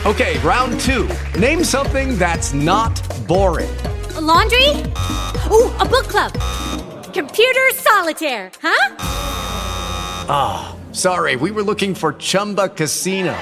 Okay, 0.05 0.37
round 0.41 0.81
two. 0.81 1.09
Name 1.39 1.63
something 1.63 2.19
that's 2.19 2.53
not 2.53 2.93
boring. 3.29 3.71
A 4.17 4.21
laundry? 4.21 4.69
Ooh, 5.49 5.71
a 5.79 5.85
book 5.85 6.09
club. 6.09 6.33
Computer 7.15 7.71
solitaire, 7.75 8.51
huh? 8.61 8.97
Ah, 10.29 10.77
sorry, 10.93 11.37
we 11.37 11.53
were 11.53 11.63
looking 11.63 11.95
for 11.95 12.15
Chumba 12.15 12.69
Casino. 12.69 13.35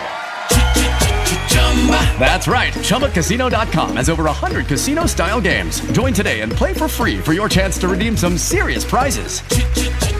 That's 2.19 2.47
right. 2.47 2.73
ChumbaCasino.com 2.75 3.97
has 3.97 4.11
over 4.11 4.25
100 4.25 4.67
casino 4.67 5.07
style 5.07 5.41
games. 5.41 5.81
Join 5.93 6.13
today 6.13 6.41
and 6.41 6.53
play 6.53 6.75
for 6.75 6.89
free 6.89 7.19
for 7.19 7.33
your 7.33 7.49
chance 7.49 7.79
to 7.79 7.89
redeem 7.89 8.17
some 8.17 8.37
serious 8.37 8.85
prizes. 8.85 9.43